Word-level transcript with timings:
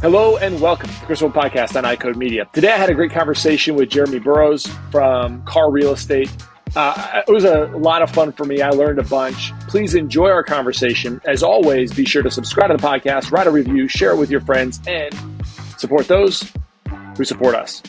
Hello 0.00 0.36
and 0.36 0.60
welcome 0.60 0.88
to 0.88 1.00
the 1.12 1.18
Wolfe 1.24 1.34
Podcast 1.34 1.74
on 1.74 1.82
EyeCode 1.82 2.14
Media. 2.14 2.48
Today 2.52 2.70
I 2.70 2.76
had 2.76 2.88
a 2.88 2.94
great 2.94 3.10
conversation 3.10 3.74
with 3.74 3.90
Jeremy 3.90 4.20
Burroughs 4.20 4.64
from 4.92 5.44
CARR 5.44 5.72
Real 5.72 5.92
Estate. 5.92 6.30
Uh, 6.76 7.22
it 7.26 7.32
was 7.32 7.42
a 7.42 7.66
lot 7.76 8.02
of 8.02 8.10
fun 8.10 8.30
for 8.30 8.44
me. 8.44 8.62
I 8.62 8.70
learned 8.70 9.00
a 9.00 9.02
bunch. 9.02 9.52
Please 9.66 9.96
enjoy 9.96 10.28
our 10.28 10.44
conversation. 10.44 11.20
As 11.24 11.42
always, 11.42 11.92
be 11.92 12.04
sure 12.04 12.22
to 12.22 12.30
subscribe 12.30 12.70
to 12.70 12.76
the 12.76 12.82
podcast, 12.82 13.32
write 13.32 13.48
a 13.48 13.50
review, 13.50 13.88
share 13.88 14.12
it 14.12 14.18
with 14.18 14.30
your 14.30 14.40
friends, 14.40 14.80
and 14.86 15.12
support 15.78 16.06
those 16.06 16.48
who 17.16 17.24
support 17.24 17.56
us. 17.56 17.82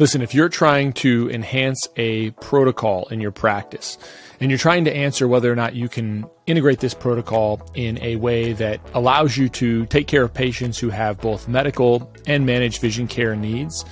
Listen, 0.00 0.22
if 0.22 0.34
you're 0.34 0.48
trying 0.48 0.94
to 0.94 1.30
enhance 1.30 1.86
a 1.96 2.30
protocol 2.30 3.06
in 3.10 3.20
your 3.20 3.32
practice 3.32 3.98
and 4.40 4.50
you're 4.50 4.56
trying 4.56 4.86
to 4.86 4.96
answer 4.96 5.28
whether 5.28 5.52
or 5.52 5.54
not 5.54 5.74
you 5.74 5.90
can 5.90 6.24
integrate 6.46 6.80
this 6.80 6.94
protocol 6.94 7.60
in 7.74 8.02
a 8.02 8.16
way 8.16 8.54
that 8.54 8.80
allows 8.94 9.36
you 9.36 9.50
to 9.50 9.84
take 9.86 10.06
care 10.06 10.22
of 10.22 10.32
patients 10.32 10.78
who 10.78 10.88
have 10.88 11.20
both 11.20 11.48
medical 11.48 12.10
and 12.26 12.46
managed 12.46 12.80
vision 12.80 13.06
care 13.06 13.36
needs, 13.36 13.84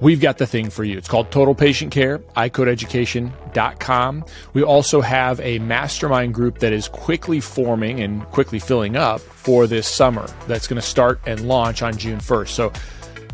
we've 0.00 0.22
got 0.22 0.38
the 0.38 0.46
thing 0.46 0.70
for 0.70 0.82
you. 0.82 0.96
It's 0.96 1.08
called 1.08 1.30
Total 1.30 1.54
Patient 1.54 1.92
Care, 1.92 2.20
EyeCodeEducation.com. 2.38 4.24
We 4.54 4.62
also 4.62 5.02
have 5.02 5.40
a 5.40 5.58
mastermind 5.58 6.32
group 6.32 6.60
that 6.60 6.72
is 6.72 6.88
quickly 6.88 7.38
forming 7.38 8.00
and 8.00 8.24
quickly 8.30 8.60
filling 8.60 8.96
up 8.96 9.20
for 9.20 9.66
this 9.66 9.86
summer 9.86 10.26
that's 10.46 10.66
going 10.66 10.80
to 10.80 10.86
start 10.86 11.20
and 11.26 11.46
launch 11.46 11.82
on 11.82 11.98
June 11.98 12.18
1st. 12.18 12.48
So 12.48 12.72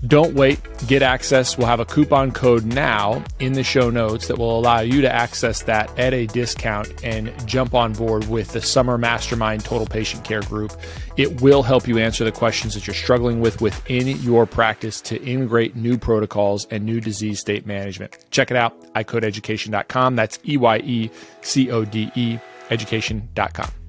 don't 0.07 0.35
wait, 0.35 0.61
get 0.87 1.03
access. 1.03 1.57
We'll 1.57 1.67
have 1.67 1.81
a 1.81 1.85
coupon 1.85 2.33
code 2.33 2.65
now 2.65 3.25
in 3.39 3.55
the 3.55 3.65
show 3.65 3.91
notes 3.91 4.29
that 4.29 4.39
will 4.39 4.59
allow 4.59 4.81
you 4.81 5.01
to 5.01 5.13
access 5.13 5.63
that 5.63 5.97
at 5.99 6.13
a 6.13 6.27
discount 6.27 7.05
and 7.05 7.33
jump 7.47 7.75
on 7.75 7.93
board 7.93 8.29
with 8.29 8.53
the 8.53 8.61
Summer 8.61 8.99
Mastermind 8.99 9.65
Total 9.65 9.87
Patient 9.87 10.25
Care 10.25 10.43
Group. 10.43 10.73
It 11.17 11.41
will 11.41 11.63
help 11.63 11.89
you 11.89 11.99
answer 11.99 12.25
the 12.25 12.33
questions 12.33 12.75
that 12.75 12.87
you're 12.87 12.95
struggling 12.95 13.41
with 13.41 13.61
within 13.61 14.07
your 14.23 14.47
practice 14.47 15.01
to 15.03 15.23
integrate 15.23 15.77
new 15.77 15.97
protocols 15.97 16.67
and 16.71 16.85
new 16.85 17.01
disease 17.01 17.41
state 17.41 17.67
management. 17.67 18.17
Check 18.31 18.51
it 18.51 18.57
out, 18.57 18.79
EyeCodeEducation.com. 18.95 20.17
That's 20.17 20.39
E 20.47 20.57
Y 20.57 20.79
E 20.79 21.11
C 21.41 21.71
O 21.71 21.85
D 21.85 22.11
E 22.15 22.39
education.com. 22.71 23.86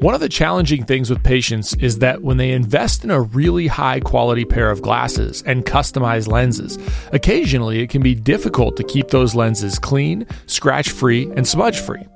One 0.00 0.14
of 0.14 0.20
the 0.20 0.28
challenging 0.28 0.84
things 0.84 1.08
with 1.08 1.24
patients 1.24 1.72
is 1.76 2.00
that 2.00 2.20
when 2.20 2.36
they 2.36 2.52
invest 2.52 3.02
in 3.02 3.10
a 3.10 3.22
really 3.22 3.66
high 3.66 4.00
quality 4.00 4.44
pair 4.44 4.70
of 4.70 4.82
glasses 4.82 5.42
and 5.46 5.64
customized 5.64 6.28
lenses, 6.28 6.78
occasionally 7.12 7.80
it 7.80 7.88
can 7.88 8.02
be 8.02 8.14
difficult 8.14 8.76
to 8.76 8.84
keep 8.84 9.08
those 9.08 9.34
lenses 9.34 9.78
clean, 9.78 10.26
scratch 10.46 10.90
free, 10.90 11.30
and 11.34 11.48
smudge 11.48 11.80
free. 11.80 12.06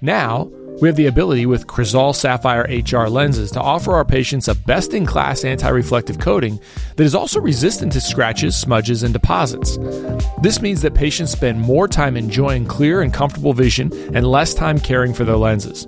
Now, 0.00 0.50
we 0.80 0.88
have 0.88 0.96
the 0.96 1.06
ability 1.06 1.44
with 1.44 1.66
Crizal 1.66 2.14
Sapphire 2.14 2.62
HR 2.62 3.08
lenses 3.08 3.50
to 3.50 3.60
offer 3.60 3.92
our 3.92 4.06
patients 4.06 4.48
a 4.48 4.54
best 4.54 4.94
in 4.94 5.04
class 5.04 5.44
anti 5.44 5.68
reflective 5.68 6.18
coating 6.18 6.58
that 6.96 7.04
is 7.04 7.14
also 7.14 7.40
resistant 7.40 7.92
to 7.92 8.00
scratches, 8.00 8.56
smudges, 8.56 9.02
and 9.02 9.12
deposits. 9.12 9.76
This 10.40 10.62
means 10.62 10.80
that 10.80 10.94
patients 10.94 11.32
spend 11.32 11.60
more 11.60 11.88
time 11.88 12.16
enjoying 12.16 12.64
clear 12.64 13.02
and 13.02 13.12
comfortable 13.12 13.52
vision 13.52 13.92
and 14.14 14.26
less 14.26 14.54
time 14.54 14.80
caring 14.80 15.12
for 15.12 15.24
their 15.24 15.36
lenses. 15.36 15.86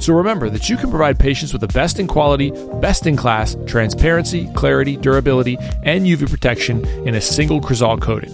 So 0.00 0.14
remember 0.14 0.48
that 0.50 0.68
you 0.68 0.76
can 0.76 0.90
provide 0.90 1.18
patients 1.18 1.52
with 1.52 1.60
the 1.60 1.68
best 1.68 1.98
in 1.98 2.06
quality, 2.06 2.52
best 2.80 3.06
in 3.06 3.16
class 3.16 3.56
transparency, 3.66 4.48
clarity, 4.54 4.96
durability, 4.96 5.56
and 5.82 6.06
UV 6.06 6.30
protection 6.30 6.84
in 7.06 7.14
a 7.14 7.20
single 7.20 7.60
Crizal 7.60 7.98
coating. 7.98 8.32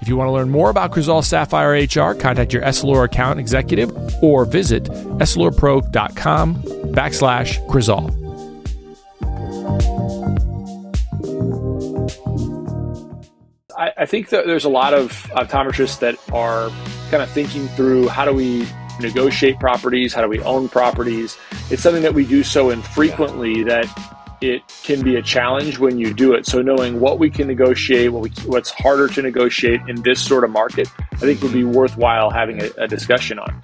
If 0.00 0.08
you 0.08 0.16
want 0.16 0.28
to 0.28 0.32
learn 0.32 0.50
more 0.50 0.70
about 0.70 0.92
Crizal 0.92 1.22
Sapphire 1.22 1.72
HR, 1.72 2.14
contact 2.14 2.52
your 2.52 2.62
Essilor 2.62 3.04
account 3.04 3.40
executive 3.40 3.90
or 4.22 4.44
visit 4.44 4.84
essilorpro.com 4.84 6.56
backslash 6.92 7.66
Crizal. 7.68 8.10
I, 13.76 13.92
I 13.96 14.06
think 14.06 14.28
that 14.28 14.46
there's 14.46 14.64
a 14.64 14.68
lot 14.68 14.94
of 14.94 15.10
optometrists 15.32 15.98
that 16.00 16.16
are 16.32 16.70
kind 17.10 17.22
of 17.22 17.30
thinking 17.30 17.66
through 17.68 18.08
how 18.08 18.24
do 18.24 18.32
we 18.32 18.66
negotiate 19.00 19.58
properties? 19.60 20.14
How 20.14 20.22
do 20.22 20.28
we 20.28 20.40
own 20.40 20.68
properties? 20.68 21.36
It's 21.70 21.82
something 21.82 22.02
that 22.02 22.14
we 22.14 22.24
do 22.24 22.42
so 22.42 22.70
infrequently 22.70 23.62
that 23.64 23.86
it 24.40 24.62
can 24.82 25.02
be 25.02 25.16
a 25.16 25.22
challenge 25.22 25.78
when 25.78 25.98
you 25.98 26.12
do 26.12 26.34
it. 26.34 26.46
So 26.46 26.60
knowing 26.60 27.00
what 27.00 27.18
we 27.18 27.30
can 27.30 27.46
negotiate, 27.46 28.12
what 28.12 28.22
we, 28.22 28.30
what's 28.46 28.70
harder 28.70 29.08
to 29.08 29.22
negotiate 29.22 29.80
in 29.88 30.02
this 30.02 30.20
sort 30.20 30.44
of 30.44 30.50
market, 30.50 30.88
I 31.12 31.16
think 31.16 31.40
would 31.42 31.52
be 31.52 31.62
mm-hmm. 31.62 31.72
worthwhile 31.72 32.30
having 32.30 32.60
a, 32.60 32.70
a 32.78 32.86
discussion 32.86 33.38
on. 33.38 33.62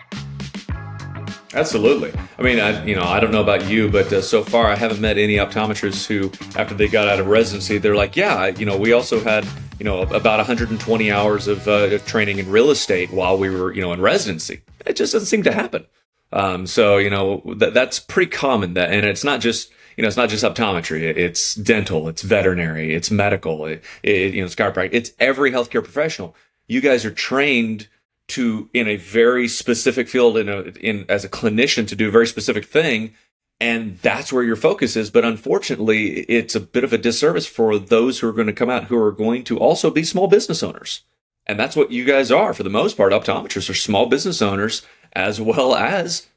Absolutely. 1.53 2.12
I 2.38 2.43
mean, 2.43 2.61
I 2.61 2.84
you 2.84 2.94
know 2.94 3.03
I 3.03 3.19
don't 3.19 3.33
know 3.33 3.41
about 3.43 3.69
you, 3.69 3.91
but 3.91 4.12
uh, 4.12 4.22
so 4.22 4.44
far 4.44 4.66
I 4.66 4.77
haven't 4.77 5.00
met 5.00 5.19
any 5.19 5.37
optometrists 5.37 6.06
who, 6.06 6.31
after 6.59 6.75
they 6.75 6.87
got 6.87 7.09
out 7.09 7.19
of 7.19 7.27
residency, 7.27 7.78
they're 7.78 7.97
like, 7.97 8.16
yeah, 8.16 8.47
you 8.47 8.65
know, 8.65 8.77
we 8.77 8.93
also 8.93 9.21
had 9.21 9.44
you 9.78 9.84
know 9.84 10.03
about 10.03 10.39
120 10.39 11.10
hours 11.10 11.49
of, 11.49 11.66
uh, 11.66 11.89
of 11.89 12.06
training 12.06 12.39
in 12.39 12.49
real 12.50 12.71
estate 12.71 13.10
while 13.10 13.37
we 13.37 13.50
were 13.50 13.72
you 13.72 13.81
know 13.81 13.93
in 13.93 14.00
residency. 14.00 14.60
It 14.87 14.94
just 14.94 15.12
doesn't 15.12 15.27
seem 15.27 15.43
to 15.43 15.53
happen. 15.53 15.87
Um, 16.33 16.66
so 16.66 16.99
you 16.99 17.10
know 17.10 17.43
that 17.56 17.75
that's 17.75 17.99
pretty 17.99 18.31
common. 18.31 18.75
That 18.75 18.93
and 18.93 19.05
it's 19.05 19.25
not 19.25 19.41
just 19.41 19.72
you 19.97 20.03
know 20.03 20.09
it's 20.09 20.16
not 20.16 20.28
just 20.28 20.44
optometry. 20.44 21.03
It's 21.03 21.56
dental. 21.56 22.09
It's 22.09 22.22
veterinary. 22.22 22.94
It's 22.94 23.10
medical. 23.10 23.66
It, 23.66 23.83
it 24.05 24.34
you 24.34 24.41
know 24.41 24.47
it's 24.47 24.55
chiropractic. 24.55 24.91
It's 24.93 25.12
every 25.19 25.50
healthcare 25.50 25.83
professional. 25.83 26.37
You 26.69 26.81
guys 26.81 27.05
are 27.05 27.10
trained 27.10 27.89
to 28.31 28.69
in 28.73 28.89
a 28.89 28.97
very 28.97 29.49
specific 29.49 30.09
field 30.09 30.37
in 30.37 30.49
a 30.49 30.61
in 30.81 31.05
as 31.09 31.25
a 31.25 31.29
clinician 31.29 31.87
to 31.89 31.97
do 31.97 32.09
a 32.09 32.13
very 32.13 32.27
specific 32.27 32.65
thing 32.65 33.15
and 33.61 33.99
that's 33.99 34.33
where 34.33 34.43
your 34.43 34.57
focus 34.57 34.97
is 34.97 35.11
but 35.11 35.25
unfortunately 35.25 36.21
it's 36.21 36.55
a 36.55 36.61
bit 36.61 36.85
of 36.85 36.93
a 36.93 36.99
disservice 36.99 37.47
for 37.47 37.79
those 37.79 38.19
who 38.19 38.29
are 38.29 38.33
going 38.33 38.47
to 38.47 38.53
come 38.53 38.71
out 38.71 38.85
who 38.85 38.97
are 38.97 39.13
going 39.13 39.45
to 39.45 39.59
also 39.59 39.91
be 39.91 40.03
small 40.03 40.27
business 40.27 40.63
owners 40.63 41.03
and 41.47 41.59
that's 41.59 41.77
what 41.77 41.93
you 41.93 42.05
guys 42.05 42.31
are 42.31 42.55
for 42.55 42.63
the 42.63 42.71
most 42.71 42.97
part 42.97 43.13
optometrists 43.13 43.69
are 43.71 43.75
small 43.75 44.07
business 44.07 44.41
owners 44.41 44.83
as 45.13 45.41
well 45.41 45.75
as 45.75 46.29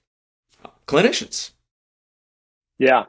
clinicians 0.87 1.51
yeah 2.77 3.05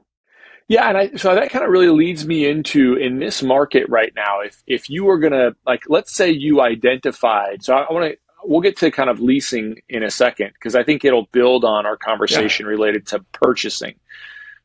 yeah, 0.69 0.89
and 0.89 0.97
I, 0.97 1.11
so 1.17 1.35
that 1.35 1.51
kind 1.51 1.65
of 1.65 1.71
really 1.71 1.89
leads 1.89 2.27
me 2.27 2.49
into 2.49 2.95
in 2.95 3.19
this 3.19 3.43
market 3.43 3.87
right 3.89 4.13
now. 4.17 4.41
If 4.41 4.63
if 4.67 4.89
you 4.89 5.05
were 5.05 5.19
gonna 5.19 5.55
like, 5.67 5.83
let's 5.89 6.15
say 6.15 6.31
you 6.31 6.63
identified. 6.63 7.63
So 7.63 7.75
I, 7.75 7.83
I 7.83 7.93
want 7.93 8.13
to 8.13 8.19
we'll 8.47 8.61
get 8.61 8.77
to 8.79 8.91
kind 8.91 9.11
of 9.11 9.21
leasing 9.21 9.81
in 9.89 10.03
a 10.03 10.11
second 10.11 10.53
because 10.55 10.75
I 10.75 10.83
think 10.83 11.05
it'll 11.05 11.29
build 11.33 11.65
on 11.65 11.87
our 11.87 11.97
conversation 11.97 12.67
yeah. 12.67 12.71
related 12.71 13.07
to 13.09 13.21
purchasing. 13.33 13.95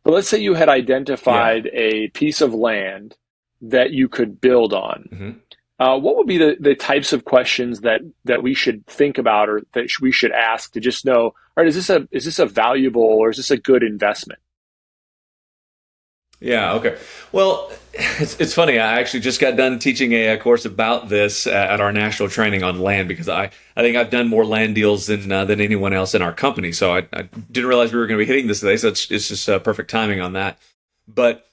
But 0.04 0.14
let's 0.14 0.30
say 0.30 0.40
you 0.40 0.54
had 0.54 0.70
identified 0.70 1.66
yeah. 1.66 1.80
a 1.80 2.08
piece 2.10 2.42
of 2.42 2.54
land 2.54 3.16
that 3.62 3.92
you 3.92 4.08
could 4.08 4.40
build 4.40 4.74
on. 4.74 5.10
Mm-hmm. 5.12 5.32
Uh, 5.80 5.98
what 5.98 6.18
would 6.18 6.28
be 6.28 6.38
the, 6.38 6.58
the 6.60 6.76
types 6.76 7.14
of 7.14 7.26
questions 7.26 7.82
that, 7.82 8.02
that 8.26 8.44
we 8.44 8.54
should 8.54 8.86
think 8.88 9.18
about 9.18 9.50
or 9.50 9.62
that 9.74 9.88
we 10.02 10.12
should 10.12 10.32
ask 10.32 10.74
to 10.74 10.80
just 10.80 11.06
know, 11.06 11.26
all 11.26 11.34
right, 11.56 11.68
is 11.68 11.76
this 11.76 11.90
a 11.90 12.08
is 12.12 12.26
this 12.26 12.40
a 12.40 12.46
valuable 12.46 13.02
or 13.02 13.30
is 13.30 13.38
this 13.38 13.52
a 13.52 13.58
good 13.58 13.84
investment? 13.84 14.40
Yeah. 16.40 16.74
Okay. 16.76 16.98
Well, 17.32 17.72
it's, 17.94 18.40
it's 18.40 18.54
funny. 18.54 18.80
I 18.80 19.00
actually 19.00 19.20
just 19.20 19.42
got 19.42 19.58
done 19.58 19.78
teaching 19.78 20.14
a, 20.14 20.28
a 20.30 20.38
course 20.38 20.64
about 20.66 21.10
this 21.10 21.48
at 21.48 21.82
our 21.82 21.92
national 21.92 22.30
training 22.30 22.64
on 22.64 22.80
land 22.80 23.08
because 23.10 23.28
I, 23.28 23.52
I 23.76 23.82
think 23.82 23.98
I've 23.98 24.10
done 24.10 24.28
more 24.30 24.46
land 24.46 24.76
deals 24.76 25.08
than 25.08 25.32
uh, 25.32 25.46
than 25.46 25.60
anyone 25.60 25.94
else 25.94 26.16
in 26.16 26.22
our 26.22 26.34
company. 26.34 26.72
So 26.72 26.96
I, 26.96 27.08
I 27.12 27.24
didn't 27.52 27.68
realize 27.68 27.92
we 27.92 28.00
were 28.00 28.08
going 28.08 28.20
to 28.20 28.26
be 28.26 28.32
hitting 28.32 28.48
this 28.48 28.62
today. 28.62 28.78
So 28.78 28.88
it's, 28.90 29.12
it's 29.12 29.28
just 29.28 29.50
uh, 29.50 29.60
perfect 29.60 29.90
timing 29.90 30.22
on 30.22 30.34
that. 30.34 30.58
But 31.08 31.46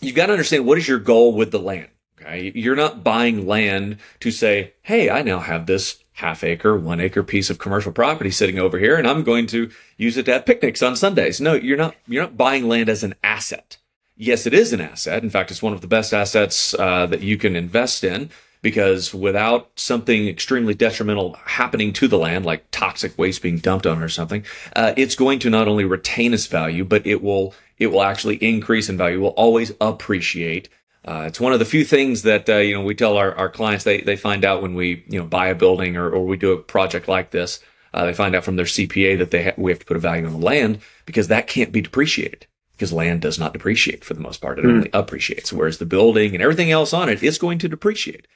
you've 0.00 0.14
got 0.14 0.26
to 0.26 0.32
understand 0.32 0.66
what 0.66 0.78
is 0.78 0.86
your 0.86 1.00
goal 1.00 1.34
with 1.34 1.50
the 1.50 1.58
land. 1.58 1.88
Okay. 2.20 2.52
You're 2.54 2.76
not 2.76 3.02
buying 3.02 3.46
land 3.46 3.98
to 4.20 4.30
say, 4.30 4.74
Hey, 4.82 5.10
I 5.10 5.22
now 5.22 5.40
have 5.40 5.66
this 5.66 6.02
half 6.12 6.42
acre, 6.44 6.76
one 6.76 7.00
acre 7.00 7.22
piece 7.22 7.48
of 7.48 7.58
commercial 7.58 7.92
property 7.92 8.30
sitting 8.30 8.58
over 8.58 8.78
here 8.78 8.96
and 8.96 9.06
I'm 9.06 9.22
going 9.22 9.46
to 9.48 9.70
use 9.96 10.16
it 10.16 10.26
to 10.26 10.32
have 10.32 10.46
picnics 10.46 10.82
on 10.82 10.96
Sundays. 10.96 11.40
No, 11.40 11.54
you're 11.54 11.76
not, 11.76 11.94
you're 12.08 12.24
not 12.24 12.36
buying 12.36 12.68
land 12.68 12.88
as 12.88 13.04
an 13.04 13.14
asset 13.22 13.78
yes, 14.18 14.46
it 14.46 14.52
is 14.52 14.72
an 14.72 14.80
asset. 14.80 15.22
In 15.22 15.30
fact, 15.30 15.50
it's 15.50 15.62
one 15.62 15.72
of 15.72 15.80
the 15.80 15.86
best 15.86 16.12
assets 16.12 16.74
uh, 16.74 17.06
that 17.06 17.22
you 17.22 17.38
can 17.38 17.56
invest 17.56 18.04
in 18.04 18.30
because 18.60 19.14
without 19.14 19.70
something 19.76 20.26
extremely 20.26 20.74
detrimental 20.74 21.34
happening 21.44 21.92
to 21.94 22.08
the 22.08 22.18
land, 22.18 22.44
like 22.44 22.68
toxic 22.72 23.16
waste 23.16 23.40
being 23.40 23.58
dumped 23.58 23.86
on 23.86 24.02
it 24.02 24.04
or 24.04 24.08
something, 24.08 24.44
uh, 24.74 24.92
it's 24.96 25.14
going 25.14 25.38
to 25.38 25.48
not 25.48 25.68
only 25.68 25.84
retain 25.84 26.34
its 26.34 26.46
value, 26.46 26.84
but 26.84 27.06
it 27.06 27.22
will 27.22 27.54
it 27.78 27.86
will 27.86 28.02
actually 28.02 28.36
increase 28.36 28.88
in 28.88 28.96
value. 28.98 29.20
Will 29.20 29.28
always 29.28 29.72
appreciate. 29.80 30.68
Uh, 31.04 31.24
it's 31.26 31.40
one 31.40 31.52
of 31.52 31.60
the 31.60 31.64
few 31.64 31.84
things 31.84 32.22
that 32.22 32.48
uh, 32.48 32.56
you 32.56 32.74
know 32.74 32.82
we 32.82 32.94
tell 32.94 33.16
our, 33.16 33.34
our 33.36 33.48
clients 33.48 33.84
they 33.84 34.00
they 34.00 34.16
find 34.16 34.44
out 34.44 34.60
when 34.60 34.74
we 34.74 35.04
you 35.08 35.18
know 35.18 35.24
buy 35.24 35.46
a 35.46 35.54
building 35.54 35.96
or, 35.96 36.10
or 36.10 36.26
we 36.26 36.36
do 36.36 36.52
a 36.52 36.58
project 36.58 37.08
like 37.08 37.30
this. 37.30 37.60
Uh, 37.94 38.04
they 38.04 38.12
find 38.12 38.34
out 38.34 38.44
from 38.44 38.56
their 38.56 38.66
CPA 38.66 39.16
that 39.18 39.30
they 39.30 39.44
ha- 39.44 39.54
we 39.56 39.70
have 39.70 39.78
to 39.78 39.86
put 39.86 39.96
a 39.96 40.00
value 40.00 40.26
on 40.26 40.32
the 40.32 40.44
land 40.44 40.78
because 41.06 41.28
that 41.28 41.46
can't 41.46 41.72
be 41.72 41.80
depreciated 41.80 42.46
because 42.78 42.92
land 42.92 43.20
does 43.20 43.40
not 43.40 43.52
depreciate 43.52 44.04
for 44.04 44.14
the 44.14 44.20
most 44.20 44.40
part. 44.40 44.60
It 44.60 44.64
mm. 44.64 44.70
only 44.70 44.90
appreciates, 44.92 45.52
whereas 45.52 45.78
the 45.78 45.84
building 45.84 46.34
and 46.34 46.42
everything 46.42 46.70
else 46.70 46.92
on 46.92 47.08
it 47.08 47.24
is 47.24 47.36
going 47.36 47.58
to 47.58 47.68
depreciate. 47.68 48.28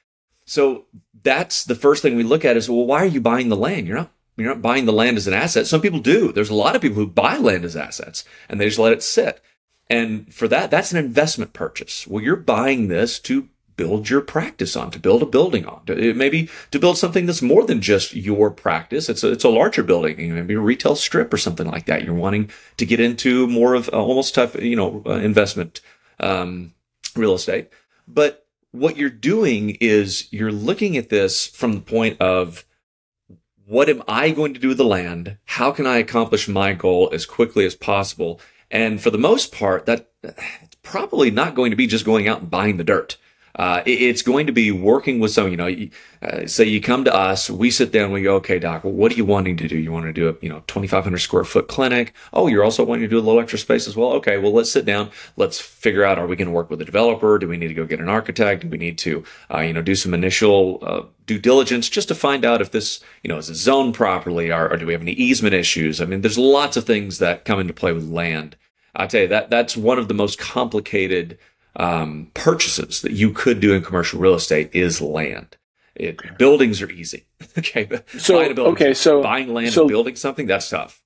So 0.44 0.86
that's 1.22 1.64
the 1.64 1.76
first 1.76 2.02
thing 2.02 2.16
we 2.16 2.24
look 2.24 2.44
at 2.44 2.56
is, 2.56 2.68
well, 2.68 2.84
why 2.84 2.98
are 2.98 3.06
you 3.06 3.20
buying 3.20 3.48
the 3.48 3.56
land? 3.56 3.86
You're 3.86 3.96
not 3.96 4.12
you're 4.36 4.48
not 4.48 4.62
buying 4.62 4.86
the 4.86 4.92
land 4.92 5.16
as 5.16 5.28
an 5.28 5.34
asset. 5.34 5.66
Some 5.66 5.80
people 5.80 6.00
do. 6.00 6.32
There's 6.32 6.50
a 6.50 6.54
lot 6.54 6.74
of 6.74 6.82
people 6.82 6.96
who 6.96 7.06
buy 7.06 7.36
land 7.36 7.64
as 7.64 7.76
assets 7.76 8.24
and 8.48 8.60
they 8.60 8.64
just 8.64 8.78
let 8.78 8.92
it 8.92 9.02
sit. 9.02 9.40
And 9.88 10.32
for 10.32 10.48
that, 10.48 10.70
that's 10.70 10.90
an 10.90 10.98
investment 10.98 11.52
purchase. 11.52 12.06
Well, 12.06 12.24
you're 12.24 12.36
buying 12.36 12.88
this 12.88 13.20
to 13.20 13.48
build 13.76 14.10
your 14.10 14.20
practice 14.20 14.76
on, 14.76 14.90
to 14.90 14.98
build 14.98 15.22
a 15.22 15.26
building 15.26 15.66
on, 15.66 15.82
maybe 15.86 16.48
to 16.70 16.78
build 16.78 16.98
something 16.98 17.26
that's 17.26 17.42
more 17.42 17.64
than 17.64 17.80
just 17.80 18.14
your 18.14 18.50
practice. 18.50 19.08
It's 19.08 19.24
a, 19.24 19.32
it's 19.32 19.44
a 19.44 19.48
larger 19.48 19.82
building, 19.82 20.34
maybe 20.34 20.54
a 20.54 20.60
retail 20.60 20.96
strip 20.96 21.32
or 21.32 21.38
something 21.38 21.66
like 21.66 21.86
that. 21.86 22.04
You're 22.04 22.14
wanting 22.14 22.50
to 22.76 22.86
get 22.86 23.00
into 23.00 23.46
more 23.46 23.74
of 23.74 23.88
almost 23.88 24.34
type, 24.34 24.60
you 24.60 24.76
know, 24.76 25.02
uh, 25.06 25.12
investment 25.12 25.80
um, 26.20 26.74
real 27.16 27.34
estate. 27.34 27.70
But 28.06 28.46
what 28.72 28.96
you're 28.96 29.10
doing 29.10 29.76
is 29.80 30.32
you're 30.32 30.52
looking 30.52 30.96
at 30.96 31.08
this 31.08 31.46
from 31.46 31.74
the 31.74 31.80
point 31.80 32.20
of 32.20 32.64
what 33.64 33.88
am 33.88 34.02
I 34.08 34.30
going 34.30 34.54
to 34.54 34.60
do 34.60 34.68
with 34.68 34.78
the 34.78 34.84
land? 34.84 35.38
How 35.44 35.70
can 35.70 35.86
I 35.86 35.98
accomplish 35.98 36.48
my 36.48 36.72
goal 36.72 37.10
as 37.12 37.24
quickly 37.24 37.64
as 37.64 37.74
possible? 37.74 38.40
And 38.70 39.00
for 39.00 39.10
the 39.10 39.18
most 39.18 39.52
part, 39.52 39.86
that 39.86 40.10
it's 40.22 40.76
probably 40.82 41.30
not 41.30 41.54
going 41.54 41.70
to 41.70 41.76
be 41.76 41.86
just 41.86 42.04
going 42.04 42.26
out 42.26 42.40
and 42.40 42.50
buying 42.50 42.76
the 42.76 42.84
dirt. 42.84 43.18
Uh, 43.56 43.82
it's 43.84 44.22
going 44.22 44.46
to 44.46 44.52
be 44.52 44.70
working 44.70 45.20
with 45.20 45.30
some, 45.30 45.50
you 45.50 45.56
know, 45.56 45.74
uh, 46.22 46.46
say 46.46 46.64
you 46.64 46.80
come 46.80 47.04
to 47.04 47.14
us, 47.14 47.50
we 47.50 47.70
sit 47.70 47.92
down, 47.92 48.10
we 48.10 48.22
go, 48.22 48.36
okay, 48.36 48.58
doc, 48.58 48.82
what 48.82 49.12
are 49.12 49.14
you 49.14 49.24
wanting 49.24 49.56
to 49.58 49.68
do? 49.68 49.76
You 49.76 49.92
want 49.92 50.06
to 50.06 50.12
do 50.12 50.28
a, 50.28 50.34
you 50.40 50.48
know, 50.48 50.62
2,500 50.68 51.18
square 51.18 51.44
foot 51.44 51.68
clinic. 51.68 52.14
Oh, 52.32 52.46
you're 52.46 52.64
also 52.64 52.84
wanting 52.84 53.02
to 53.02 53.08
do 53.08 53.18
a 53.18 53.20
little 53.20 53.40
extra 53.40 53.58
space 53.58 53.86
as 53.86 53.96
well. 53.96 54.12
Okay, 54.14 54.38
well, 54.38 54.52
let's 54.52 54.72
sit 54.72 54.86
down. 54.86 55.10
Let's 55.36 55.60
figure 55.60 56.04
out, 56.04 56.18
are 56.18 56.26
we 56.26 56.36
going 56.36 56.48
to 56.48 56.54
work 56.54 56.70
with 56.70 56.80
a 56.80 56.84
developer? 56.86 57.38
Do 57.38 57.48
we 57.48 57.58
need 57.58 57.68
to 57.68 57.74
go 57.74 57.84
get 57.84 58.00
an 58.00 58.08
architect? 58.08 58.62
Do 58.62 58.68
we 58.68 58.78
need 58.78 58.96
to, 58.98 59.22
uh, 59.52 59.60
you 59.60 59.72
know, 59.72 59.82
do 59.82 59.94
some 59.94 60.14
initial, 60.14 60.78
uh, 60.82 61.02
due 61.26 61.38
diligence 61.38 61.88
just 61.88 62.08
to 62.08 62.14
find 62.14 62.44
out 62.44 62.60
if 62.60 62.70
this, 62.70 63.00
you 63.22 63.28
know, 63.28 63.36
is 63.36 63.50
it 63.50 63.54
zoned 63.54 63.94
properly 63.94 64.50
or, 64.50 64.70
or 64.70 64.76
do 64.76 64.86
we 64.86 64.92
have 64.92 65.02
any 65.02 65.12
easement 65.12 65.54
issues? 65.54 66.00
I 66.00 66.06
mean, 66.06 66.22
there's 66.22 66.38
lots 66.38 66.76
of 66.76 66.84
things 66.84 67.18
that 67.18 67.44
come 67.44 67.60
into 67.60 67.72
play 67.72 67.92
with 67.92 68.08
land. 68.08 68.56
I 68.94 69.06
tell 69.06 69.22
you 69.22 69.28
that 69.28 69.50
that's 69.50 69.76
one 69.76 69.98
of 69.98 70.08
the 70.08 70.14
most 70.14 70.38
complicated 70.38 71.38
um, 71.76 72.30
purchases 72.34 73.02
that 73.02 73.12
you 73.12 73.32
could 73.32 73.60
do 73.60 73.72
in 73.72 73.82
commercial 73.82 74.20
real 74.20 74.34
estate 74.34 74.70
is 74.72 75.00
land. 75.00 75.56
It, 75.94 76.38
buildings 76.38 76.80
are 76.80 76.90
easy. 76.90 77.26
okay. 77.58 77.88
So, 78.18 78.36
buying 78.36 78.58
okay. 78.58 78.94
So 78.94 79.22
buying 79.22 79.52
land 79.52 79.72
so, 79.72 79.82
and 79.82 79.88
building 79.88 80.16
something, 80.16 80.46
that's 80.46 80.68
tough. 80.70 81.02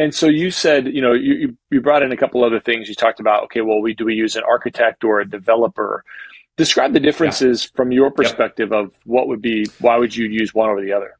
And 0.00 0.14
so 0.14 0.28
you 0.28 0.50
said, 0.50 0.86
you 0.86 1.02
know, 1.02 1.12
you, 1.12 1.56
you 1.70 1.80
brought 1.80 2.02
in 2.02 2.10
a 2.10 2.16
couple 2.16 2.42
other 2.42 2.60
things. 2.60 2.88
You 2.88 2.94
talked 2.94 3.20
about, 3.20 3.44
okay, 3.44 3.60
well, 3.60 3.80
we 3.80 3.94
do 3.94 4.06
we 4.06 4.14
use 4.14 4.36
an 4.36 4.42
architect 4.48 5.04
or 5.04 5.20
a 5.20 5.28
developer? 5.28 6.04
Describe 6.56 6.92
the 6.92 7.00
differences 7.00 7.64
yeah. 7.64 7.76
from 7.76 7.92
your 7.92 8.10
perspective 8.10 8.70
yep. 8.72 8.84
of 8.84 8.94
what 9.04 9.28
would 9.28 9.42
be, 9.42 9.66
why 9.78 9.96
would 9.96 10.16
you 10.16 10.26
use 10.26 10.54
one 10.54 10.70
over 10.70 10.80
the 10.80 10.92
other? 10.92 11.16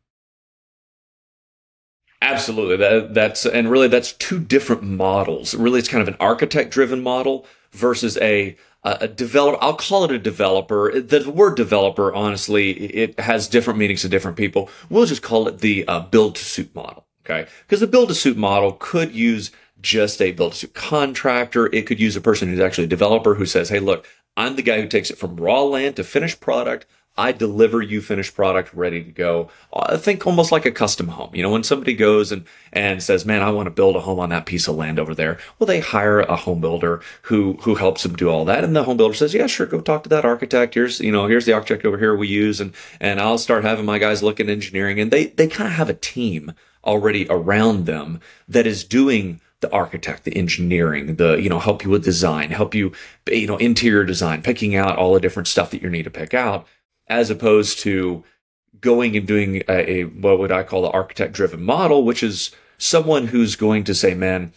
Absolutely. 2.23 2.77
That, 2.77 3.15
that's, 3.15 3.47
and 3.47 3.71
really 3.71 3.89
that's 3.89 4.13
two 4.15 4.39
different 4.39 4.83
models. 4.83 5.55
Really, 5.55 5.79
it's 5.79 5.89
kind 5.89 6.03
of 6.03 6.09
an 6.09 6.17
architect 6.21 6.71
driven 6.71 7.03
model 7.03 7.47
versus 7.73 8.19
a, 8.19 8.57
a 8.83 9.09
developer. 9.09 9.59
I'll 9.63 9.77
call 9.77 10.05
it 10.05 10.11
a 10.11 10.19
developer. 10.19 11.01
The 11.01 11.31
word 11.31 11.57
developer, 11.57 12.15
honestly, 12.15 12.71
it 12.71 13.21
has 13.21 13.49
different 13.49 13.79
meanings 13.79 14.03
to 14.03 14.09
different 14.09 14.37
people. 14.37 14.71
We'll 14.89 15.07
just 15.07 15.23
call 15.23 15.49
it 15.49 15.59
the 15.59 15.87
uh, 15.87 16.01
build 16.01 16.37
to 16.37 16.45
suit 16.45 16.75
model. 16.75 17.07
Okay. 17.25 17.49
Because 17.67 17.81
the 17.81 17.87
build 17.87 18.09
to 18.09 18.15
suit 18.15 18.37
model 18.37 18.73
could 18.73 19.15
use 19.15 19.51
just 19.81 20.21
a 20.23 20.33
build 20.33 20.53
to 20.53 20.59
suit 20.59 20.75
contractor. 20.75 21.67
It 21.67 21.87
could 21.87 22.01
use 22.01 22.17
a 22.17 22.21
person 22.21 22.49
who's 22.49 22.61
actually 22.61 22.85
a 22.85 22.89
developer 22.89 23.35
who 23.35 23.47
says, 23.47 23.69
Hey, 23.69 23.81
look, 23.81 24.07
I'm 24.37 24.57
the 24.57 24.63
guy 24.63 24.81
who 24.81 24.89
takes 24.89 25.11
it 25.11 25.19
from 25.19 25.37
raw 25.37 25.63
land 25.63 25.97
to 25.97 26.05
finished 26.05 26.41
product. 26.41 26.87
I 27.21 27.33
deliver 27.33 27.83
you 27.83 28.01
finished 28.01 28.35
product 28.35 28.73
ready 28.73 29.05
to 29.05 29.11
go. 29.11 29.51
I 29.75 29.99
think 29.99 30.27
almost 30.27 30.51
like 30.51 30.65
a 30.65 30.71
custom 30.71 31.09
home. 31.09 31.35
You 31.35 31.43
know, 31.43 31.51
when 31.51 31.63
somebody 31.63 31.93
goes 31.93 32.33
and, 32.33 32.47
and 32.73 33.03
says, 33.03 33.27
man, 33.27 33.43
I 33.43 33.51
want 33.51 33.67
to 33.67 33.71
build 33.71 33.95
a 33.95 34.01
home 34.01 34.19
on 34.19 34.31
that 34.31 34.47
piece 34.47 34.67
of 34.67 34.77
land 34.77 34.99
over 34.99 35.15
there. 35.15 35.39
Well, 35.59 35.67
they 35.67 35.81
hire 35.81 36.21
a 36.21 36.35
home 36.35 36.63
builder 36.63 37.03
who, 37.23 37.59
who 37.61 37.75
helps 37.75 38.05
them 38.05 38.17
do 38.17 38.31
all 38.31 38.47
that. 38.47 38.65
And 38.65 38.75
the 38.75 38.85
home 38.85 38.97
builder 38.97 39.15
says, 39.15 39.35
yeah, 39.35 39.47
sure. 39.47 39.67
Go 39.67 39.83
talk 39.83 40.03
to 40.05 40.09
that 40.09 40.25
architect. 40.25 40.73
Here's, 40.73 40.99
you 40.99 41.13
know, 41.13 41.27
here's 41.27 41.45
the 41.45 41.53
architect 41.53 41.85
over 41.85 41.99
here 41.99 42.17
we 42.17 42.27
use. 42.27 42.59
And, 42.59 42.73
and 43.01 43.21
I'll 43.21 43.37
start 43.37 43.65
having 43.65 43.85
my 43.85 43.99
guys 43.99 44.23
look 44.23 44.41
at 44.41 44.49
engineering 44.49 44.99
and 44.99 45.11
they, 45.11 45.27
they 45.27 45.47
kind 45.47 45.69
of 45.69 45.75
have 45.75 45.91
a 45.91 45.95
team 45.95 46.55
already 46.85 47.27
around 47.29 47.85
them 47.85 48.19
that 48.49 48.67
is 48.67 48.83
doing 48.83 49.43
the 49.61 49.71
architect, 49.73 50.25
the 50.25 50.35
engineering, 50.39 51.17
the, 51.17 51.35
you 51.35 51.51
know, 51.51 51.59
help 51.59 51.85
you 51.85 51.91
with 51.91 52.03
design, 52.03 52.51
help 52.51 52.75
you, 52.75 52.93
you 53.29 53.47
know, 53.47 53.59
interior 53.59 54.05
design, 54.05 54.41
picking 54.41 54.75
out 54.75 54.97
all 54.97 55.13
the 55.13 55.21
different 55.21 55.49
stuff 55.49 55.71
that 55.71 55.83
you 55.83 55.91
need 55.91 56.05
to 56.05 56.11
pick 56.11 56.33
out 56.33 56.67
as 57.11 57.29
opposed 57.29 57.81
to 57.81 58.25
going 58.81 59.17
and 59.17 59.27
doing 59.27 59.63
a, 59.69 59.91
a 59.91 60.05
what 60.05 60.39
would 60.39 60.53
I 60.53 60.63
call 60.63 60.83
the 60.83 60.91
architect 60.91 61.35
driven 61.35 61.63
model, 61.63 62.05
which 62.05 62.23
is 62.23 62.55
someone 62.79 63.27
who's 63.27 63.57
going 63.57 63.85
to 63.85 63.95
say, 63.95 64.15
man, 64.15 64.53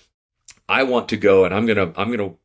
I 0.70 0.84
want 0.84 1.10
to 1.10 1.18
go 1.18 1.44
and 1.44 1.54
I'm 1.54 1.66
going 1.66 1.78
to, 1.78 2.00
I'm 2.00 2.16
going 2.16 2.30
to 2.30 2.38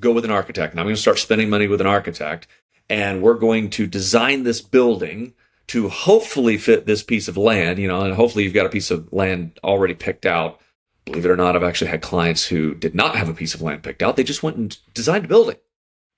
go 0.00 0.12
with 0.12 0.24
an 0.24 0.30
architect 0.30 0.72
and 0.72 0.80
I'm 0.80 0.86
going 0.86 0.96
to 0.96 1.00
start 1.00 1.18
spending 1.18 1.50
money 1.50 1.68
with 1.68 1.80
an 1.80 1.86
architect 1.86 2.48
and 2.88 3.22
we're 3.22 3.34
going 3.34 3.70
to 3.70 3.86
design 3.86 4.42
this 4.42 4.60
building 4.60 5.34
to 5.68 5.88
hopefully 5.88 6.58
fit 6.58 6.86
this 6.86 7.04
piece 7.04 7.28
of 7.28 7.36
land, 7.36 7.78
you 7.78 7.86
know, 7.86 8.00
and 8.00 8.14
hopefully 8.14 8.42
you've 8.42 8.54
got 8.54 8.66
a 8.66 8.70
piece 8.70 8.90
of 8.90 9.12
land 9.12 9.58
already 9.62 9.94
picked 9.94 10.26
out. 10.26 10.60
Believe 11.04 11.24
it 11.24 11.30
or 11.30 11.36
not, 11.36 11.54
I've 11.54 11.62
actually 11.62 11.90
had 11.90 12.02
clients 12.02 12.44
who 12.44 12.74
did 12.74 12.94
not 12.94 13.14
have 13.14 13.28
a 13.28 13.34
piece 13.34 13.54
of 13.54 13.62
land 13.62 13.84
picked 13.84 14.02
out. 14.02 14.16
They 14.16 14.24
just 14.24 14.42
went 14.42 14.56
and 14.56 14.76
designed 14.94 15.26
a 15.26 15.28
building, 15.28 15.56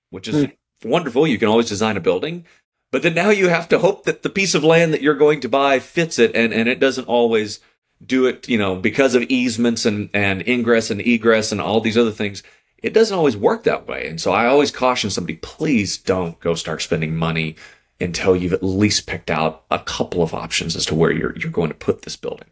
which 0.09 0.27
is 0.27 0.45
mm. 0.45 0.55
wonderful. 0.83 1.27
You 1.27 1.37
can 1.37 1.49
always 1.49 1.69
design 1.69 1.97
a 1.97 2.01
building, 2.01 2.45
but 2.93 3.01
then 3.01 3.15
now 3.15 3.31
you 3.31 3.49
have 3.49 3.67
to 3.69 3.79
hope 3.79 4.03
that 4.03 4.21
the 4.21 4.29
piece 4.29 4.53
of 4.53 4.63
land 4.63 4.93
that 4.93 5.01
you're 5.01 5.15
going 5.15 5.39
to 5.39 5.49
buy 5.49 5.79
fits 5.79 6.19
it, 6.19 6.35
and, 6.35 6.53
and 6.53 6.69
it 6.69 6.79
doesn't 6.79 7.07
always 7.07 7.59
do 8.05 8.27
it, 8.27 8.47
you 8.47 8.55
know, 8.55 8.75
because 8.75 9.15
of 9.15 9.23
easements 9.23 9.83
and, 9.87 10.11
and 10.13 10.47
ingress 10.47 10.91
and 10.91 11.01
egress 11.01 11.51
and 11.51 11.59
all 11.59 11.81
these 11.81 11.97
other 11.97 12.11
things. 12.11 12.43
It 12.83 12.93
doesn't 12.93 13.17
always 13.17 13.35
work 13.35 13.63
that 13.63 13.87
way. 13.87 14.07
And 14.07 14.21
so 14.21 14.31
I 14.31 14.45
always 14.45 14.69
caution 14.69 15.09
somebody, 15.09 15.37
please 15.37 15.97
don't 15.97 16.39
go 16.39 16.53
start 16.53 16.83
spending 16.83 17.15
money 17.15 17.55
until 17.99 18.35
you've 18.35 18.53
at 18.53 18.61
least 18.61 19.07
picked 19.07 19.31
out 19.31 19.63
a 19.71 19.79
couple 19.79 20.21
of 20.21 20.35
options 20.35 20.75
as 20.75 20.85
to 20.85 20.93
where 20.93 21.11
you're, 21.11 21.35
you're 21.35 21.49
going 21.49 21.69
to 21.69 21.75
put 21.75 22.03
this 22.03 22.15
building. 22.15 22.49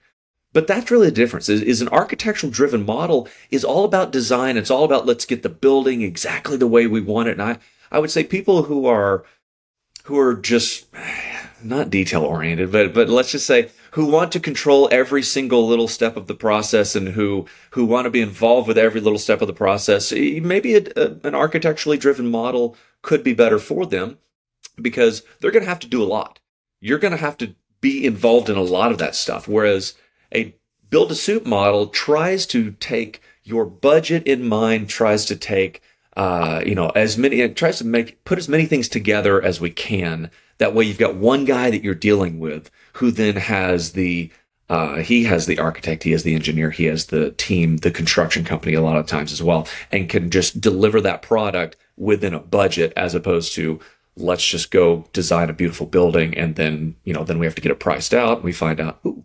But 0.53 0.65
that's 0.65 0.89
really 0.89 1.09
the 1.09 1.15
difference 1.15 1.49
is, 1.49 1.61
is 1.61 1.81
an 1.81 1.89
architectural 1.89 2.51
driven 2.51 2.83
model 2.83 3.29
is 3.51 3.63
all 3.63 3.85
about 3.85 4.11
design. 4.11 4.57
It's 4.57 4.71
all 4.71 4.85
about 4.85 5.05
let's 5.05 5.25
get 5.25 5.43
the 5.43 5.49
building 5.49 6.01
exactly 6.01 6.57
the 6.57 6.65
way 6.65 6.87
we 6.87 6.99
want 6.99 7.29
it. 7.29 7.33
And 7.33 7.43
I, 7.43 7.59
I 7.91 7.99
would 7.99 8.09
say 8.09 8.23
people 8.23 8.63
who 8.63 8.87
are 8.87 9.23
who 10.11 10.19
are 10.19 10.33
just 10.33 10.87
not 11.63 11.89
detail 11.89 12.23
oriented, 12.23 12.69
but 12.69 12.93
but 12.93 13.09
let's 13.09 13.31
just 13.31 13.47
say 13.47 13.69
who 13.91 14.05
want 14.05 14.31
to 14.33 14.41
control 14.41 14.89
every 14.91 15.23
single 15.23 15.65
little 15.65 15.87
step 15.87 16.17
of 16.17 16.27
the 16.27 16.35
process 16.35 16.97
and 16.97 17.09
who 17.09 17.45
who 17.71 17.85
want 17.85 18.05
to 18.05 18.09
be 18.09 18.21
involved 18.21 18.67
with 18.67 18.77
every 18.77 18.99
little 18.99 19.17
step 19.17 19.41
of 19.41 19.47
the 19.47 19.53
process. 19.53 20.11
Maybe 20.11 20.75
a, 20.75 20.83
a, 20.97 21.15
an 21.23 21.33
architecturally 21.33 21.97
driven 21.97 22.29
model 22.29 22.75
could 23.01 23.23
be 23.23 23.33
better 23.33 23.57
for 23.57 23.85
them 23.85 24.17
because 24.81 25.23
they're 25.39 25.51
going 25.51 25.63
to 25.63 25.69
have 25.69 25.79
to 25.79 25.87
do 25.87 26.03
a 26.03 26.05
lot. 26.05 26.39
You're 26.81 26.99
going 26.99 27.11
to 27.11 27.17
have 27.17 27.37
to 27.37 27.55
be 27.79 28.05
involved 28.05 28.49
in 28.49 28.57
a 28.57 28.61
lot 28.61 28.91
of 28.91 28.97
that 28.97 29.15
stuff. 29.15 29.47
Whereas 29.47 29.93
a 30.35 30.53
build 30.89 31.09
a 31.11 31.15
suit 31.15 31.45
model 31.45 31.87
tries 31.87 32.45
to 32.47 32.71
take 32.71 33.21
your 33.43 33.65
budget 33.65 34.27
in 34.27 34.45
mind, 34.45 34.89
tries 34.89 35.23
to 35.25 35.37
take 35.37 35.81
uh, 36.17 36.61
you 36.65 36.75
know, 36.75 36.89
as 36.89 37.17
many, 37.17 37.41
it 37.41 37.55
tries 37.55 37.77
to 37.77 37.85
make, 37.85 38.23
put 38.25 38.37
as 38.37 38.49
many 38.49 38.65
things 38.65 38.89
together 38.89 39.41
as 39.41 39.61
we 39.61 39.69
can. 39.69 40.29
That 40.57 40.73
way 40.73 40.85
you've 40.85 40.97
got 40.97 41.15
one 41.15 41.45
guy 41.45 41.69
that 41.71 41.83
you're 41.83 41.95
dealing 41.95 42.39
with 42.39 42.69
who 42.93 43.11
then 43.11 43.35
has 43.35 43.93
the, 43.93 44.29
uh, 44.69 44.97
he 44.97 45.23
has 45.25 45.45
the 45.45 45.59
architect, 45.59 46.03
he 46.03 46.11
has 46.11 46.23
the 46.23 46.35
engineer, 46.35 46.69
he 46.71 46.85
has 46.85 47.07
the 47.07 47.31
team, 47.31 47.77
the 47.77 47.91
construction 47.91 48.43
company 48.43 48.73
a 48.73 48.81
lot 48.81 48.97
of 48.97 49.05
times 49.07 49.31
as 49.31 49.41
well, 49.41 49.67
and 49.91 50.09
can 50.09 50.29
just 50.29 50.61
deliver 50.61 51.01
that 51.01 51.21
product 51.21 51.77
within 51.97 52.33
a 52.33 52.39
budget 52.39 52.93
as 52.95 53.15
opposed 53.15 53.53
to, 53.53 53.79
let's 54.17 54.45
just 54.45 54.71
go 54.71 55.05
design 55.13 55.49
a 55.49 55.53
beautiful 55.53 55.85
building 55.85 56.37
and 56.37 56.55
then, 56.55 56.95
you 57.05 57.13
know, 57.13 57.23
then 57.23 57.39
we 57.39 57.45
have 57.45 57.55
to 57.55 57.61
get 57.61 57.71
it 57.71 57.79
priced 57.79 58.13
out. 58.13 58.37
And 58.37 58.43
we 58.43 58.51
find 58.51 58.79
out, 58.79 58.99
ooh, 59.05 59.23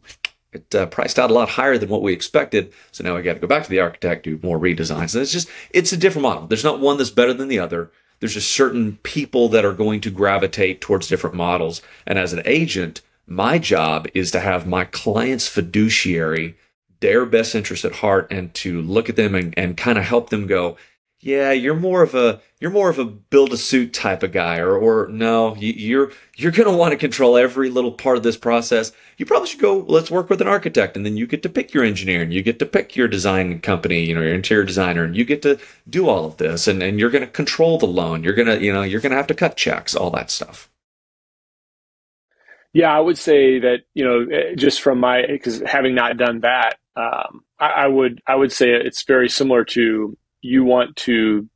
it 0.57 0.75
uh, 0.75 0.87
priced 0.87 1.19
out 1.19 1.31
a 1.31 1.35
lot 1.35 1.51
higher 1.51 1.79
than 1.79 1.89
what 1.89 2.03
we 2.03 2.13
expected. 2.13 2.73
So 2.93 3.05
now 3.05 3.17
I 3.17 3.23
got 3.23 3.35
to 3.35 3.41
go 3.41 3.47
back 3.47 3.65
to 3.65 3.71
the 3.71 3.81
architect, 3.81 4.25
do 4.25 4.41
more 4.43 4.59
redesigns. 4.59 5.15
And 5.15 5.23
it's 5.23 5.33
just, 5.33 5.49
it's 5.71 5.93
a 5.93 5.97
different 5.97 6.25
model. 6.25 6.47
There's 6.47 6.65
not 6.65 6.81
one 6.81 6.97
that's 6.99 7.11
better 7.11 7.35
than 7.35 7.49
the 7.49 7.59
other. 7.59 7.91
There's 8.21 8.35
just 8.35 8.51
certain 8.51 8.99
people 9.03 9.49
that 9.51 9.65
are 9.65 9.75
going 9.75 10.01
to 10.03 10.11
gravitate 10.11 10.81
towards 10.81 11.09
different 11.09 11.37
models. 11.37 11.83
And 12.07 12.19
as 12.19 12.33
an 12.33 12.43
agent, 12.45 13.03
my 13.27 13.59
job 13.59 14.07
is 14.15 14.31
to 14.31 14.41
have 14.41 14.67
my 14.67 14.85
client's 14.85 15.49
fiduciary, 15.49 16.57
their 17.01 17.27
best 17.27 17.55
interest 17.55 17.85
at 17.85 17.97
heart, 17.97 18.27
and 18.31 18.55
to 18.55 18.81
look 18.81 19.09
at 19.09 19.17
them 19.17 19.35
and, 19.35 19.53
and 19.59 19.77
kind 19.77 19.99
of 19.99 20.05
help 20.05 20.31
them 20.31 20.47
go, 20.47 20.77
yeah, 21.27 21.51
you're 21.51 21.75
more 21.75 22.05
of 22.05 22.15
a 22.15 22.41
you're 22.61 22.71
more 22.71 22.89
of 22.89 23.01
a 23.01 23.05
build 23.05 23.53
a 23.53 23.57
suit 23.57 23.93
type 23.93 24.23
of 24.23 24.31
guy, 24.31 24.59
or 24.59 24.77
or 24.79 25.09
no, 25.09 25.57
you, 25.57 25.73
you're 25.73 26.13
you're 26.37 26.53
going 26.53 26.71
to 26.71 26.77
want 26.77 26.93
to 26.93 26.97
control 26.97 27.37
every 27.37 27.69
little 27.69 27.91
part 27.91 28.17
of 28.17 28.23
this 28.23 28.37
process. 28.37 28.93
You 29.17 29.27
probably 29.27 29.49
should 29.49 29.61
go. 29.61 29.79
Let's 29.89 30.09
work 30.09 30.31
with 30.31 30.41
an 30.41 30.47
architect, 30.47 30.97
and 30.97 31.05
then 31.05 31.17
you 31.17 31.27
get 31.27 31.43
to 31.43 31.49
pick 31.49 31.75
your 31.75 31.83
engineer, 31.83 32.23
and 32.23 32.33
you 32.33 32.45
get 32.45 32.61
to 32.61 32.67
pick 32.67 32.95
your 32.95 33.09
design 33.09 33.61
company, 33.61 34.05
you 34.05 34.15
know, 34.15 34.21
your 34.21 34.35
interior 34.35 34.63
designer, 34.63 35.03
and 35.03 35.17
you 35.17 35.25
get 35.25 35.43
to 35.43 35.59
do 35.91 36.09
all 36.09 36.27
of 36.27 36.37
this, 36.37 36.69
and 36.69 36.81
and 36.81 37.01
you're 37.01 37.11
going 37.11 37.25
to 37.25 37.31
control 37.31 37.77
the 37.77 37.87
loan. 37.87 38.23
You're 38.23 38.35
gonna 38.35 38.59
you 38.59 38.73
know 38.73 38.83
you're 38.83 39.01
going 39.01 39.11
to 39.11 39.17
have 39.17 39.27
to 39.27 39.35
cut 39.35 39.57
checks, 39.57 39.97
all 39.97 40.11
that 40.11 40.31
stuff. 40.31 40.71
Yeah, 42.73 42.97
I 42.97 43.01
would 43.01 43.19
say 43.19 43.59
that 43.59 43.79
you 43.95 44.05
know 44.05 44.27
eh, 44.33 44.55
just 44.55 44.81
from 44.81 45.01
my 45.01 45.27
because 45.27 45.61
having 45.67 45.97
not 45.97 46.19
done 46.19 46.43
that, 46.43 46.77
um, 46.95 47.43
I, 47.59 47.67
I 47.69 47.87
would 47.89 48.23
I 48.29 48.37
would 48.37 48.53
say 48.53 48.71
it's 48.71 49.03
very 49.03 49.29
similar 49.29 49.65
to 49.65 50.17
you 50.47 50.65
want 50.65 50.97
to 50.97 51.49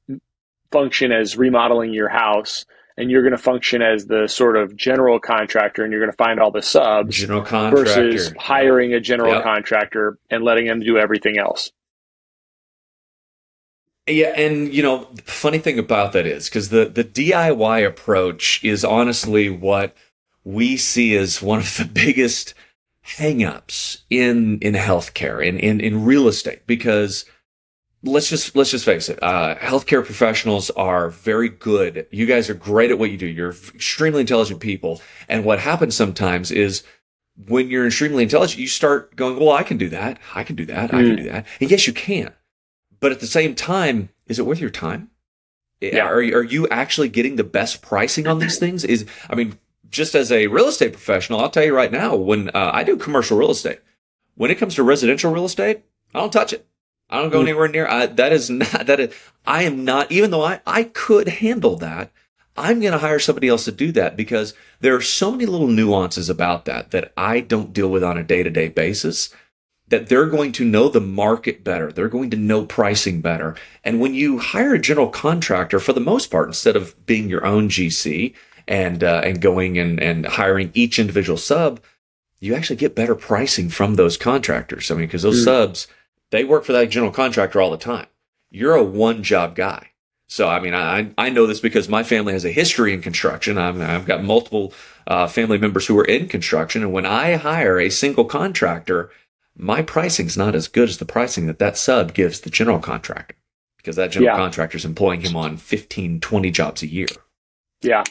function 0.70 1.12
as 1.12 1.36
remodeling 1.36 1.92
your 1.92 2.08
house 2.08 2.64
and 2.96 3.10
you're 3.10 3.22
going 3.22 3.32
to 3.32 3.38
function 3.38 3.82
as 3.82 4.06
the 4.06 4.26
sort 4.26 4.56
of 4.56 4.76
general 4.76 5.18
contractor 5.18 5.82
and 5.82 5.92
you're 5.92 6.00
going 6.00 6.10
to 6.10 6.16
find 6.16 6.38
all 6.40 6.50
the 6.50 6.62
subs 6.62 7.16
general 7.16 7.42
contractor 7.42 8.12
versus 8.12 8.32
hiring 8.38 8.92
a 8.92 9.00
general 9.00 9.32
yep. 9.32 9.42
contractor 9.42 10.18
and 10.28 10.44
letting 10.44 10.66
them 10.66 10.80
do 10.80 10.98
everything 10.98 11.38
else 11.38 11.72
yeah 14.06 14.32
and 14.36 14.72
you 14.72 14.82
know 14.82 15.08
the 15.12 15.22
funny 15.22 15.58
thing 15.58 15.78
about 15.78 16.12
that 16.12 16.26
is 16.26 16.48
because 16.48 16.68
the 16.68 16.84
the 16.84 17.04
diy 17.04 17.86
approach 17.86 18.62
is 18.62 18.84
honestly 18.84 19.48
what 19.48 19.96
we 20.44 20.76
see 20.76 21.16
as 21.16 21.40
one 21.40 21.58
of 21.58 21.76
the 21.76 21.84
biggest 21.92 22.54
hangups 23.06 24.02
in 24.10 24.58
in 24.58 24.74
healthcare 24.74 25.44
in 25.44 25.58
in, 25.58 25.80
in 25.80 26.04
real 26.04 26.28
estate 26.28 26.66
because 26.66 27.24
let's 28.02 28.28
just 28.28 28.56
let's 28.56 28.70
just 28.70 28.84
face 28.84 29.08
it. 29.08 29.22
Uh, 29.22 29.56
healthcare 29.56 30.04
professionals 30.04 30.70
are 30.70 31.10
very 31.10 31.48
good. 31.48 32.06
You 32.10 32.26
guys 32.26 32.48
are 32.48 32.54
great 32.54 32.90
at 32.90 32.98
what 32.98 33.10
you 33.10 33.16
do. 33.16 33.26
You're 33.26 33.50
extremely 33.74 34.20
intelligent 34.20 34.60
people. 34.60 35.00
And 35.28 35.44
what 35.44 35.60
happens 35.60 35.94
sometimes 35.94 36.50
is 36.50 36.82
when 37.48 37.68
you're 37.68 37.86
extremely 37.86 38.22
intelligent, 38.22 38.60
you 38.60 38.68
start 38.68 39.16
going, 39.16 39.38
"Well, 39.38 39.52
I 39.52 39.62
can 39.62 39.76
do 39.76 39.88
that. 39.90 40.18
I 40.34 40.44
can 40.44 40.56
do 40.56 40.66
that. 40.66 40.90
Mm. 40.90 40.94
I 40.94 41.02
can 41.02 41.16
do 41.16 41.24
that." 41.24 41.46
And 41.60 41.70
yes, 41.70 41.86
you 41.86 41.92
can. 41.92 42.32
But 43.00 43.12
at 43.12 43.20
the 43.20 43.26
same 43.26 43.54
time, 43.54 44.10
is 44.26 44.38
it 44.38 44.46
worth 44.46 44.60
your 44.60 44.70
time? 44.70 45.10
Yeah. 45.80 46.06
Are, 46.06 46.18
are 46.18 46.42
you 46.42 46.68
actually 46.68 47.08
getting 47.08 47.36
the 47.36 47.44
best 47.44 47.80
pricing 47.80 48.26
on 48.26 48.38
these 48.38 48.58
things? 48.58 48.84
Is 48.84 49.06
I 49.28 49.34
mean, 49.34 49.58
just 49.90 50.14
as 50.14 50.30
a 50.30 50.46
real 50.46 50.68
estate 50.68 50.92
professional, 50.92 51.40
I'll 51.40 51.50
tell 51.50 51.64
you 51.64 51.74
right 51.74 51.92
now, 51.92 52.14
when 52.14 52.50
uh, 52.50 52.70
I 52.72 52.84
do 52.84 52.96
commercial 52.96 53.38
real 53.38 53.50
estate, 53.50 53.80
when 54.34 54.50
it 54.50 54.58
comes 54.58 54.74
to 54.74 54.82
residential 54.82 55.32
real 55.32 55.46
estate, 55.46 55.82
I 56.14 56.20
don't 56.20 56.32
touch 56.32 56.52
it. 56.52 56.66
I 57.10 57.20
don't 57.20 57.30
go 57.30 57.40
mm. 57.40 57.48
anywhere 57.48 57.68
near. 57.68 57.88
I, 57.88 58.06
that 58.06 58.32
is 58.32 58.48
not 58.48 58.86
that. 58.86 59.00
Is, 59.00 59.14
I 59.46 59.64
am 59.64 59.84
not. 59.84 60.10
Even 60.10 60.30
though 60.30 60.44
I 60.44 60.60
I 60.66 60.84
could 60.84 61.28
handle 61.28 61.76
that, 61.76 62.12
I'm 62.56 62.80
going 62.80 62.92
to 62.92 62.98
hire 62.98 63.18
somebody 63.18 63.48
else 63.48 63.64
to 63.64 63.72
do 63.72 63.90
that 63.92 64.16
because 64.16 64.54
there 64.80 64.94
are 64.94 65.00
so 65.00 65.32
many 65.32 65.46
little 65.46 65.66
nuances 65.66 66.30
about 66.30 66.64
that 66.66 66.92
that 66.92 67.12
I 67.16 67.40
don't 67.40 67.72
deal 67.72 67.88
with 67.88 68.04
on 68.04 68.16
a 68.16 68.22
day 68.22 68.42
to 68.42 68.50
day 68.50 68.68
basis. 68.68 69.34
That 69.88 70.08
they're 70.08 70.26
going 70.26 70.52
to 70.52 70.64
know 70.64 70.88
the 70.88 71.00
market 71.00 71.64
better. 71.64 71.90
They're 71.90 72.08
going 72.08 72.30
to 72.30 72.36
know 72.36 72.64
pricing 72.64 73.20
better. 73.20 73.56
And 73.82 73.98
when 73.98 74.14
you 74.14 74.38
hire 74.38 74.74
a 74.74 74.78
general 74.78 75.08
contractor, 75.08 75.80
for 75.80 75.92
the 75.92 75.98
most 75.98 76.30
part, 76.30 76.46
instead 76.46 76.76
of 76.76 76.94
being 77.06 77.28
your 77.28 77.44
own 77.44 77.68
GC 77.68 78.32
and 78.68 79.02
uh, 79.02 79.22
and 79.24 79.40
going 79.40 79.78
and 79.78 80.00
and 80.00 80.26
hiring 80.26 80.70
each 80.74 81.00
individual 81.00 81.36
sub, 81.36 81.80
you 82.38 82.54
actually 82.54 82.76
get 82.76 82.94
better 82.94 83.16
pricing 83.16 83.68
from 83.68 83.96
those 83.96 84.16
contractors. 84.16 84.92
I 84.92 84.94
mean, 84.94 85.06
because 85.06 85.22
those 85.22 85.40
mm. 85.40 85.44
subs 85.44 85.88
they 86.30 86.44
work 86.44 86.64
for 86.64 86.72
that 86.72 86.90
general 86.90 87.12
contractor 87.12 87.60
all 87.60 87.70
the 87.70 87.76
time. 87.76 88.06
You're 88.50 88.74
a 88.74 88.82
one 88.82 89.22
job 89.22 89.54
guy. 89.54 89.90
So, 90.26 90.48
I 90.48 90.60
mean, 90.60 90.74
I, 90.74 91.12
I 91.18 91.28
know 91.28 91.46
this 91.46 91.58
because 91.58 91.88
my 91.88 92.04
family 92.04 92.32
has 92.32 92.44
a 92.44 92.52
history 92.52 92.94
in 92.94 93.02
construction. 93.02 93.58
i 93.58 93.72
have 93.72 94.06
got 94.06 94.22
multiple 94.22 94.72
uh, 95.08 95.26
family 95.26 95.58
members 95.58 95.86
who 95.86 95.98
are 95.98 96.04
in 96.04 96.28
construction. 96.28 96.82
And 96.82 96.92
when 96.92 97.04
I 97.04 97.34
hire 97.34 97.80
a 97.80 97.90
single 97.90 98.24
contractor, 98.24 99.10
my 99.56 99.82
pricing's 99.82 100.36
not 100.36 100.54
as 100.54 100.68
good 100.68 100.88
as 100.88 100.98
the 100.98 101.04
pricing 101.04 101.46
that 101.46 101.58
that 101.58 101.76
sub 101.76 102.14
gives 102.14 102.40
the 102.40 102.50
general 102.50 102.78
contractor 102.78 103.34
because 103.76 103.96
that 103.96 104.12
general 104.12 104.32
yeah. 104.32 104.36
contractor 104.36 104.76
is 104.76 104.84
employing 104.84 105.20
him 105.22 105.34
on 105.34 105.56
15, 105.56 106.20
20 106.20 106.50
jobs 106.52 106.82
a 106.82 106.86
year. 106.86 107.08
Yeah. 107.82 108.04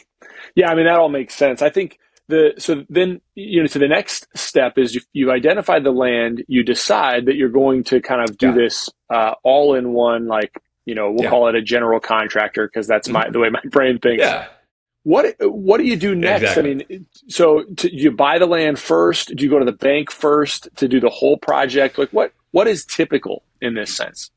Yeah. 0.54 0.70
I 0.70 0.74
mean, 0.74 0.84
that 0.84 0.98
all 0.98 1.08
makes 1.08 1.34
sense. 1.34 1.62
I 1.62 1.70
think 1.70 1.98
the 2.30 2.54
so 2.58 2.84
then 2.88 3.20
you 3.34 3.60
know 3.60 3.66
so 3.66 3.78
the 3.78 3.88
next 3.88 4.26
step 4.34 4.78
is 4.78 4.94
you, 4.94 5.00
you've 5.12 5.28
identified 5.28 5.84
the 5.84 5.90
land 5.90 6.42
you 6.48 6.62
decide 6.62 7.26
that 7.26 7.36
you're 7.36 7.48
going 7.50 7.84
to 7.84 8.00
kind 8.00 8.28
of 8.28 8.38
do 8.38 8.48
yeah. 8.48 8.54
this 8.54 8.88
uh, 9.10 9.34
all 9.42 9.74
in 9.74 9.92
one 9.92 10.26
like 10.26 10.58
you 10.86 10.94
know 10.94 11.10
we'll 11.10 11.24
yeah. 11.24 11.30
call 11.30 11.48
it 11.48 11.54
a 11.54 11.62
general 11.62 12.00
contractor 12.00 12.66
because 12.66 12.86
that's 12.86 13.08
my 13.08 13.24
mm-hmm. 13.24 13.32
the 13.32 13.38
way 13.38 13.50
my 13.50 13.60
brain 13.70 13.98
thinks 13.98 14.22
yeah 14.22 14.48
what 15.02 15.34
what 15.40 15.78
do 15.78 15.84
you 15.84 15.96
do 15.96 16.14
next 16.14 16.42
exactly. 16.42 16.70
i 16.70 16.74
mean 16.74 17.06
so 17.28 17.64
to, 17.76 17.94
you 17.94 18.10
buy 18.10 18.38
the 18.38 18.46
land 18.46 18.78
first 18.78 19.34
do 19.34 19.44
you 19.44 19.50
go 19.50 19.58
to 19.58 19.64
the 19.64 19.72
bank 19.72 20.10
first 20.10 20.68
to 20.76 20.88
do 20.88 21.00
the 21.00 21.08
whole 21.08 21.36
project 21.38 21.98
like 21.98 22.10
what 22.10 22.32
what 22.50 22.66
is 22.66 22.84
typical 22.84 23.42
in 23.60 23.74
this 23.74 23.94
sense 23.94 24.30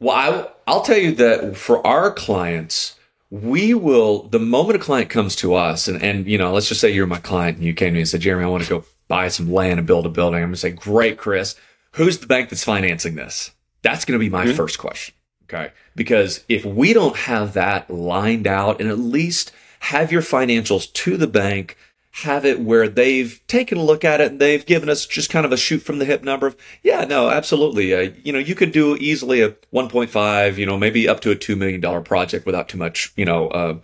well 0.00 0.16
I, 0.16 0.48
i'll 0.70 0.82
tell 0.82 0.98
you 0.98 1.12
that 1.12 1.56
for 1.56 1.84
our 1.86 2.10
clients 2.12 2.95
we 3.42 3.74
will 3.74 4.22
the 4.28 4.38
moment 4.38 4.76
a 4.76 4.82
client 4.82 5.10
comes 5.10 5.36
to 5.36 5.54
us 5.54 5.88
and 5.88 6.02
and 6.02 6.26
you 6.26 6.38
know 6.38 6.52
let's 6.52 6.68
just 6.68 6.80
say 6.80 6.90
you're 6.90 7.06
my 7.06 7.18
client 7.18 7.56
and 7.56 7.66
you 7.66 7.74
came 7.74 7.88
to 7.88 7.94
me 7.94 8.00
and 8.00 8.08
said 8.08 8.20
jeremy 8.20 8.44
i 8.44 8.48
want 8.48 8.62
to 8.62 8.68
go 8.68 8.84
buy 9.08 9.28
some 9.28 9.52
land 9.52 9.78
and 9.78 9.86
build 9.86 10.04
a 10.04 10.08
building. 10.08 10.42
I'm 10.42 10.48
going 10.48 10.54
to 10.54 10.58
say 10.58 10.70
great 10.70 11.16
chris. 11.16 11.54
Who's 11.92 12.18
the 12.18 12.26
bank 12.26 12.50
that's 12.50 12.64
financing 12.64 13.14
this? 13.14 13.52
That's 13.82 14.04
going 14.04 14.18
to 14.18 14.24
be 14.24 14.28
my 14.28 14.46
mm-hmm. 14.46 14.56
first 14.56 14.78
question 14.78 15.14
okay? 15.48 15.72
Because 15.94 16.44
if 16.48 16.64
we 16.64 16.92
don't 16.92 17.16
have 17.16 17.54
that 17.54 17.90
lined 17.90 18.46
out 18.46 18.80
and 18.80 18.90
at 18.90 18.98
least 18.98 19.52
have 19.80 20.12
your 20.12 20.22
financials 20.22 20.92
to 20.92 21.16
the 21.16 21.26
bank 21.26 21.76
have 22.22 22.46
it 22.46 22.60
where 22.60 22.88
they've 22.88 23.42
taken 23.46 23.76
a 23.76 23.84
look 23.84 24.02
at 24.02 24.22
it 24.22 24.30
and 24.30 24.40
they've 24.40 24.64
given 24.64 24.88
us 24.88 25.04
just 25.04 25.28
kind 25.28 25.44
of 25.44 25.52
a 25.52 25.56
shoot 25.56 25.80
from 25.80 25.98
the 25.98 26.04
hip 26.06 26.24
number 26.24 26.46
of, 26.46 26.56
yeah, 26.82 27.04
no, 27.04 27.28
absolutely. 27.28 27.94
Uh, 27.94 28.10
you 28.24 28.32
know, 28.32 28.38
you 28.38 28.54
could 28.54 28.72
do 28.72 28.96
easily 28.96 29.42
a 29.42 29.50
1.5, 29.72 30.56
you 30.56 30.64
know, 30.64 30.78
maybe 30.78 31.06
up 31.06 31.20
to 31.20 31.30
a 31.30 31.36
$2 31.36 31.58
million 31.58 32.02
project 32.04 32.46
without 32.46 32.68
too 32.68 32.78
much, 32.78 33.12
you 33.16 33.26
know, 33.26 33.48
uh, 33.48 33.78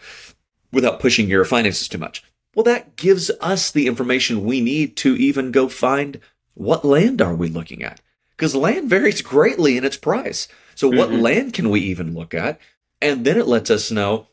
without 0.72 0.98
pushing 0.98 1.28
your 1.28 1.44
finances 1.44 1.88
too 1.88 1.98
much. 1.98 2.24
Well, 2.54 2.64
that 2.64 2.96
gives 2.96 3.30
us 3.40 3.70
the 3.70 3.86
information 3.86 4.44
we 4.44 4.62
need 4.62 4.96
to 4.98 5.14
even 5.16 5.52
go 5.52 5.68
find 5.68 6.18
what 6.54 6.86
land 6.86 7.20
are 7.20 7.34
we 7.34 7.48
looking 7.48 7.82
at? 7.82 8.00
Because 8.30 8.54
land 8.54 8.88
varies 8.88 9.20
greatly 9.20 9.76
in 9.76 9.84
its 9.84 9.98
price. 9.98 10.48
So 10.74 10.88
what 10.88 11.10
mm-hmm. 11.10 11.20
land 11.20 11.52
can 11.52 11.68
we 11.68 11.80
even 11.80 12.14
look 12.14 12.32
at? 12.32 12.58
And 13.00 13.26
then 13.26 13.36
it 13.36 13.46
lets 13.46 13.70
us 13.70 13.90
know, 13.90 14.28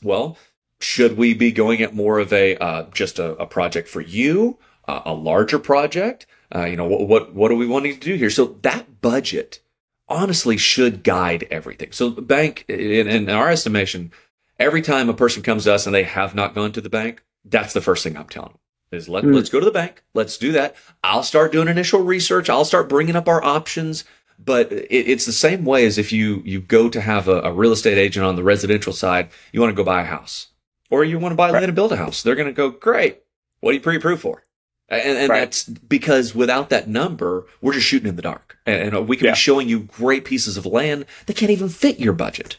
well, 0.00 0.38
should 0.82 1.16
we 1.16 1.34
be 1.34 1.52
going 1.52 1.82
at 1.82 1.94
more 1.94 2.18
of 2.18 2.32
a 2.32 2.56
uh, 2.56 2.84
just 2.92 3.18
a, 3.18 3.36
a, 3.36 3.46
project 3.46 3.88
for 3.88 4.00
you, 4.00 4.58
uh, 4.88 5.02
a 5.04 5.14
larger 5.14 5.58
project? 5.58 6.26
Uh, 6.54 6.64
you 6.64 6.76
know, 6.76 6.84
what, 6.84 7.06
what 7.08 7.34
what 7.34 7.50
are 7.50 7.56
we 7.56 7.66
wanting 7.66 7.94
to 7.94 8.00
do 8.00 8.14
here? 8.14 8.30
So 8.30 8.58
that 8.62 9.00
budget 9.00 9.60
honestly 10.08 10.56
should 10.56 11.02
guide 11.02 11.46
everything. 11.50 11.92
So 11.92 12.10
the 12.10 12.22
bank, 12.22 12.64
in, 12.68 13.08
in 13.08 13.30
our 13.30 13.50
estimation, 13.50 14.12
every 14.58 14.82
time 14.82 15.08
a 15.08 15.14
person 15.14 15.42
comes 15.42 15.64
to 15.64 15.74
us 15.74 15.86
and 15.86 15.94
they 15.94 16.02
have 16.02 16.34
not 16.34 16.54
gone 16.54 16.72
to 16.72 16.80
the 16.80 16.90
bank, 16.90 17.22
that's 17.44 17.72
the 17.72 17.80
first 17.80 18.04
thing 18.04 18.16
I'm 18.16 18.28
telling 18.28 18.50
them 18.50 18.58
is 18.92 19.08
let, 19.08 19.24
mm. 19.24 19.34
let's 19.34 19.48
go 19.48 19.58
to 19.58 19.64
the 19.64 19.72
bank. 19.72 20.02
Let's 20.14 20.36
do 20.36 20.52
that. 20.52 20.76
I'll 21.02 21.22
start 21.22 21.52
doing 21.52 21.68
initial 21.68 22.02
research. 22.02 22.50
I'll 22.50 22.66
start 22.66 22.88
bringing 22.88 23.16
up 23.16 23.28
our 23.28 23.42
options. 23.42 24.04
But 24.38 24.70
it, 24.70 24.86
it's 24.90 25.24
the 25.24 25.32
same 25.32 25.64
way 25.64 25.86
as 25.86 25.96
if 25.96 26.12
you, 26.12 26.42
you 26.44 26.60
go 26.60 26.90
to 26.90 27.00
have 27.00 27.28
a, 27.28 27.40
a 27.40 27.52
real 27.52 27.72
estate 27.72 27.96
agent 27.96 28.26
on 28.26 28.36
the 28.36 28.42
residential 28.42 28.92
side, 28.92 29.30
you 29.52 29.60
want 29.60 29.70
to 29.70 29.76
go 29.76 29.84
buy 29.84 30.02
a 30.02 30.06
house 30.06 30.48
or 30.92 31.02
you 31.04 31.18
want 31.18 31.32
to 31.32 31.36
buy 31.36 31.50
land 31.50 31.64
and 31.64 31.74
build 31.74 31.90
a 31.90 31.96
house. 31.96 32.22
They're 32.22 32.34
going 32.34 32.48
to 32.48 32.52
go, 32.52 32.68
great. 32.68 33.22
What 33.60 33.70
do 33.70 33.76
you 33.76 33.80
pre-approve 33.80 34.20
for? 34.20 34.44
And, 34.90 35.16
and 35.16 35.30
right. 35.30 35.38
that's 35.40 35.64
because 35.64 36.34
without 36.34 36.68
that 36.68 36.86
number, 36.86 37.46
we're 37.62 37.72
just 37.72 37.86
shooting 37.86 38.08
in 38.08 38.16
the 38.16 38.22
dark. 38.22 38.58
And, 38.66 38.94
and 38.94 39.08
we 39.08 39.16
can 39.16 39.24
yeah. 39.24 39.32
be 39.32 39.36
showing 39.36 39.70
you 39.70 39.80
great 39.80 40.26
pieces 40.26 40.58
of 40.58 40.66
land 40.66 41.06
that 41.24 41.34
can't 41.34 41.50
even 41.50 41.70
fit 41.70 41.98
your 41.98 42.12
budget. 42.12 42.58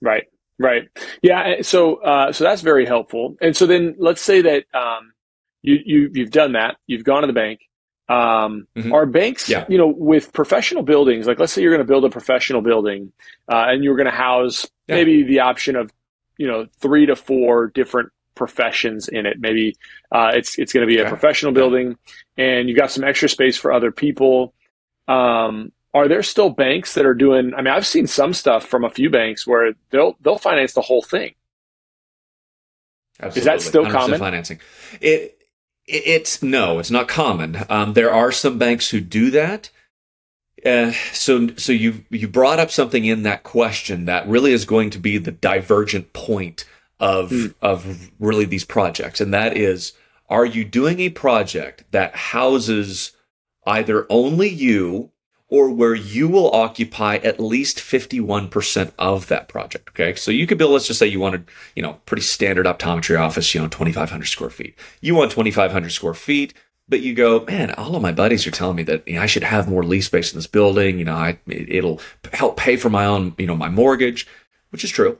Right. 0.00 0.24
Right. 0.58 0.88
Yeah. 1.22 1.62
So, 1.62 2.02
uh, 2.02 2.32
so 2.32 2.42
that's 2.42 2.60
very 2.60 2.86
helpful. 2.86 3.36
And 3.40 3.56
so 3.56 3.66
then 3.66 3.94
let's 3.98 4.20
say 4.20 4.42
that, 4.42 4.64
um, 4.74 5.12
you, 5.62 5.78
you, 5.84 6.10
you've 6.12 6.32
done 6.32 6.52
that. 6.54 6.76
You've 6.88 7.04
gone 7.04 7.20
to 7.20 7.28
the 7.28 7.32
bank. 7.32 7.60
Um, 8.08 8.66
mm-hmm. 8.76 8.92
Are 8.92 9.06
banks, 9.06 9.48
yeah. 9.48 9.64
you 9.68 9.78
know, 9.78 9.86
with 9.86 10.32
professional 10.32 10.82
buildings, 10.82 11.28
like 11.28 11.38
let's 11.38 11.52
say 11.52 11.62
you're 11.62 11.70
going 11.70 11.86
to 11.86 11.88
build 11.88 12.04
a 12.04 12.10
professional 12.10 12.60
building, 12.60 13.12
uh, 13.48 13.66
and 13.68 13.84
you're 13.84 13.94
going 13.94 14.10
to 14.10 14.10
house 14.10 14.68
yeah. 14.88 14.96
maybe 14.96 15.22
the 15.22 15.40
option 15.40 15.76
of 15.76 15.92
you 16.42 16.48
know 16.48 16.66
three 16.80 17.06
to 17.06 17.14
four 17.14 17.68
different 17.68 18.10
professions 18.34 19.06
in 19.06 19.26
it. 19.26 19.38
Maybe 19.38 19.76
uh, 20.10 20.32
it's 20.34 20.58
it's 20.58 20.72
going 20.72 20.84
to 20.84 20.92
be 20.92 21.00
a 21.00 21.08
professional 21.08 21.52
building, 21.52 21.96
and 22.36 22.68
you 22.68 22.74
got 22.74 22.90
some 22.90 23.04
extra 23.04 23.28
space 23.28 23.56
for 23.56 23.72
other 23.72 23.92
people. 23.92 24.54
Um, 25.06 25.70
are 25.94 26.08
there 26.08 26.24
still 26.24 26.50
banks 26.50 26.94
that 26.94 27.06
are 27.06 27.14
doing? 27.14 27.54
I 27.54 27.58
mean, 27.58 27.72
I've 27.72 27.86
seen 27.86 28.08
some 28.08 28.34
stuff 28.34 28.66
from 28.66 28.84
a 28.84 28.90
few 28.90 29.08
banks 29.08 29.46
where 29.46 29.74
they'll 29.90 30.16
they'll 30.20 30.36
finance 30.38 30.72
the 30.72 30.80
whole 30.80 31.02
thing. 31.02 31.34
Absolutely. 33.20 33.38
Is 33.38 33.44
that 33.44 33.68
still 33.68 33.88
common 33.88 34.18
financing? 34.18 34.58
It, 35.00 35.38
it, 35.86 36.02
it's 36.06 36.42
no, 36.42 36.80
it's 36.80 36.90
not 36.90 37.06
common. 37.06 37.58
Um, 37.68 37.92
there 37.92 38.12
are 38.12 38.32
some 38.32 38.58
banks 38.58 38.90
who 38.90 39.00
do 39.00 39.30
that 39.30 39.70
Uh, 40.64 40.92
so, 41.12 41.48
so 41.56 41.72
you 41.72 42.04
you 42.10 42.28
brought 42.28 42.58
up 42.58 42.70
something 42.70 43.04
in 43.04 43.24
that 43.24 43.42
question 43.42 44.04
that 44.04 44.28
really 44.28 44.52
is 44.52 44.64
going 44.64 44.90
to 44.90 44.98
be 44.98 45.18
the 45.18 45.32
divergent 45.32 46.12
point 46.12 46.64
of 47.00 47.30
mm. 47.30 47.54
of 47.60 48.10
really 48.20 48.44
these 48.44 48.64
projects, 48.64 49.20
and 49.20 49.34
that 49.34 49.56
is, 49.56 49.92
are 50.28 50.46
you 50.46 50.64
doing 50.64 51.00
a 51.00 51.08
project 51.08 51.84
that 51.90 52.14
houses 52.14 53.12
either 53.66 54.06
only 54.08 54.48
you 54.48 55.10
or 55.52 55.68
where 55.68 55.94
you 55.94 56.28
will 56.28 56.50
occupy 56.52 57.16
at 57.16 57.38
least 57.38 57.76
51% 57.76 58.90
of 58.98 59.26
that 59.26 59.48
project. 59.48 59.90
Okay. 59.90 60.14
So 60.14 60.30
you 60.30 60.46
could 60.46 60.56
build, 60.56 60.72
let's 60.72 60.86
just 60.86 60.98
say 60.98 61.06
you 61.06 61.20
wanted, 61.20 61.46
you 61.76 61.82
know, 61.82 62.00
pretty 62.06 62.22
standard 62.22 62.64
optometry 62.64 63.20
office, 63.20 63.54
you 63.54 63.60
know, 63.60 63.68
2,500 63.68 64.24
square 64.24 64.48
feet. 64.48 64.78
You 65.02 65.14
want 65.14 65.30
2,500 65.30 65.90
square 65.90 66.14
feet, 66.14 66.54
but 66.92 67.00
you 67.00 67.14
go, 67.14 67.42
man, 67.46 67.70
all 67.72 67.96
of 67.96 68.02
my 68.02 68.12
buddies 68.12 68.46
are 68.46 68.50
telling 68.50 68.76
me 68.76 68.82
that 68.82 69.08
you 69.08 69.14
know, 69.14 69.22
I 69.22 69.26
should 69.26 69.44
have 69.44 69.66
more 69.66 69.82
lease 69.82 70.04
space 70.04 70.30
in 70.30 70.36
this 70.36 70.46
building. 70.46 70.98
You 70.98 71.06
know, 71.06 71.14
I, 71.14 71.38
it'll 71.46 72.02
help 72.34 72.58
pay 72.58 72.76
for 72.76 72.90
my 72.90 73.06
own, 73.06 73.34
you 73.38 73.46
know, 73.46 73.56
my 73.56 73.70
mortgage, 73.70 74.26
which 74.68 74.84
is 74.84 74.90
true. 74.90 75.18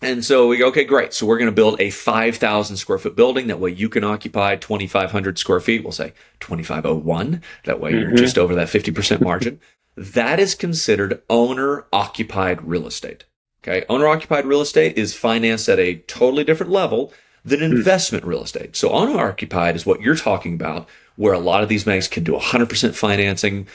And 0.00 0.24
so 0.24 0.48
we 0.48 0.56
go, 0.56 0.68
okay, 0.68 0.84
great. 0.84 1.12
So 1.12 1.26
we're 1.26 1.36
going 1.36 1.50
to 1.50 1.54
build 1.54 1.78
a 1.82 1.90
5,000 1.90 2.78
square 2.78 2.96
foot 2.96 3.14
building. 3.14 3.48
That 3.48 3.60
way 3.60 3.72
you 3.72 3.90
can 3.90 4.04
occupy 4.04 4.56
2,500 4.56 5.38
square 5.38 5.60
feet. 5.60 5.84
We'll 5.84 5.92
say 5.92 6.14
2,501. 6.40 7.42
That 7.66 7.78
way 7.78 7.90
you're 7.90 8.06
mm-hmm. 8.06 8.16
just 8.16 8.38
over 8.38 8.54
that 8.54 8.68
50% 8.68 9.20
margin. 9.20 9.60
that 9.96 10.40
is 10.40 10.54
considered 10.54 11.20
owner 11.28 11.84
occupied 11.92 12.62
real 12.62 12.86
estate. 12.86 13.26
Okay. 13.62 13.84
Owner 13.90 14.08
occupied 14.08 14.46
real 14.46 14.62
estate 14.62 14.96
is 14.96 15.14
financed 15.14 15.68
at 15.68 15.78
a 15.78 15.96
totally 15.96 16.42
different 16.42 16.72
level 16.72 17.12
than 17.44 17.60
hmm. 17.60 17.66
investment 17.66 18.24
real 18.24 18.42
estate. 18.42 18.76
So 18.76 18.90
owner 18.90 19.18
occupied 19.20 19.76
is 19.76 19.86
what 19.86 20.00
you're 20.00 20.16
talking 20.16 20.54
about, 20.54 20.88
where 21.16 21.34
a 21.34 21.38
lot 21.38 21.62
of 21.62 21.68
these 21.68 21.84
banks 21.84 22.08
can 22.08 22.24
do 22.24 22.32
100% 22.32 22.94
financing. 22.94 23.68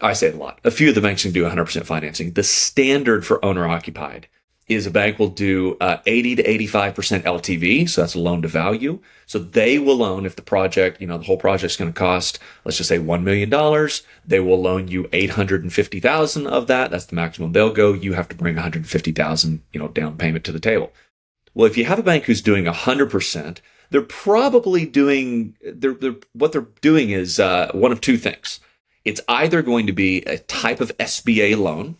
I 0.00 0.12
say 0.12 0.32
a 0.32 0.36
lot. 0.36 0.60
A 0.64 0.70
few 0.70 0.88
of 0.88 0.94
the 0.94 1.00
banks 1.00 1.22
can 1.22 1.32
do 1.32 1.44
100% 1.44 1.84
financing. 1.84 2.32
The 2.32 2.42
standard 2.42 3.24
for 3.24 3.44
owner 3.44 3.66
occupied 3.66 4.28
is 4.68 4.86
a 4.86 4.90
bank 4.90 5.18
will 5.18 5.28
do 5.28 5.76
uh, 5.80 5.98
80 6.06 6.36
to 6.36 6.42
85% 6.44 7.22
LTV. 7.22 7.88
So 7.88 8.00
that's 8.00 8.14
a 8.14 8.20
loan 8.20 8.42
to 8.42 8.48
value. 8.48 9.00
So 9.26 9.38
they 9.38 9.78
will 9.78 9.96
loan 9.96 10.24
if 10.24 10.36
the 10.36 10.42
project, 10.42 11.00
you 11.00 11.06
know, 11.06 11.18
the 11.18 11.24
whole 11.24 11.36
project 11.36 11.72
is 11.72 11.76
going 11.76 11.92
to 11.92 11.98
cost, 11.98 12.38
let's 12.64 12.76
just 12.76 12.88
say 12.88 12.98
$1 12.98 13.22
million. 13.22 13.50
They 14.24 14.40
will 14.40 14.60
loan 14.60 14.88
you 14.88 15.08
850,000 15.12 16.46
of 16.46 16.66
that. 16.68 16.90
That's 16.90 17.06
the 17.06 17.16
maximum 17.16 17.52
they'll 17.52 17.72
go. 17.72 17.92
You 17.92 18.12
have 18.14 18.28
to 18.28 18.36
bring 18.36 18.54
150,000, 18.54 19.62
you 19.72 19.80
know, 19.80 19.88
down 19.88 20.16
payment 20.16 20.44
to 20.44 20.52
the 20.52 20.60
table. 20.60 20.92
Well, 21.54 21.66
if 21.66 21.76
you 21.76 21.84
have 21.84 21.98
a 21.98 22.04
bank 22.04 22.24
who's 22.24 22.40
doing 22.40 22.64
100%, 22.64 23.58
they're 23.92 24.02
probably 24.02 24.86
doing, 24.86 25.54
they're, 25.62 25.92
they're 25.92 26.16
what 26.32 26.52
they're 26.52 26.66
doing 26.80 27.10
is 27.10 27.38
uh, 27.38 27.70
one 27.72 27.92
of 27.92 28.00
two 28.00 28.16
things. 28.16 28.58
It's 29.04 29.20
either 29.28 29.62
going 29.62 29.86
to 29.86 29.92
be 29.92 30.22
a 30.22 30.38
type 30.38 30.80
of 30.80 30.96
SBA 30.98 31.58
loan, 31.58 31.96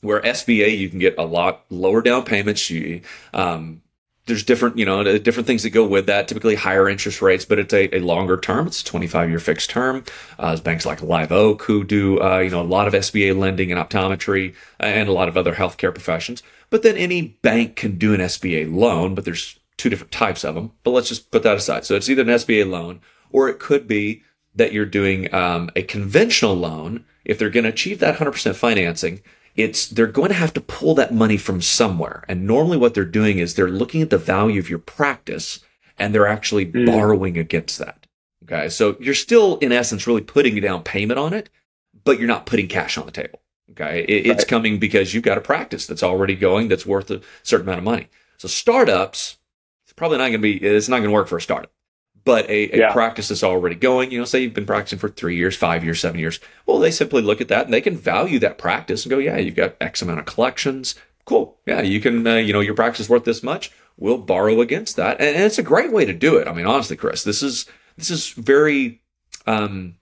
where 0.00 0.20
SBA 0.22 0.76
you 0.76 0.88
can 0.88 0.98
get 0.98 1.14
a 1.18 1.24
lot 1.24 1.64
lower 1.70 2.02
down 2.02 2.24
payments. 2.24 2.68
You, 2.68 3.02
um, 3.32 3.82
there's 4.26 4.42
different, 4.42 4.76
you 4.76 4.84
know, 4.84 5.18
different 5.18 5.46
things 5.46 5.62
that 5.62 5.70
go 5.70 5.86
with 5.86 6.06
that. 6.06 6.26
Typically 6.26 6.56
higher 6.56 6.88
interest 6.88 7.22
rates, 7.22 7.44
but 7.44 7.58
it's 7.58 7.74
a, 7.74 7.94
a 7.96 8.00
longer 8.00 8.36
term. 8.36 8.66
It's 8.66 8.80
a 8.80 8.84
25 8.84 9.28
year 9.28 9.38
fixed 9.38 9.70
term. 9.70 10.04
Uh, 10.38 10.56
banks 10.56 10.84
like 10.84 11.02
Live 11.02 11.30
Oak 11.30 11.62
who 11.62 11.84
do, 11.84 12.20
uh, 12.20 12.38
you 12.38 12.50
know, 12.50 12.62
a 12.62 12.64
lot 12.64 12.88
of 12.88 12.94
SBA 12.94 13.38
lending 13.38 13.70
and 13.70 13.80
optometry 13.80 14.54
and 14.80 15.08
a 15.08 15.12
lot 15.12 15.28
of 15.28 15.36
other 15.36 15.54
healthcare 15.54 15.94
professions. 15.94 16.42
But 16.70 16.82
then 16.82 16.96
any 16.96 17.38
bank 17.42 17.76
can 17.76 17.98
do 17.98 18.14
an 18.14 18.20
SBA 18.20 18.74
loan, 18.74 19.14
but 19.14 19.24
there's 19.24 19.59
two 19.80 19.90
different 19.90 20.12
types 20.12 20.44
of 20.44 20.54
them. 20.54 20.72
But 20.84 20.90
let's 20.90 21.08
just 21.08 21.30
put 21.30 21.42
that 21.42 21.56
aside. 21.56 21.84
So 21.84 21.94
it's 21.94 22.08
either 22.08 22.22
an 22.22 22.28
SBA 22.28 22.68
loan 22.68 23.00
or 23.30 23.48
it 23.48 23.58
could 23.58 23.88
be 23.88 24.22
that 24.54 24.72
you're 24.72 24.86
doing 24.86 25.32
um, 25.34 25.70
a 25.76 25.82
conventional 25.82 26.54
loan 26.54 27.04
if 27.24 27.38
they're 27.38 27.50
going 27.50 27.64
to 27.64 27.70
achieve 27.70 27.98
that 28.00 28.18
100% 28.18 28.54
financing 28.54 29.20
it's 29.56 29.88
they're 29.88 30.06
going 30.06 30.28
to 30.28 30.34
have 30.34 30.52
to 30.54 30.60
pull 30.60 30.94
that 30.94 31.14
money 31.14 31.36
from 31.36 31.60
somewhere. 31.60 32.24
And 32.28 32.46
normally 32.46 32.76
what 32.76 32.94
they're 32.94 33.04
doing 33.04 33.38
is 33.38 33.54
they're 33.54 33.68
looking 33.68 34.02
at 34.02 34.10
the 34.10 34.18
value 34.18 34.60
of 34.60 34.70
your 34.70 34.78
practice 34.78 35.60
and 35.98 36.14
they're 36.14 36.26
actually 36.26 36.66
mm. 36.66 36.86
borrowing 36.86 37.36
against 37.36 37.78
that. 37.78 38.06
Okay. 38.44 38.68
So 38.68 38.96
you're 39.00 39.14
still 39.14 39.58
in 39.58 39.72
essence 39.72 40.06
really 40.06 40.22
putting 40.22 40.56
a 40.56 40.60
down 40.60 40.82
payment 40.82 41.18
on 41.18 41.32
it, 41.32 41.50
but 42.04 42.18
you're 42.18 42.28
not 42.28 42.46
putting 42.46 42.68
cash 42.68 42.96
on 42.96 43.06
the 43.06 43.12
table. 43.12 43.40
Okay. 43.72 44.04
It, 44.08 44.26
right. 44.26 44.26
It's 44.26 44.44
coming 44.44 44.78
because 44.78 45.14
you've 45.14 45.24
got 45.24 45.38
a 45.38 45.42
practice 45.42 45.86
that's 45.86 46.02
already 46.02 46.34
going 46.34 46.68
that's 46.68 46.86
worth 46.86 47.10
a 47.10 47.20
certain 47.42 47.66
amount 47.66 47.78
of 47.78 47.84
money. 47.84 48.08
So 48.38 48.48
startups, 48.48 49.36
probably 50.00 50.18
not 50.18 50.24
going 50.24 50.32
to 50.32 50.38
be, 50.38 50.56
it's 50.56 50.88
not 50.88 50.96
going 50.96 51.10
to 51.10 51.14
work 51.14 51.28
for 51.28 51.36
a 51.36 51.40
startup 51.40 51.70
but 52.24 52.48
a, 52.48 52.74
a 52.74 52.78
yeah. 52.78 52.92
practice 52.92 53.28
that's 53.28 53.42
already 53.42 53.74
going, 53.74 54.10
you 54.10 54.18
know, 54.18 54.24
say 54.24 54.40
you've 54.40 54.54
been 54.54 54.66
practicing 54.66 54.98
for 54.98 55.08
three 55.08 55.36
years, 55.36 55.56
five 55.56 55.84
years, 55.84 56.00
seven 56.00 56.20
years. 56.20 56.38
Well, 56.66 56.78
they 56.78 56.90
simply 56.90 57.22
look 57.22 57.40
at 57.40 57.48
that 57.48 57.64
and 57.64 57.72
they 57.72 57.80
can 57.80 57.96
value 57.96 58.38
that 58.40 58.58
practice 58.58 59.04
and 59.04 59.10
go, 59.10 59.18
yeah, 59.18 59.36
you've 59.36 59.56
got 59.56 59.76
X 59.80 60.02
amount 60.02 60.20
of 60.20 60.26
collections. 60.26 60.94
Cool. 61.24 61.56
Yeah, 61.66 61.80
you 61.80 62.00
can, 62.00 62.26
uh, 62.26 62.36
you 62.36 62.52
know, 62.52 62.60
your 62.60 62.74
practice 62.74 63.00
is 63.00 63.08
worth 63.08 63.24
this 63.24 63.42
much. 63.42 63.70
We'll 63.96 64.18
borrow 64.18 64.60
against 64.60 64.96
that. 64.96 65.18
And, 65.20 65.36
and, 65.36 65.44
it's 65.44 65.58
a 65.58 65.62
great 65.62 65.92
way 65.92 66.04
to 66.04 66.12
do 66.12 66.36
it. 66.36 66.48
I 66.48 66.52
mean, 66.52 66.66
honestly, 66.66 66.96
Chris, 66.96 67.24
this 67.24 67.42
is, 67.42 67.66
this 67.96 68.10
is 68.10 68.30
very, 68.30 69.00
um, 69.46 69.96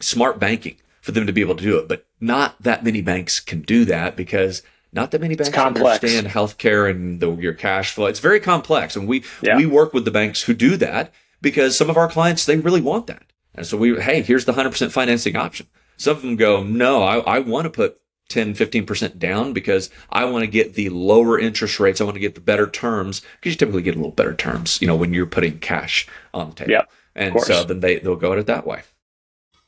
smart 0.00 0.38
banking 0.38 0.76
for 1.00 1.12
them 1.12 1.26
to 1.26 1.32
be 1.32 1.40
able 1.40 1.56
to 1.56 1.64
do 1.64 1.78
it, 1.78 1.88
but 1.88 2.06
not 2.20 2.60
that 2.62 2.84
many 2.84 3.00
banks 3.00 3.40
can 3.40 3.62
do 3.62 3.84
that 3.84 4.16
because 4.16 4.62
not 4.94 5.10
that 5.10 5.20
many 5.20 5.34
banks 5.34 5.56
understand 5.56 6.28
healthcare 6.28 6.88
and 6.88 7.20
the, 7.20 7.34
your 7.36 7.52
cash 7.52 7.92
flow. 7.92 8.06
It's 8.06 8.20
very 8.20 8.40
complex. 8.40 8.96
And 8.96 9.08
we, 9.08 9.24
yeah. 9.42 9.56
we 9.56 9.66
work 9.66 9.92
with 9.92 10.04
the 10.04 10.10
banks 10.10 10.42
who 10.42 10.54
do 10.54 10.76
that 10.76 11.12
because 11.40 11.76
some 11.76 11.90
of 11.90 11.96
our 11.96 12.08
clients, 12.08 12.46
they 12.46 12.56
really 12.56 12.80
want 12.80 13.08
that. 13.08 13.24
And 13.54 13.66
so 13.66 13.76
we, 13.76 14.00
hey, 14.00 14.22
here's 14.22 14.44
the 14.44 14.52
100% 14.52 14.90
financing 14.92 15.36
option. 15.36 15.66
Some 15.96 16.16
of 16.16 16.22
them 16.22 16.36
go, 16.36 16.62
no, 16.62 17.02
I, 17.02 17.18
I 17.18 17.38
want 17.40 17.64
to 17.64 17.70
put 17.70 18.00
10, 18.28 18.54
15% 18.54 19.18
down 19.18 19.52
because 19.52 19.90
I 20.10 20.24
want 20.24 20.44
to 20.44 20.50
get 20.50 20.74
the 20.74 20.88
lower 20.88 21.38
interest 21.38 21.78
rates. 21.78 22.00
I 22.00 22.04
want 22.04 22.14
to 22.14 22.20
get 22.20 22.34
the 22.34 22.40
better 22.40 22.68
terms 22.68 23.20
because 23.40 23.52
you 23.52 23.58
typically 23.58 23.82
get 23.82 23.94
a 23.94 23.98
little 23.98 24.12
better 24.12 24.34
terms, 24.34 24.80
you 24.80 24.86
know, 24.86 24.96
when 24.96 25.12
you're 25.12 25.26
putting 25.26 25.58
cash 25.58 26.08
on 26.32 26.50
the 26.50 26.56
table. 26.56 26.72
Yeah. 26.72 26.82
And 27.14 27.40
so 27.40 27.64
then 27.64 27.80
they, 27.80 27.98
they'll 27.98 28.16
go 28.16 28.32
at 28.32 28.38
it 28.38 28.46
that 28.46 28.66
way. 28.66 28.82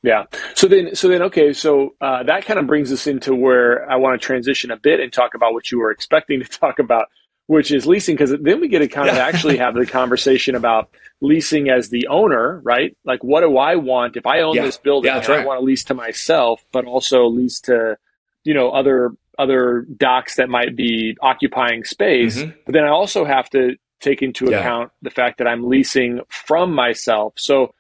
Yeah. 0.07 0.25
So 0.55 0.69
then, 0.69 0.95
so 0.95 1.09
then, 1.09 1.21
okay. 1.23 1.53
So 1.53 1.97
uh, 2.01 2.23
that 2.23 2.45
kind 2.47 2.61
of 2.61 2.67
brings 2.69 2.93
us 2.93 3.09
into 3.09 3.35
where 3.35 3.91
I 3.91 3.97
want 3.97 4.21
to 4.21 4.25
transition 4.25 4.71
a 4.71 4.77
bit 4.77 5.01
and 5.01 5.13
talk 5.13 5.35
about 5.35 5.53
what 5.53 5.73
you 5.73 5.81
were 5.81 5.91
expecting 5.91 6.41
to 6.45 6.49
talk 6.49 6.79
about, 6.79 7.07
which 7.49 7.73
is 7.73 7.87
leasing, 7.87 8.15
because 8.15 8.31
then 8.41 8.61
we 8.61 8.69
get 8.69 8.79
to 8.79 8.89
kind 8.89 9.09
of 9.09 9.17
actually 9.17 9.59
have 9.59 9.75
the 9.75 9.85
conversation 9.85 10.55
about 10.55 10.91
leasing 11.21 11.69
as 11.71 11.89
the 11.89 12.07
owner, 12.07 12.61
right? 12.63 12.97
Like, 13.05 13.25
what 13.25 13.41
do 13.41 13.59
I 13.59 13.75
want 13.75 14.17
if 14.17 14.27
I 14.27 14.43
own 14.43 14.55
yeah. 14.55 14.63
this 14.63 14.79
building? 14.79 15.11
Yeah, 15.11 15.19
right. 15.19 15.41
I 15.41 15.45
want 15.45 15.61
to 15.61 15.65
lease 15.65 15.83
to 15.85 15.95
myself, 15.95 16.63
but 16.73 16.85
also 16.85 17.27
lease 17.27 17.61
to, 17.63 17.99
you 18.45 18.55
know, 18.55 18.71
other 18.71 19.11
other 19.39 19.87
docs 19.97 20.37
that 20.37 20.49
might 20.49 20.77
be 20.77 21.15
occupying 21.21 21.85
space. 21.85 22.39
Mm-hmm. 22.39 22.53
But 22.65 22.73
then 22.73 22.85
I 22.85 22.89
also 22.89 23.27
have 23.27 23.51
to 23.51 23.77
take 24.01 24.23
into 24.23 24.51
yeah. 24.51 24.61
account 24.61 24.93
the 25.03 25.11
fact 25.11 25.39
that 25.39 25.47
I'm 25.47 25.69
leasing 25.69 26.21
from 26.29 26.73
myself. 26.73 27.35
So 27.37 27.75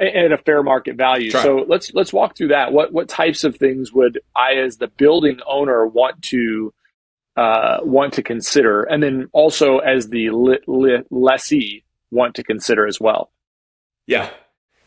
at 0.00 0.32
a 0.32 0.38
fair 0.38 0.62
market 0.62 0.96
value. 0.96 1.30
So 1.30 1.64
let's 1.68 1.92
let's 1.94 2.12
walk 2.12 2.36
through 2.36 2.48
that. 2.48 2.72
What 2.72 2.92
what 2.92 3.08
types 3.08 3.44
of 3.44 3.56
things 3.56 3.92
would 3.92 4.20
I, 4.34 4.54
as 4.54 4.78
the 4.78 4.88
building 4.88 5.38
owner, 5.46 5.86
want 5.86 6.22
to 6.22 6.72
uh, 7.36 7.78
want 7.82 8.14
to 8.14 8.22
consider, 8.22 8.82
and 8.82 9.02
then 9.02 9.28
also 9.32 9.78
as 9.78 10.08
the 10.08 10.30
li- 10.30 10.58
li- 10.66 11.02
lessee, 11.10 11.84
want 12.10 12.34
to 12.36 12.42
consider 12.42 12.86
as 12.86 13.00
well. 13.00 13.30
Yeah. 14.06 14.30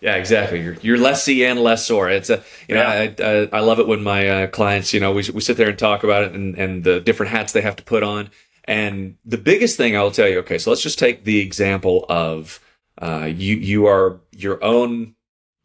Yeah, 0.01 0.15
exactly. 0.15 0.61
You're, 0.61 0.75
you're 0.75 0.97
lessee 0.97 1.43
and 1.43 1.59
lessor. 1.59 2.07
It's 2.07 2.29
a, 2.29 2.41
you 2.69 2.75
know, 2.75 2.83
I, 2.83 3.13
I, 3.19 3.49
I 3.51 3.59
love 3.59 3.79
it 3.79 3.87
when 3.87 4.01
my 4.01 4.29
uh, 4.29 4.47
clients, 4.47 4.93
you 4.93 5.01
know, 5.01 5.11
we, 5.11 5.29
we 5.33 5.41
sit 5.41 5.57
there 5.57 5.67
and 5.67 5.77
talk 5.77 6.05
about 6.05 6.23
it 6.23 6.31
and, 6.31 6.57
and 6.57 6.85
the 6.85 7.01
different 7.01 7.33
hats 7.33 7.51
they 7.51 7.59
have 7.59 7.75
to 7.75 7.83
put 7.83 8.01
on. 8.01 8.29
And 8.63 9.17
the 9.25 9.37
biggest 9.37 9.75
thing 9.75 9.97
I 9.97 10.01
will 10.01 10.11
tell 10.11 10.29
you, 10.29 10.39
okay, 10.39 10.57
so 10.57 10.69
let's 10.69 10.81
just 10.81 10.99
take 10.99 11.25
the 11.25 11.41
example 11.41 12.05
of 12.07 12.61
uh, 12.97 13.25
you, 13.25 13.57
you 13.57 13.87
are 13.87 14.21
your 14.43 14.63
own 14.63 15.15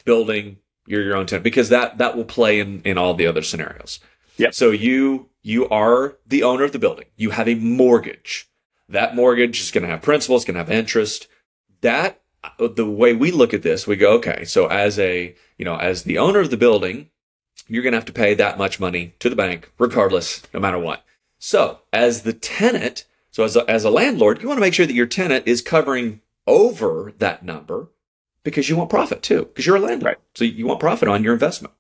building, 0.05 0.59
you're 0.87 1.03
your 1.03 1.17
own 1.17 1.27
tenant, 1.27 1.45
because 1.45 1.69
that, 1.69 1.99
that 1.99 2.17
will 2.17 2.25
play 2.25 2.61
in, 2.61 2.83
in 2.83 2.99
all 2.99 3.15
the 3.15 3.27
other 3.27 3.43
scenarios. 3.43 4.01
Yeah. 4.37 4.51
So 4.51 4.71
you, 4.71 5.29
you 5.43 5.69
are 5.69 6.17
the 6.27 6.43
owner 6.43 6.65
of 6.65 6.73
the 6.73 6.79
building. 6.79 7.07
You 7.17 7.31
have 7.31 7.49
a 7.49 7.55
mortgage. 7.55 8.49
That 8.89 9.15
mortgage 9.15 9.61
is 9.61 9.71
going 9.71 9.85
to 9.85 9.91
have 9.91 10.03
principal, 10.03 10.37
it's 10.37 10.45
going 10.45 10.55
to 10.55 10.61
have 10.61 10.71
interest 10.71 11.29
that 11.85 12.21
uh, 12.43 12.67
the 12.67 12.91
way 12.91 13.13
we 13.13 13.31
look 13.31 13.55
at 13.55 13.63
this, 13.63 13.87
we 13.87 13.97
go, 13.97 14.15
okay, 14.15 14.45
so 14.45 14.67
as 14.67 14.99
a, 14.99 15.35
you 15.59 15.65
know, 15.65 15.77
as 15.77 16.03
the 16.03 16.19
owner 16.19 16.41
of 16.41 16.51
the 16.51 16.57
building, 16.57 17.11
you're 17.69 17.83
going 17.83 17.93
to 17.93 17.99
have 17.99 18.07
to 18.07 18.13
pay 18.13 18.35
that 18.35 18.59
much 18.59 18.81
money 18.81 19.15
to 19.21 19.31
the 19.31 19.37
bank 19.37 19.71
regardless, 19.79 20.43
no 20.53 20.61
matter 20.61 20.79
what. 20.79 21.05
So 21.39 21.81
as 21.93 22.23
the 22.23 22.33
tenant, 22.33 23.05
so 23.31 23.45
as 23.45 23.55
a, 23.55 23.69
as 23.71 23.85
a 23.85 23.91
landlord, 23.91 24.43
you 24.43 24.49
want 24.49 24.59
to 24.59 24.63
make 24.63 24.75
sure 24.75 24.87
that 24.87 24.95
your 24.95 25.07
tenant 25.07 25.47
is 25.47 25.63
covering 25.63 26.21
over 26.47 27.13
that 27.19 27.45
number 27.45 27.91
because 28.45 28.69
you 28.69 28.77
want 28.77 28.91
profit 28.91 29.23
too, 29.23 29.47
because 29.47 29.67
you're 29.67 29.77
a 29.77 29.81
landlord. 29.81 30.17
Right. 30.17 30.19
So 30.35 30.45
you 30.45 30.67
want 30.67 30.79
profit 30.79 31.09
on 31.09 31.25
your 31.25 31.33
investment. 31.33 31.75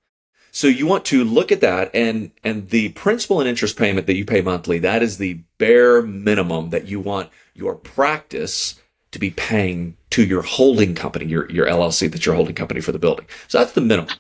So 0.51 0.67
you 0.69 0.87
want 0.87 1.05
to 1.07 1.25
look 1.25 1.51
at 1.51 1.61
that 1.63 1.91
and, 1.95 2.31
and 2.45 2.71
the 2.71 2.91
principal 2.91 3.41
and 3.41 3.49
interest 3.49 3.77
payment 3.77 4.07
that 4.07 4.15
you 4.15 4.25
pay 4.25 4.41
monthly, 4.41 4.79
that 4.79 5.03
is 5.03 5.19
the 5.19 5.41
bare 5.59 6.01
minimum 6.01 6.71
that 6.71 6.87
you 6.87 7.01
want 7.01 7.31
your 7.55 7.75
practice 7.75 8.81
to 9.11 9.19
be 9.19 9.31
paying 9.31 9.97
to 10.11 10.25
your 10.25 10.43
holding 10.43 10.95
company, 10.95 11.25
your, 11.25 11.51
your 11.51 11.67
LLC 11.67 12.11
that's 12.11 12.25
your 12.25 12.37
holding 12.37 12.55
company 12.55 12.81
for 12.81 12.93
the 12.93 13.01
building. 13.01 13.27
So 13.49 13.59
that's 13.59 13.73
the 13.73 13.81
minimum. 13.81 14.15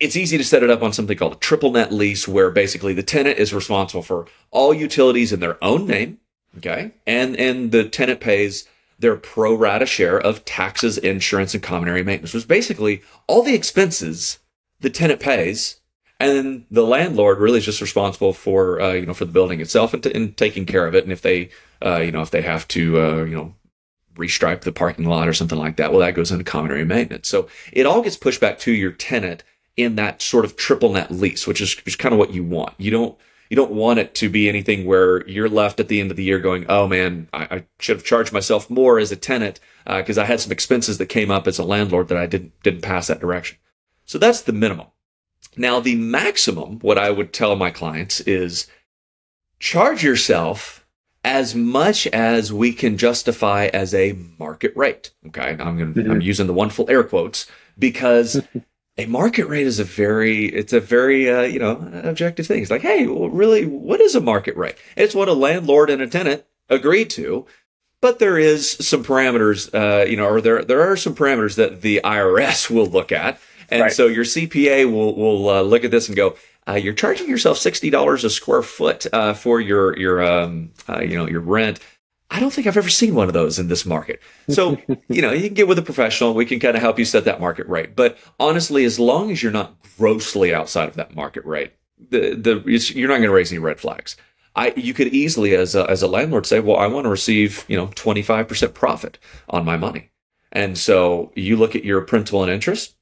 it's 0.00 0.16
easy 0.16 0.36
to 0.38 0.44
set 0.44 0.64
it 0.64 0.70
up 0.70 0.82
on 0.82 0.92
something 0.92 1.16
called 1.16 1.34
a 1.34 1.36
triple 1.36 1.70
net 1.70 1.92
lease, 1.92 2.26
where 2.26 2.50
basically 2.50 2.92
the 2.92 3.02
tenant 3.04 3.38
is 3.38 3.54
responsible 3.54 4.02
for 4.02 4.26
all 4.50 4.74
utilities 4.74 5.32
in 5.32 5.38
their 5.38 5.62
own 5.62 5.86
name. 5.86 6.18
Okay. 6.58 6.92
And, 7.06 7.36
and 7.36 7.70
the 7.70 7.88
tenant 7.88 8.20
pays 8.20 8.68
their 9.04 9.16
pro 9.16 9.54
rata 9.54 9.84
share 9.84 10.18
of 10.18 10.44
taxes, 10.46 10.96
insurance, 10.96 11.52
and 11.52 11.62
common 11.62 11.90
area 11.90 12.02
maintenance, 12.02 12.32
which 12.32 12.48
basically 12.48 13.02
all 13.26 13.42
the 13.42 13.54
expenses 13.54 14.38
the 14.80 14.88
tenant 14.88 15.20
pays. 15.20 15.80
And 16.18 16.30
then 16.30 16.66
the 16.70 16.86
landlord 16.86 17.38
really 17.38 17.58
is 17.58 17.66
just 17.66 17.82
responsible 17.82 18.32
for, 18.32 18.80
uh, 18.80 18.92
you 18.92 19.04
know, 19.04 19.12
for 19.12 19.26
the 19.26 19.32
building 19.32 19.60
itself 19.60 19.92
and, 19.92 20.02
t- 20.02 20.12
and, 20.14 20.34
taking 20.36 20.64
care 20.64 20.86
of 20.86 20.94
it. 20.94 21.04
And 21.04 21.12
if 21.12 21.20
they, 21.20 21.50
uh, 21.84 21.98
you 21.98 22.12
know, 22.12 22.22
if 22.22 22.30
they 22.30 22.40
have 22.40 22.66
to, 22.68 22.98
uh, 22.98 23.24
you 23.24 23.34
know, 23.34 23.54
restripe 24.14 24.62
the 24.62 24.72
parking 24.72 25.04
lot 25.04 25.28
or 25.28 25.34
something 25.34 25.58
like 25.58 25.76
that, 25.76 25.90
well, 25.90 26.00
that 26.00 26.14
goes 26.14 26.30
into 26.30 26.44
common 26.44 26.70
area 26.70 26.86
maintenance. 26.86 27.28
So 27.28 27.48
it 27.72 27.84
all 27.84 28.00
gets 28.00 28.16
pushed 28.16 28.40
back 28.40 28.58
to 28.60 28.72
your 28.72 28.92
tenant 28.92 29.44
in 29.76 29.96
that 29.96 30.22
sort 30.22 30.46
of 30.46 30.56
triple 30.56 30.92
net 30.92 31.10
lease, 31.10 31.46
which 31.46 31.60
is, 31.60 31.76
is 31.84 31.96
kind 31.96 32.14
of 32.14 32.18
what 32.18 32.32
you 32.32 32.44
want. 32.44 32.72
You 32.78 32.90
don't, 32.90 33.18
you 33.50 33.56
don't 33.56 33.72
want 33.72 33.98
it 33.98 34.14
to 34.16 34.28
be 34.28 34.48
anything 34.48 34.86
where 34.86 35.26
you're 35.28 35.48
left 35.48 35.80
at 35.80 35.88
the 35.88 36.00
end 36.00 36.10
of 36.10 36.16
the 36.16 36.24
year 36.24 36.38
going, 36.38 36.66
oh 36.68 36.86
man, 36.86 37.28
I, 37.32 37.42
I 37.50 37.64
should 37.78 37.96
have 37.96 38.04
charged 38.04 38.32
myself 38.32 38.70
more 38.70 38.98
as 38.98 39.12
a 39.12 39.16
tenant 39.16 39.60
because 39.84 40.18
uh, 40.18 40.22
I 40.22 40.24
had 40.24 40.40
some 40.40 40.52
expenses 40.52 40.98
that 40.98 41.06
came 41.06 41.30
up 41.30 41.46
as 41.46 41.58
a 41.58 41.64
landlord 41.64 42.08
that 42.08 42.18
I 42.18 42.26
didn't 42.26 42.52
didn't 42.62 42.82
pass 42.82 43.06
that 43.08 43.20
direction. 43.20 43.58
So 44.04 44.18
that's 44.18 44.42
the 44.42 44.52
minimum. 44.52 44.86
Now 45.56 45.80
the 45.80 45.94
maximum, 45.94 46.78
what 46.80 46.98
I 46.98 47.10
would 47.10 47.32
tell 47.32 47.54
my 47.56 47.70
clients 47.70 48.20
is 48.20 48.66
charge 49.60 50.02
yourself 50.02 50.86
as 51.22 51.54
much 51.54 52.06
as 52.08 52.52
we 52.52 52.72
can 52.72 52.98
justify 52.98 53.66
as 53.66 53.94
a 53.94 54.18
market 54.38 54.76
rate. 54.76 55.12
Okay, 55.26 55.50
I'm 55.50 55.78
gonna, 55.78 55.86
mm-hmm. 55.86 56.10
I'm 56.10 56.20
using 56.20 56.46
the 56.46 56.52
wonderful 56.52 56.90
air 56.90 57.02
quotes 57.02 57.46
because 57.78 58.42
a 58.96 59.06
market 59.06 59.46
rate 59.46 59.66
is 59.66 59.78
a 59.78 59.84
very 59.84 60.46
it's 60.46 60.72
a 60.72 60.80
very 60.80 61.30
uh, 61.30 61.42
you 61.42 61.58
know 61.58 61.90
objective 62.04 62.46
thing. 62.46 62.62
It's 62.62 62.70
like 62.70 62.82
hey 62.82 63.06
well, 63.06 63.28
really 63.28 63.66
what 63.66 64.00
is 64.00 64.14
a 64.14 64.20
market 64.20 64.56
rate? 64.56 64.76
It's 64.96 65.14
what 65.14 65.28
a 65.28 65.32
landlord 65.32 65.90
and 65.90 66.00
a 66.00 66.06
tenant 66.06 66.44
agree 66.68 67.04
to 67.04 67.46
but 68.04 68.18
there 68.18 68.38
is 68.38 68.72
some 68.86 69.02
parameters 69.02 69.72
uh, 69.72 70.04
you 70.04 70.14
know 70.14 70.28
or 70.28 70.42
there 70.42 70.62
there 70.62 70.82
are 70.82 70.94
some 70.94 71.14
parameters 71.14 71.56
that 71.56 71.80
the 71.80 72.02
irs 72.04 72.68
will 72.70 72.86
look 72.86 73.10
at. 73.10 73.40
And 73.70 73.80
right. 73.80 73.92
so 73.92 74.08
your 74.08 74.24
cpa 74.24 74.84
will 74.84 75.16
will 75.16 75.48
uh, 75.48 75.62
look 75.62 75.84
at 75.84 75.90
this 75.90 76.08
and 76.08 76.14
go 76.14 76.36
uh, 76.68 76.74
you're 76.74 76.92
charging 76.92 77.30
yourself 77.30 77.56
sixty 77.56 77.88
dollars 77.88 78.22
a 78.22 78.28
square 78.28 78.60
foot 78.60 79.06
uh, 79.10 79.32
for 79.32 79.58
your 79.58 79.98
your 79.98 80.22
um, 80.22 80.72
uh, 80.86 81.00
you 81.00 81.16
know 81.16 81.26
your 81.26 81.40
rent 81.40 81.80
I 82.30 82.40
don't 82.40 82.52
think 82.52 82.66
I've 82.66 82.76
ever 82.76 82.88
seen 82.88 83.14
one 83.14 83.28
of 83.28 83.34
those 83.34 83.58
in 83.58 83.68
this 83.68 83.84
market. 83.84 84.20
So, 84.48 84.78
you 85.08 85.22
know, 85.22 85.32
you 85.32 85.46
can 85.46 85.54
get 85.54 85.68
with 85.68 85.78
a 85.78 85.82
professional. 85.82 86.34
We 86.34 86.46
can 86.46 86.58
kind 86.58 86.76
of 86.76 86.82
help 86.82 86.98
you 86.98 87.04
set 87.04 87.24
that 87.24 87.40
market 87.40 87.68
rate. 87.68 87.94
But 87.94 88.18
honestly, 88.40 88.84
as 88.84 88.98
long 88.98 89.30
as 89.30 89.42
you're 89.42 89.52
not 89.52 89.76
grossly 89.98 90.54
outside 90.54 90.88
of 90.88 90.94
that 90.96 91.14
market 91.14 91.44
rate, 91.44 91.72
the, 92.10 92.34
the, 92.34 92.92
you're 92.94 93.08
not 93.08 93.16
going 93.16 93.28
to 93.28 93.34
raise 93.34 93.52
any 93.52 93.58
red 93.58 93.78
flags. 93.78 94.16
I, 94.56 94.72
you 94.76 94.94
could 94.94 95.08
easily, 95.08 95.54
as 95.54 95.74
a, 95.74 95.88
as 95.90 96.02
a 96.02 96.06
landlord, 96.06 96.46
say, 96.46 96.60
well, 96.60 96.76
I 96.76 96.86
want 96.86 97.04
to 97.04 97.10
receive, 97.10 97.64
you 97.68 97.76
know, 97.76 97.88
25% 97.88 98.74
profit 98.74 99.18
on 99.48 99.64
my 99.64 99.76
money. 99.76 100.10
And 100.52 100.78
so 100.78 101.32
you 101.34 101.56
look 101.56 101.74
at 101.74 101.84
your 101.84 102.00
principal 102.02 102.42
and 102.42 102.52
interest, 102.52 102.94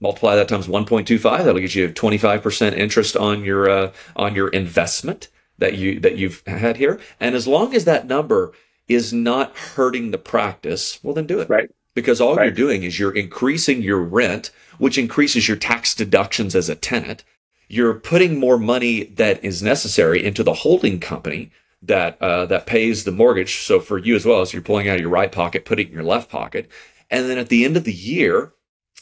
multiply 0.00 0.36
that 0.36 0.48
times 0.48 0.68
1.25, 0.68 1.22
that'll 1.22 1.60
get 1.60 1.74
you 1.74 1.88
25% 1.88 2.76
interest 2.76 3.16
on 3.16 3.44
your, 3.44 3.68
uh, 3.68 3.92
on 4.14 4.36
your 4.36 4.48
investment 4.48 5.28
that 5.58 5.74
you 5.74 6.00
that 6.00 6.16
you've 6.16 6.42
had 6.46 6.76
here. 6.76 7.00
And 7.20 7.34
as 7.34 7.46
long 7.46 7.74
as 7.74 7.84
that 7.84 8.06
number 8.06 8.52
is 8.88 9.12
not 9.12 9.56
hurting 9.56 10.10
the 10.10 10.18
practice, 10.18 10.98
well 11.02 11.14
then 11.14 11.26
do 11.26 11.40
it. 11.40 11.48
Right. 11.48 11.70
Because 11.94 12.20
all 12.20 12.36
right. 12.36 12.44
you're 12.44 12.54
doing 12.54 12.82
is 12.82 12.98
you're 12.98 13.14
increasing 13.14 13.82
your 13.82 14.00
rent, 14.00 14.50
which 14.78 14.98
increases 14.98 15.46
your 15.46 15.56
tax 15.56 15.94
deductions 15.94 16.54
as 16.54 16.68
a 16.68 16.74
tenant. 16.74 17.22
You're 17.68 17.94
putting 17.94 18.38
more 18.38 18.58
money 18.58 19.04
that 19.04 19.44
is 19.44 19.62
necessary 19.62 20.24
into 20.24 20.42
the 20.42 20.54
holding 20.54 21.00
company 21.00 21.50
that 21.82 22.20
uh, 22.20 22.46
that 22.46 22.66
pays 22.66 23.04
the 23.04 23.12
mortgage. 23.12 23.58
So 23.58 23.80
for 23.80 23.98
you 23.98 24.14
as 24.14 24.24
well, 24.24 24.44
so 24.46 24.54
you're 24.54 24.62
pulling 24.62 24.88
out 24.88 24.96
of 24.96 25.00
your 25.00 25.10
right 25.10 25.32
pocket, 25.32 25.64
putting 25.64 25.86
it 25.86 25.90
in 25.90 25.94
your 25.94 26.04
left 26.04 26.30
pocket, 26.30 26.70
and 27.10 27.28
then 27.28 27.38
at 27.38 27.48
the 27.48 27.64
end 27.64 27.76
of 27.76 27.84
the 27.84 27.92
year, 27.92 28.52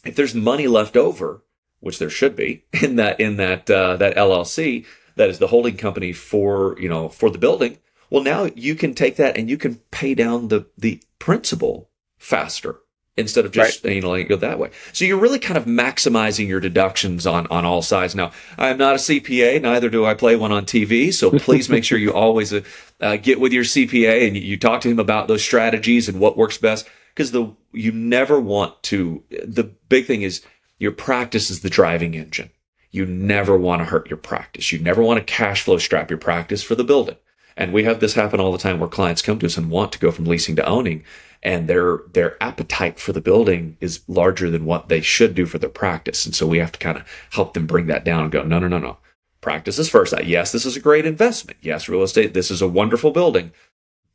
if 0.05 0.17
there's 0.17 0.35
money 0.35 0.67
left 0.67 0.97
over, 0.97 1.43
which 1.81 1.99
there 1.99 2.11
should 2.11 2.35
be 2.35 2.65
in 2.83 2.97
that 2.97 3.21
in 3.21 3.37
that 3.37 3.71
uh, 3.71 3.97
that 3.97 4.17
LLC, 4.17 4.87
that 5.16 5.31
is 5.31 5.38
the 5.38 5.49
holding 5.49 5.77
company 5.77 6.12
for 6.12 6.77
you 6.79 6.88
know 6.88 7.09
for 7.09 7.31
the 7.31 7.38
building 7.38 7.79
well 8.11 8.23
now 8.23 8.44
you 8.55 8.75
can 8.75 8.94
take 8.94 9.16
that 9.16 9.37
and 9.37 9.49
you 9.49 9.57
can 9.57 9.77
pay 9.90 10.14
down 10.14 10.49
the 10.49 10.66
the 10.77 11.03
principal 11.18 11.90
faster 12.18 12.81
instead 13.20 13.44
of 13.44 13.53
just 13.53 13.85
right. 13.85 13.94
you 13.94 14.01
know 14.01 14.11
letting 14.11 14.27
it 14.27 14.29
go 14.29 14.37
that 14.37 14.59
way. 14.59 14.70
So 14.92 15.05
you're 15.05 15.18
really 15.18 15.38
kind 15.38 15.57
of 15.57 15.66
maximizing 15.66 16.49
your 16.49 16.61
deductions 16.61 17.27
on 17.27 17.46
on 17.49 17.64
all 17.64 17.83
sides. 17.83 18.14
Now 18.14 18.33
i'm 18.59 18.79
not 18.79 18.94
a 18.94 18.99
cpa 18.99 19.61
neither 19.61 19.88
do 19.88 20.05
i 20.05 20.14
play 20.14 20.37
one 20.37 20.53
on 20.53 20.64
tv 20.64 21.12
so 21.12 21.31
please 21.38 21.68
make 21.68 21.85
sure 21.85 21.99
you 21.99 22.12
always 22.12 22.53
uh, 22.53 22.62
uh, 23.01 23.16
get 23.16 23.40
with 23.40 23.53
your 23.53 23.64
cpa 23.64 24.27
and 24.27 24.37
you, 24.37 24.42
you 24.42 24.57
talk 24.57 24.81
to 24.81 24.90
him 24.90 24.99
about 24.99 25.29
those 25.29 25.42
strategies 25.42 26.09
and 26.09 26.18
what 26.18 26.37
works 26.37 26.59
best 26.59 26.88
because 27.14 27.33
the 27.33 27.55
you 27.73 27.92
never 27.92 28.40
want 28.40 28.83
to 28.83 29.23
the 29.29 29.64
big 29.88 30.07
thing 30.07 30.23
is 30.23 30.42
your 30.79 30.92
practice 30.92 31.51
is 31.51 31.61
the 31.61 31.70
driving 31.70 32.14
engine 32.14 32.51
you 32.90 33.07
never 33.07 33.57
want 33.57 33.81
to 33.81 33.87
hurt 33.87 34.11
your 34.11 34.16
practice. 34.16 34.72
You 34.72 34.79
never 34.79 35.03
want 35.03 35.18
to 35.18 35.33
cash 35.33 35.62
flow 35.62 35.79
strap 35.79 36.11
your 36.11 36.18
practice 36.18 36.62
for 36.62 36.74
the 36.74 36.85
building. 36.85 37.16
And 37.57 37.72
we 37.72 37.85
have 37.85 38.00
this 38.00 38.14
happen 38.14 38.40
all 38.40 38.53
the 38.53 38.59
time 38.59 38.81
where 38.81 38.88
clients 38.88 39.22
come 39.22 39.38
to 39.38 39.46
us 39.46 39.57
and 39.57 39.70
want 39.70 39.92
to 39.92 39.98
go 39.98 40.11
from 40.11 40.24
leasing 40.24 40.57
to 40.57 40.66
owning 40.66 41.05
and 41.42 41.68
their 41.68 42.00
their 42.12 42.42
appetite 42.42 42.98
for 42.98 43.12
the 43.12 43.20
building 43.20 43.76
is 43.81 44.00
larger 44.09 44.50
than 44.50 44.64
what 44.64 44.88
they 44.88 45.00
should 45.00 45.35
do 45.35 45.46
for 45.46 45.59
their 45.59 45.70
practice. 45.70 46.26
And 46.26 46.35
so 46.35 46.46
we 46.46 46.59
have 46.59 46.72
to 46.72 46.79
kind 46.79 46.98
of 46.98 47.05
help 47.31 47.55
them 47.55 47.66
bring 47.66 47.87
that 47.87 48.05
down 48.05 48.24
and 48.24 48.33
go, 48.33 48.42
no, 48.42 48.59
no, 48.59 48.68
no, 48.68 48.79
no. 48.79 48.98
Practice 49.40 49.79
is 49.79 49.88
first. 49.88 50.12
Uh, 50.12 50.20
yes, 50.22 50.53
this 50.53 50.66
is 50.66 50.76
a 50.76 50.81
great 50.81 51.07
investment. 51.07 51.59
Yes, 51.62 51.88
real 51.88 52.03
estate, 52.03 52.35
this 52.35 52.50
is 52.50 52.61
a 52.61 52.68
wonderful 52.68 53.11
building. 53.11 53.53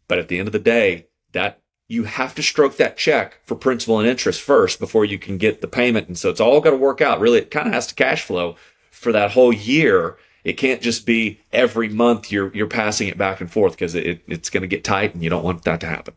But 0.08 0.20
at 0.20 0.28
the 0.28 0.38
end 0.38 0.48
of 0.48 0.52
the 0.52 0.60
day, 0.60 1.08
that 1.32 1.62
you 1.88 2.04
have 2.06 2.34
to 2.36 2.44
stroke 2.44 2.78
that 2.78 2.98
check 2.98 3.40
for 3.46 3.56
principal 3.56 4.00
and 4.00 4.08
interest 4.08 4.42
first 4.42 4.80
before 4.80 5.06
you 5.06 5.20
can 5.20 5.38
get 5.38 5.62
the 5.62 5.68
payment. 5.68 6.08
And 6.08 6.18
so 6.18 6.30
it's 6.30 6.42
all 6.42 6.60
got 6.60 6.72
to 6.72 6.78
work 6.78 7.02
out. 7.02 7.20
Really, 7.20 7.40
it 7.40 7.52
kind 7.52 7.68
of 7.68 7.74
has 7.74 7.88
to 7.88 7.96
cash 7.96 8.24
flow 8.24 8.56
for 8.92 9.12
that 9.12 9.32
whole 9.32 9.54
year. 9.54 10.18
It 10.44 10.54
can't 10.54 10.82
just 10.82 11.06
be 11.06 11.40
every 11.52 11.90
month 11.90 12.32
you're 12.32 12.54
you're 12.56 12.68
passing 12.68 13.08
it 13.08 13.18
back 13.18 13.42
and 13.42 13.52
forth 13.52 13.74
because 13.74 13.96
it, 13.96 14.22
it's 14.28 14.50
going 14.50 14.62
to 14.62 14.68
get 14.68 14.84
tight 14.84 15.14
and 15.14 15.24
you 15.24 15.30
don't 15.30 15.44
want 15.44 15.64
that 15.64 15.82
to 15.82 15.88
happen. 15.88 16.16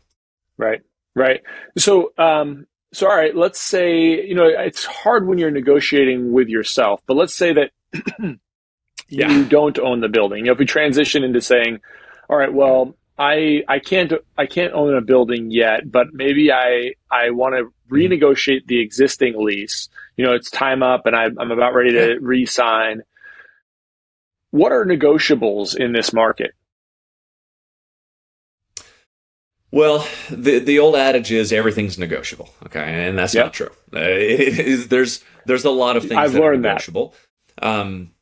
Right. 0.56 0.80
Right. 1.14 1.42
So 1.76 2.12
um 2.16 2.66
so 2.92 3.08
all 3.08 3.16
right, 3.16 3.36
let's 3.36 3.60
say, 3.60 4.26
you 4.26 4.34
know, 4.34 4.46
it's 4.46 4.86
hard 4.86 5.26
when 5.26 5.36
you're 5.36 5.50
negotiating 5.50 6.32
with 6.32 6.48
yourself, 6.48 7.02
but 7.06 7.16
let's 7.16 7.34
say 7.34 7.52
that 7.52 7.70
you 8.18 8.38
yeah. 9.08 9.44
don't 9.48 9.78
own 9.78 10.00
the 10.00 10.08
building. 10.08 10.40
You 10.40 10.44
know, 10.46 10.52
if 10.52 10.58
we 10.58 10.64
transition 10.64 11.24
into 11.24 11.42
saying, 11.42 11.80
all 12.30 12.36
right, 12.36 12.52
well, 12.52 12.94
I 13.18 13.64
I 13.66 13.80
can't 13.80 14.12
I 14.36 14.46
can't 14.46 14.72
own 14.74 14.94
a 14.94 15.00
building 15.00 15.50
yet, 15.50 15.90
but 15.90 16.08
maybe 16.12 16.52
I 16.52 16.92
I 17.10 17.30
want 17.30 17.56
to 17.56 17.72
renegotiate 17.92 18.66
the 18.66 18.80
existing 18.80 19.34
lease. 19.36 19.88
You 20.16 20.24
know, 20.24 20.34
it's 20.34 20.50
time 20.50 20.82
up, 20.82 21.06
and 21.06 21.16
I, 21.16 21.24
I'm 21.24 21.50
about 21.50 21.74
ready 21.74 21.92
to 21.92 22.18
re-sign. 22.20 23.02
What 24.50 24.72
are 24.72 24.84
negotiables 24.84 25.76
in 25.76 25.92
this 25.92 26.12
market? 26.12 26.52
Well, 29.70 30.06
the 30.30 30.60
the 30.60 30.78
old 30.78 30.96
adage 30.96 31.30
is 31.30 31.52
everything's 31.52 31.98
negotiable. 31.98 32.50
Okay, 32.66 32.80
and 33.08 33.18
that's 33.18 33.34
yep. 33.34 33.46
not 33.46 33.52
true. 33.52 33.70
Uh, 33.92 33.98
it 34.00 34.58
is, 34.58 34.88
there's 34.88 35.22
there's 35.44 35.64
a 35.64 35.70
lot 35.70 35.96
of 35.96 36.04
things 36.04 36.14
I've 36.14 36.32
that 36.32 36.40
learned 36.40 36.64
are 36.64 36.68
negotiable. 36.70 37.14
That. 37.60 37.68
Um, 37.68 38.12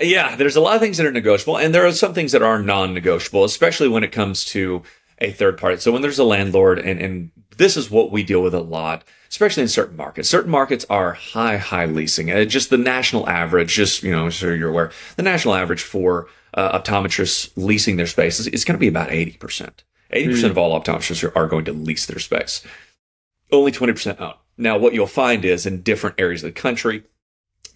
yeah, 0.00 0.36
there's 0.36 0.56
a 0.56 0.60
lot 0.60 0.74
of 0.74 0.80
things 0.80 0.96
that 0.96 1.06
are 1.06 1.12
negotiable, 1.12 1.56
and 1.56 1.74
there 1.74 1.86
are 1.86 1.92
some 1.92 2.14
things 2.14 2.32
that 2.32 2.42
are 2.42 2.60
non-negotiable, 2.60 3.44
especially 3.44 3.88
when 3.88 4.04
it 4.04 4.12
comes 4.12 4.44
to 4.46 4.82
a 5.18 5.30
third 5.30 5.58
party. 5.58 5.76
So 5.80 5.92
when 5.92 6.02
there's 6.02 6.18
a 6.18 6.24
landlord, 6.24 6.78
and, 6.78 7.00
and 7.00 7.30
this 7.56 7.76
is 7.76 7.90
what 7.90 8.10
we 8.10 8.22
deal 8.22 8.42
with 8.42 8.54
a 8.54 8.60
lot, 8.60 9.04
especially 9.30 9.62
in 9.62 9.68
certain 9.68 9.96
markets. 9.96 10.28
Certain 10.28 10.50
markets 10.50 10.84
are 10.90 11.12
high, 11.12 11.56
high 11.56 11.86
leasing. 11.86 12.30
Uh, 12.30 12.44
just 12.44 12.70
the 12.70 12.78
national 12.78 13.28
average, 13.28 13.72
just, 13.72 14.02
you 14.02 14.10
know, 14.10 14.30
so 14.30 14.48
you're 14.48 14.70
aware, 14.70 14.90
the 15.16 15.22
national 15.22 15.54
average 15.54 15.82
for 15.82 16.28
uh, 16.54 16.78
optometrists 16.78 17.50
leasing 17.56 17.96
their 17.96 18.06
space 18.06 18.40
is, 18.40 18.46
is 18.48 18.64
going 18.64 18.74
to 18.74 18.80
be 18.80 18.88
about 18.88 19.10
80%. 19.10 19.38
80% 19.38 19.70
mm. 20.12 20.50
of 20.50 20.58
all 20.58 20.80
optometrists 20.80 21.24
are, 21.24 21.36
are 21.36 21.48
going 21.48 21.64
to 21.64 21.72
lease 21.72 22.06
their 22.06 22.18
space. 22.18 22.64
Only 23.50 23.72
20% 23.72 24.20
own. 24.20 24.34
Now, 24.56 24.78
what 24.78 24.94
you'll 24.94 25.06
find 25.06 25.44
is 25.44 25.66
in 25.66 25.82
different 25.82 26.18
areas 26.18 26.44
of 26.44 26.54
the 26.54 26.60
country, 26.60 27.02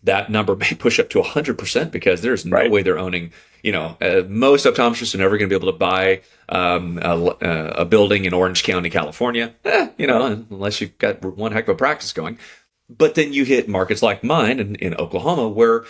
that 0.03 0.31
number 0.31 0.57
may 0.57 0.75
push 0.75 0.99
up 0.99 1.11
to 1.11 1.23
100% 1.23 1.91
because 1.91 2.23
there's 2.23 2.45
no 2.45 2.57
right. 2.57 2.71
way 2.71 2.83
they're 2.83 2.99
owning, 2.99 3.33
you 3.63 3.73
know, 3.73 3.97
uh, 4.01 4.23
most 4.29 4.67
optometrists 4.67 5.15
are 5.15 5.19
never 5.19 5.37
going 5.37 5.49
to 5.49 5.59
be 5.59 5.61
able 5.61 5.73
to 5.73 5.79
buy 5.79 6.21
um, 6.49 6.99
a, 7.03 7.15
uh, 7.15 7.75
a, 7.79 7.85
building 7.85 8.25
in 8.25 8.33
Orange 8.33 8.63
County, 8.63 8.91
California, 8.91 9.55
eh, 9.65 9.89
you 9.99 10.07
know, 10.07 10.45
unless 10.51 10.81
you've 10.81 10.97
got 10.99 11.23
one 11.23 11.53
heck 11.53 11.69
of 11.69 11.75
a 11.75 11.79
practice 11.79 12.13
going. 12.13 12.39
But 12.89 13.15
then 13.15 13.33
you 13.33 13.45
hit 13.45 13.69
markets 13.69 14.03
like 14.03 14.25
mine 14.25 14.61
in, 14.61 14.75
in 14.77 14.95
Oklahoma 14.95 15.49
where 15.49 15.85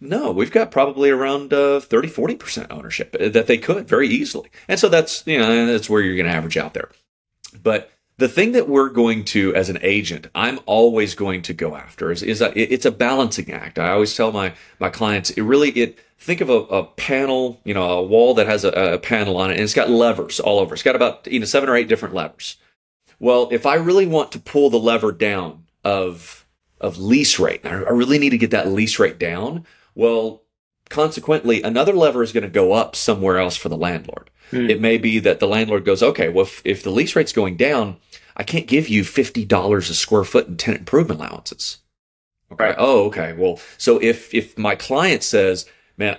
no, 0.00 0.32
we've 0.32 0.50
got 0.50 0.70
probably 0.70 1.10
around 1.10 1.52
uh, 1.52 1.80
30, 1.80 2.08
40% 2.08 2.66
ownership 2.70 3.16
uh, 3.18 3.28
that 3.28 3.46
they 3.46 3.56
could 3.56 3.88
very 3.88 4.08
easily. 4.08 4.50
And 4.68 4.78
so 4.78 4.88
that's, 4.88 5.26
you 5.26 5.38
know, 5.38 5.66
that's 5.66 5.88
where 5.88 6.02
you're 6.02 6.16
going 6.16 6.26
to 6.26 6.32
average 6.32 6.56
out 6.56 6.74
there. 6.74 6.90
But 7.62 7.90
the 8.16 8.28
thing 8.28 8.52
that 8.52 8.68
we're 8.68 8.90
going 8.90 9.24
to, 9.24 9.54
as 9.54 9.68
an 9.68 9.78
agent, 9.82 10.28
I'm 10.34 10.60
always 10.66 11.14
going 11.14 11.42
to 11.42 11.52
go 11.52 11.74
after 11.74 12.12
is, 12.12 12.22
is 12.22 12.40
a, 12.40 12.56
it's 12.56 12.86
a 12.86 12.92
balancing 12.92 13.50
act. 13.50 13.78
I 13.78 13.90
always 13.90 14.16
tell 14.16 14.30
my, 14.30 14.54
my 14.78 14.88
clients, 14.88 15.30
it 15.30 15.42
really, 15.42 15.70
it, 15.70 15.98
think 16.18 16.40
of 16.40 16.48
a, 16.48 16.52
a 16.52 16.84
panel, 16.84 17.60
you 17.64 17.74
know, 17.74 17.98
a 17.98 18.02
wall 18.02 18.34
that 18.34 18.46
has 18.46 18.64
a, 18.64 18.70
a 18.70 18.98
panel 18.98 19.36
on 19.36 19.50
it 19.50 19.54
and 19.54 19.62
it's 19.62 19.74
got 19.74 19.90
levers 19.90 20.38
all 20.38 20.60
over. 20.60 20.74
It's 20.74 20.82
got 20.82 20.96
about, 20.96 21.26
you 21.26 21.40
know, 21.40 21.46
seven 21.46 21.68
or 21.68 21.76
eight 21.76 21.88
different 21.88 22.14
levers. 22.14 22.56
Well, 23.18 23.48
if 23.50 23.66
I 23.66 23.74
really 23.74 24.06
want 24.06 24.32
to 24.32 24.38
pull 24.38 24.70
the 24.70 24.78
lever 24.78 25.12
down 25.12 25.64
of, 25.82 26.46
of 26.80 26.98
lease 26.98 27.38
rate, 27.38 27.64
I 27.64 27.72
really 27.72 28.18
need 28.18 28.30
to 28.30 28.38
get 28.38 28.52
that 28.52 28.68
lease 28.68 28.98
rate 28.98 29.18
down. 29.18 29.66
Well, 29.94 30.42
consequently, 30.88 31.62
another 31.62 31.92
lever 31.92 32.22
is 32.22 32.32
going 32.32 32.44
to 32.44 32.48
go 32.48 32.72
up 32.72 32.94
somewhere 32.94 33.38
else 33.38 33.56
for 33.56 33.68
the 33.68 33.76
landlord. 33.76 34.30
Hmm. 34.50 34.68
It 34.68 34.80
may 34.80 34.98
be 34.98 35.18
that 35.20 35.40
the 35.40 35.48
landlord 35.48 35.84
goes, 35.84 36.02
okay, 36.02 36.28
well, 36.28 36.44
if, 36.44 36.62
if 36.64 36.82
the 36.82 36.90
lease 36.90 37.16
rate's 37.16 37.32
going 37.32 37.56
down, 37.56 37.96
I 38.36 38.42
can't 38.42 38.66
give 38.66 38.88
you 38.88 39.02
$50 39.02 39.76
a 39.76 39.94
square 39.94 40.24
foot 40.24 40.48
in 40.48 40.56
tenant 40.56 40.80
improvement 40.80 41.20
allowances. 41.20 41.78
Okay. 42.52 42.64
Right. 42.64 42.74
Oh, 42.78 43.06
okay. 43.06 43.32
Well, 43.32 43.58
so 43.78 44.00
if, 44.00 44.32
if 44.34 44.56
my 44.58 44.74
client 44.74 45.22
says, 45.22 45.66
man, 45.96 46.18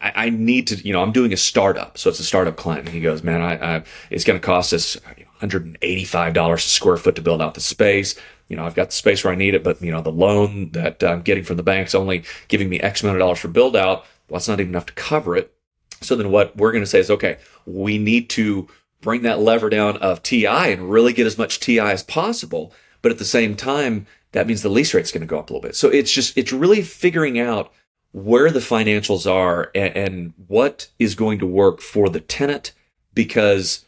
I, 0.00 0.12
I, 0.26 0.30
need 0.30 0.66
to, 0.68 0.76
you 0.76 0.92
know, 0.92 1.02
I'm 1.02 1.12
doing 1.12 1.32
a 1.32 1.36
startup. 1.36 1.96
So 1.96 2.10
it's 2.10 2.20
a 2.20 2.24
startup 2.24 2.56
client. 2.56 2.86
And 2.86 2.94
he 2.94 3.00
goes, 3.00 3.22
man, 3.22 3.40
I, 3.40 3.76
I 3.76 3.82
it's 4.10 4.24
going 4.24 4.38
to 4.38 4.44
cost 4.44 4.72
us 4.72 4.96
$185 5.40 6.54
a 6.54 6.58
square 6.58 6.96
foot 6.96 7.16
to 7.16 7.22
build 7.22 7.40
out 7.40 7.54
the 7.54 7.60
space. 7.60 8.16
You 8.48 8.56
know, 8.56 8.66
I've 8.66 8.74
got 8.74 8.88
the 8.88 8.94
space 8.94 9.24
where 9.24 9.32
I 9.32 9.36
need 9.36 9.54
it, 9.54 9.64
but 9.64 9.80
you 9.80 9.90
know, 9.90 10.02
the 10.02 10.12
loan 10.12 10.70
that 10.72 11.02
I'm 11.02 11.22
getting 11.22 11.44
from 11.44 11.56
the 11.56 11.62
bank's 11.62 11.94
only 11.94 12.24
giving 12.48 12.68
me 12.68 12.80
X 12.80 13.02
amount 13.02 13.16
of 13.16 13.20
dollars 13.20 13.38
for 13.38 13.48
build 13.48 13.76
out. 13.76 14.04
Well, 14.28 14.38
that's 14.38 14.48
not 14.48 14.60
even 14.60 14.72
enough 14.72 14.86
to 14.86 14.92
cover 14.94 15.36
it. 15.36 15.54
So 16.00 16.16
then 16.16 16.30
what 16.30 16.56
we're 16.56 16.72
going 16.72 16.84
to 16.84 16.90
say 16.90 16.98
is, 16.98 17.10
okay, 17.10 17.38
we 17.64 17.98
need 17.98 18.28
to 18.30 18.68
bring 19.02 19.22
that 19.22 19.40
lever 19.40 19.68
down 19.68 19.98
of 19.98 20.22
TI 20.22 20.46
and 20.46 20.90
really 20.90 21.12
get 21.12 21.26
as 21.26 21.36
much 21.36 21.60
TI 21.60 21.80
as 21.80 22.02
possible. 22.02 22.72
But 23.02 23.12
at 23.12 23.18
the 23.18 23.24
same 23.26 23.54
time, 23.54 24.06
that 24.30 24.46
means 24.46 24.62
the 24.62 24.70
lease 24.70 24.94
rate's 24.94 25.12
going 25.12 25.20
to 25.20 25.26
go 25.26 25.38
up 25.38 25.50
a 25.50 25.52
little 25.52 25.68
bit. 25.68 25.76
So 25.76 25.88
it's 25.90 26.10
just, 26.10 26.38
it's 26.38 26.52
really 26.52 26.80
figuring 26.80 27.38
out 27.38 27.70
where 28.12 28.50
the 28.50 28.60
financials 28.60 29.30
are 29.30 29.70
and, 29.74 29.96
and 29.96 30.32
what 30.46 30.88
is 30.98 31.14
going 31.14 31.38
to 31.40 31.46
work 31.46 31.80
for 31.80 32.08
the 32.08 32.20
tenant. 32.20 32.72
Because 33.12 33.84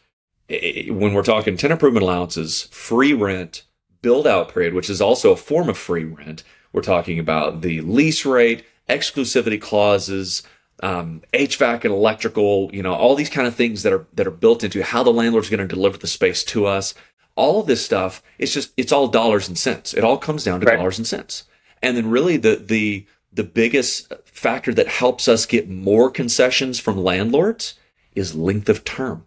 when 0.49 1.13
we're 1.13 1.23
talking 1.23 1.57
tenant 1.57 1.77
improvement 1.77 2.03
allowances, 2.03 2.63
free 2.71 3.13
rent, 3.13 3.63
build 4.01 4.27
out 4.27 4.53
period, 4.53 4.73
which 4.75 4.89
is 4.89 5.01
also 5.01 5.31
a 5.31 5.37
form 5.37 5.69
of 5.69 5.77
free 5.77 6.03
rent, 6.03 6.43
we're 6.71 6.81
talking 6.81 7.17
about 7.17 7.61
the 7.61 7.81
lease 7.81 8.25
rate, 8.25 8.65
exclusivity 8.89 9.59
clauses, 9.59 10.43
um, 10.83 11.21
HVAC 11.33 11.85
and 11.85 11.93
electrical, 11.93 12.69
you 12.73 12.83
know, 12.83 12.93
all 12.93 13.15
these 13.15 13.29
kind 13.29 13.47
of 13.47 13.55
things 13.55 13.83
that 13.83 13.93
are 13.93 14.05
that 14.13 14.27
are 14.27 14.31
built 14.31 14.63
into 14.63 14.83
how 14.83 15.03
the 15.03 15.13
landlord's 15.13 15.49
going 15.49 15.65
to 15.65 15.75
deliver 15.75 15.97
the 15.97 16.07
space 16.07 16.43
to 16.45 16.65
us. 16.65 16.93
All 17.35 17.59
of 17.59 17.67
this 17.67 17.83
stuff, 17.83 18.23
it's 18.37 18.53
just 18.53 18.71
it's 18.77 18.91
all 18.91 19.07
dollars 19.07 19.47
and 19.47 19.57
cents. 19.57 19.93
It 19.93 20.03
all 20.03 20.17
comes 20.17 20.43
down 20.43 20.61
to 20.61 20.65
right. 20.65 20.77
dollars 20.77 20.97
and 20.97 21.07
cents. 21.07 21.43
And 21.81 21.95
then 21.95 22.09
really 22.09 22.37
the 22.37 22.55
the 22.55 23.05
the 23.31 23.43
biggest 23.43 24.11
factor 24.25 24.73
that 24.73 24.87
helps 24.87 25.27
us 25.27 25.45
get 25.45 25.69
more 25.69 26.09
concessions 26.09 26.79
from 26.79 27.03
landlords 27.03 27.75
is 28.15 28.35
length 28.35 28.69
of 28.69 28.83
term. 28.83 29.25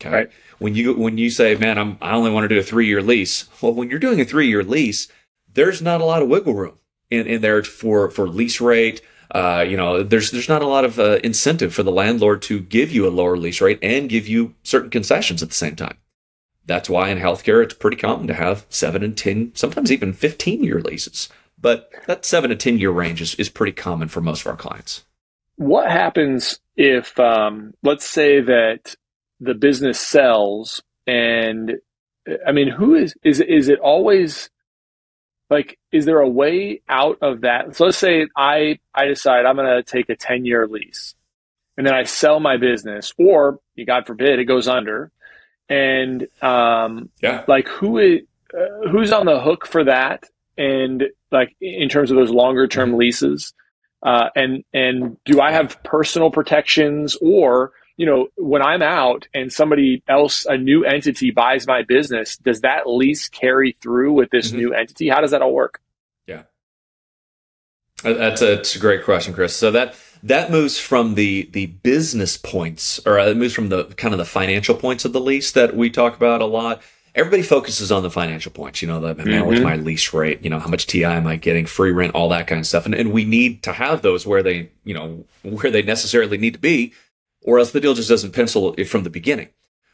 Okay. 0.00 0.10
Right. 0.10 0.30
When 0.58 0.74
you 0.74 0.94
when 0.94 1.18
you 1.18 1.30
say, 1.30 1.54
"Man, 1.54 1.78
I'm 1.78 1.98
I 2.00 2.14
only 2.14 2.30
want 2.30 2.44
to 2.44 2.48
do 2.48 2.58
a 2.58 2.62
3-year 2.62 3.02
lease." 3.02 3.46
Well, 3.60 3.72
when 3.72 3.90
you're 3.90 3.98
doing 3.98 4.20
a 4.20 4.24
3-year 4.24 4.62
lease, 4.62 5.08
there's 5.52 5.80
not 5.80 6.00
a 6.00 6.04
lot 6.04 6.22
of 6.22 6.28
wiggle 6.28 6.54
room 6.54 6.78
in 7.10 7.26
in 7.26 7.40
there 7.40 7.62
for 7.62 8.10
for 8.10 8.28
lease 8.28 8.60
rate, 8.60 9.00
uh, 9.30 9.64
you 9.66 9.76
know, 9.76 10.02
there's 10.02 10.30
there's 10.30 10.48
not 10.48 10.62
a 10.62 10.66
lot 10.66 10.84
of 10.84 10.98
uh, 10.98 11.18
incentive 11.24 11.74
for 11.74 11.82
the 11.82 11.92
landlord 11.92 12.42
to 12.42 12.60
give 12.60 12.92
you 12.92 13.06
a 13.06 13.10
lower 13.10 13.36
lease 13.36 13.60
rate 13.60 13.78
and 13.82 14.08
give 14.08 14.26
you 14.26 14.54
certain 14.62 14.90
concessions 14.90 15.42
at 15.42 15.48
the 15.48 15.54
same 15.54 15.76
time. 15.76 15.98
That's 16.64 16.90
why 16.90 17.10
in 17.10 17.18
healthcare 17.18 17.62
it's 17.62 17.74
pretty 17.74 17.96
common 17.96 18.26
to 18.26 18.34
have 18.34 18.66
seven 18.68 19.02
and 19.02 19.16
ten, 19.16 19.52
sometimes 19.54 19.92
even 19.92 20.12
fifteen 20.12 20.64
year 20.64 20.80
leases. 20.80 21.28
But 21.58 21.90
that 22.06 22.24
seven 22.24 22.50
to 22.50 22.56
ten 22.56 22.78
year 22.78 22.90
range 22.90 23.22
is, 23.22 23.34
is 23.36 23.48
pretty 23.48 23.72
common 23.72 24.08
for 24.08 24.20
most 24.20 24.42
of 24.42 24.48
our 24.48 24.56
clients. 24.56 25.04
What 25.56 25.90
happens 25.90 26.60
if, 26.76 27.18
um, 27.18 27.72
let's 27.82 28.08
say 28.08 28.40
that 28.42 28.94
the 29.40 29.54
business 29.54 29.98
sells, 29.98 30.82
and 31.06 31.76
I 32.46 32.52
mean, 32.52 32.68
who 32.68 32.94
is 32.94 33.14
is 33.24 33.40
is 33.40 33.68
it 33.68 33.78
always 33.78 34.50
like 35.50 35.78
is 35.92 36.04
there 36.04 36.20
a 36.20 36.28
way 36.28 36.80
out 36.88 37.18
of 37.22 37.42
that? 37.42 37.76
So 37.76 37.86
let's 37.86 37.98
say 37.98 38.26
i 38.36 38.78
i 38.94 39.06
decide 39.06 39.46
i'm 39.46 39.56
going 39.56 39.66
to 39.66 39.82
take 39.82 40.08
a 40.08 40.16
10 40.16 40.44
year 40.44 40.66
lease 40.66 41.14
and 41.76 41.86
then 41.86 41.94
i 41.94 42.04
sell 42.04 42.40
my 42.40 42.56
business 42.56 43.12
or 43.18 43.60
god 43.86 44.06
forbid 44.06 44.38
it 44.38 44.44
goes 44.44 44.68
under 44.68 45.10
and 45.68 46.26
um 46.42 47.10
yeah. 47.22 47.44
like 47.48 47.68
who 47.68 47.98
is 47.98 48.20
uh, 48.54 48.88
who's 48.90 49.12
on 49.12 49.26
the 49.26 49.40
hook 49.40 49.66
for 49.66 49.84
that? 49.84 50.24
And 50.56 51.04
like 51.32 51.54
in 51.60 51.88
terms 51.88 52.10
of 52.10 52.16
those 52.16 52.30
longer 52.30 52.66
term 52.66 52.90
mm-hmm. 52.90 52.98
leases 52.98 53.52
uh 54.02 54.28
and 54.36 54.62
and 54.74 55.16
do 55.24 55.40
i 55.40 55.50
have 55.50 55.82
personal 55.82 56.30
protections 56.30 57.16
or 57.20 57.72
you 57.96 58.06
know, 58.06 58.28
when 58.36 58.62
I'm 58.62 58.82
out 58.82 59.26
and 59.32 59.52
somebody 59.52 60.02
else, 60.08 60.44
a 60.44 60.56
new 60.56 60.84
entity 60.84 61.30
buys 61.30 61.66
my 61.66 61.82
business, 61.82 62.36
does 62.36 62.60
that 62.60 62.86
lease 62.86 63.28
carry 63.28 63.76
through 63.80 64.12
with 64.12 64.30
this 64.30 64.48
mm-hmm. 64.48 64.58
new 64.58 64.74
entity? 64.74 65.08
How 65.08 65.20
does 65.20 65.30
that 65.30 65.42
all 65.42 65.52
work? 65.52 65.80
Yeah. 66.26 66.42
That's 68.02 68.42
a, 68.42 68.56
that's 68.56 68.76
a 68.76 68.78
great 68.78 69.04
question, 69.04 69.32
Chris. 69.32 69.56
So 69.56 69.70
that, 69.70 69.94
that 70.22 70.50
moves 70.50 70.78
from 70.78 71.14
the 71.14 71.48
the 71.52 71.66
business 71.66 72.36
points 72.36 73.00
or 73.06 73.18
it 73.18 73.36
moves 73.36 73.54
from 73.54 73.68
the 73.68 73.84
kind 73.84 74.12
of 74.14 74.18
the 74.18 74.24
financial 74.24 74.74
points 74.74 75.04
of 75.04 75.12
the 75.12 75.20
lease 75.20 75.52
that 75.52 75.76
we 75.76 75.90
talk 75.90 76.16
about 76.16 76.40
a 76.40 76.46
lot 76.46 76.82
everybody 77.14 77.42
focuses 77.42 77.92
on 77.92 78.02
the 78.02 78.10
financial 78.10 78.50
points 78.50 78.82
you 78.82 78.88
know 78.88 79.00
the 79.00 79.14
man 79.14 79.26
mm-hmm. 79.26 79.46
what's 79.46 79.60
my 79.60 79.76
lease 79.76 80.12
rate 80.12 80.42
you 80.42 80.50
know 80.50 80.58
how 80.58 80.68
much 80.68 80.86
ti 80.86 81.04
am 81.04 81.26
i 81.26 81.36
getting 81.36 81.66
free 81.66 81.92
rent 81.92 82.14
all 82.14 82.28
that 82.28 82.46
kind 82.46 82.58
of 82.58 82.66
stuff 82.66 82.86
and, 82.86 82.94
and 82.94 83.12
we 83.12 83.24
need 83.24 83.62
to 83.62 83.72
have 83.72 84.02
those 84.02 84.26
where 84.26 84.42
they 84.42 84.68
you 84.84 84.94
know 84.94 85.24
where 85.42 85.70
they 85.70 85.82
necessarily 85.82 86.38
need 86.38 86.54
to 86.54 86.60
be 86.60 86.92
or 87.46 87.58
else 87.58 87.70
the 87.70 87.80
deal 87.80 87.94
just 87.94 88.10
doesn't 88.10 88.32
pencil 88.32 88.74
from 88.84 89.04
the 89.04 89.10
beginning. 89.10 89.48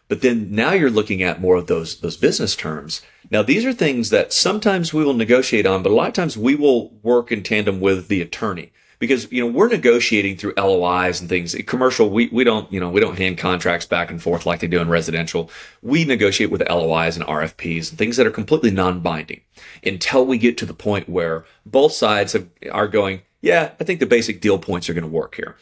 But 0.09 0.21
then 0.21 0.51
now 0.51 0.73
you're 0.73 0.91
looking 0.91 1.23
at 1.23 1.41
more 1.41 1.57
of 1.57 1.69
those 1.69 2.01
those 2.01 2.17
business 2.17 2.57
terms. 2.57 3.03
Now 3.31 3.43
these 3.43 3.65
are 3.65 3.73
things 3.73 4.11
that 4.11 4.33
sometimes 4.33 4.93
we 4.93 5.05
will 5.05 5.15
negotiate 5.15 5.65
on, 5.65 5.83
but 5.83 5.93
a 5.93 5.95
lot 5.95 6.09
of 6.09 6.15
times 6.15 6.37
we 6.37 6.55
will 6.57 6.91
work 7.03 7.31
in 7.31 7.43
tandem 7.43 7.81
with 7.81 8.09
the 8.09 8.21
attorney 8.21 8.73
because 8.99 9.31
you 9.33 9.45
know 9.45 9.51
we're 9.51 9.69
negotiating 9.69 10.37
through 10.37 10.55
LOIs 10.57 11.21
and 11.21 11.29
things. 11.29 11.57
Commercial, 11.67 12.11
we 12.11 12.29
we 12.29 12.45
don't 12.45 12.73
you 12.73 12.79
know 12.79 12.88
we 12.88 13.01
don't 13.01 13.19
hand 13.19 13.38
contracts 13.38 13.87
back 13.87 14.11
and 14.11 14.23
forth 14.23 14.45
like 14.45 14.61
they 14.61 14.67
do 14.67 14.81
in 14.81 14.88
residential. 14.88 15.51
We 15.83 16.05
negotiate 16.05 16.51
with 16.51 16.69
LOIs 16.69 17.17
and 17.17 17.27
RFPs 17.27 17.91
and 17.91 17.99
things 17.99 18.17
that 18.17 18.27
are 18.27 18.31
completely 18.31 18.71
non-binding 18.71 19.41
until 19.85 20.25
we 20.25 20.38
get 20.38 20.57
to 20.59 20.67
the 20.67 20.75
point 20.75 21.09
where 21.09 21.45
both 21.67 21.93
sides 21.93 22.33
have, 22.35 22.49
are 22.71 22.87
going, 22.87 23.23
yeah, 23.41 23.73
I 23.81 23.85
think 23.85 23.99
the 23.99 24.07
basic 24.07 24.41
deal 24.41 24.59
points 24.59 24.88
are 24.88 24.95
going 24.95 25.03
to 25.03 25.11
work 25.11 25.35
here. 25.35 25.57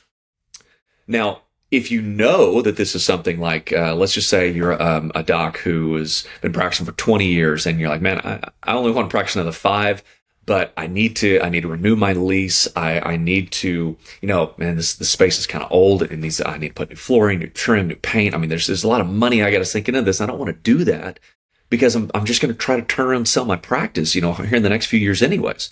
Now, 1.06 1.42
if 1.70 1.90
you 1.90 2.02
know 2.02 2.62
that 2.62 2.76
this 2.76 2.94
is 2.94 3.04
something 3.04 3.38
like, 3.38 3.72
uh, 3.72 3.94
let's 3.94 4.14
just 4.14 4.28
say 4.28 4.50
you're 4.50 4.80
um, 4.82 5.12
a 5.14 5.22
doc 5.22 5.58
who 5.58 5.94
has 5.96 6.26
been 6.40 6.52
practicing 6.52 6.84
for 6.86 6.92
20 6.92 7.26
years 7.26 7.64
and 7.64 7.78
you're 7.78 7.88
like, 7.88 8.00
man, 8.00 8.20
I, 8.24 8.40
I 8.64 8.74
only 8.74 8.90
want 8.90 9.08
to 9.08 9.10
practice 9.10 9.36
another 9.36 9.52
five, 9.52 10.02
but 10.46 10.72
I 10.76 10.88
need 10.88 11.14
to, 11.16 11.40
I 11.40 11.48
need 11.48 11.60
to 11.60 11.68
renew 11.68 11.94
my 11.94 12.12
lease. 12.12 12.66
I, 12.74 12.98
I 13.00 13.16
need 13.16 13.52
to, 13.52 13.96
you 14.20 14.28
know, 14.28 14.52
man, 14.56 14.76
this, 14.76 14.94
the 14.94 15.04
space 15.04 15.38
is 15.38 15.46
kind 15.46 15.62
of 15.62 15.70
old. 15.70 16.02
and 16.02 16.20
needs, 16.20 16.40
I 16.44 16.58
need 16.58 16.68
to 16.68 16.74
put 16.74 16.90
new 16.90 16.96
flooring, 16.96 17.38
new 17.38 17.46
trim, 17.46 17.86
new 17.86 17.96
paint. 17.96 18.34
I 18.34 18.38
mean, 18.38 18.50
there's, 18.50 18.66
there's 18.66 18.84
a 18.84 18.88
lot 18.88 19.00
of 19.00 19.06
money 19.06 19.44
I 19.44 19.52
got 19.52 19.58
to 19.58 19.64
sink 19.64 19.88
into 19.88 20.02
this. 20.02 20.20
I 20.20 20.26
don't 20.26 20.38
want 20.38 20.48
to 20.48 20.60
do 20.60 20.82
that 20.84 21.20
because 21.68 21.94
I'm, 21.94 22.10
I'm 22.14 22.24
just 22.24 22.42
going 22.42 22.52
to 22.52 22.58
try 22.58 22.74
to 22.74 22.82
turn 22.82 23.06
around 23.06 23.18
and 23.18 23.28
sell 23.28 23.44
my 23.44 23.56
practice, 23.56 24.16
you 24.16 24.20
know, 24.20 24.32
here 24.34 24.56
in 24.56 24.64
the 24.64 24.68
next 24.68 24.86
few 24.86 24.98
years 24.98 25.22
anyways. 25.22 25.70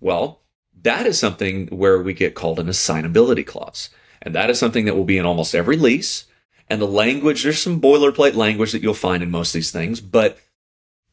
Well, 0.00 0.42
that 0.82 1.06
is 1.06 1.18
something 1.18 1.68
where 1.68 2.02
we 2.02 2.12
get 2.12 2.34
called 2.34 2.58
an 2.58 2.66
assignability 2.66 3.46
clause. 3.46 3.88
And 4.22 4.34
that 4.34 4.50
is 4.50 4.58
something 4.58 4.84
that 4.84 4.96
will 4.96 5.04
be 5.04 5.18
in 5.18 5.26
almost 5.26 5.54
every 5.54 5.76
lease. 5.76 6.26
And 6.68 6.80
the 6.80 6.86
language, 6.86 7.42
there's 7.42 7.60
some 7.60 7.80
boilerplate 7.80 8.34
language 8.34 8.72
that 8.72 8.82
you'll 8.82 8.94
find 8.94 9.22
in 9.22 9.30
most 9.30 9.50
of 9.50 9.54
these 9.54 9.72
things. 9.72 10.00
But 10.00 10.38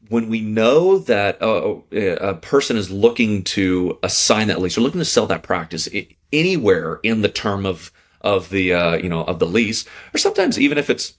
when 0.08 0.28
we 0.28 0.40
know 0.40 0.98
that 0.98 1.38
a, 1.40 1.80
a 2.30 2.34
person 2.34 2.76
is 2.76 2.90
looking 2.90 3.42
to 3.44 3.98
assign 4.02 4.48
that 4.48 4.60
lease 4.60 4.78
or 4.78 4.82
looking 4.82 5.00
to 5.00 5.04
sell 5.04 5.26
that 5.26 5.42
practice 5.42 5.88
anywhere 6.32 7.00
in 7.02 7.22
the 7.22 7.28
term 7.28 7.66
of 7.66 7.90
of 8.20 8.50
the 8.50 8.72
uh, 8.72 8.96
you 8.96 9.08
know 9.08 9.22
of 9.24 9.38
the 9.38 9.46
lease, 9.46 9.84
or 10.14 10.18
sometimes 10.18 10.58
even 10.58 10.78
if 10.78 10.90
it's 10.90 11.14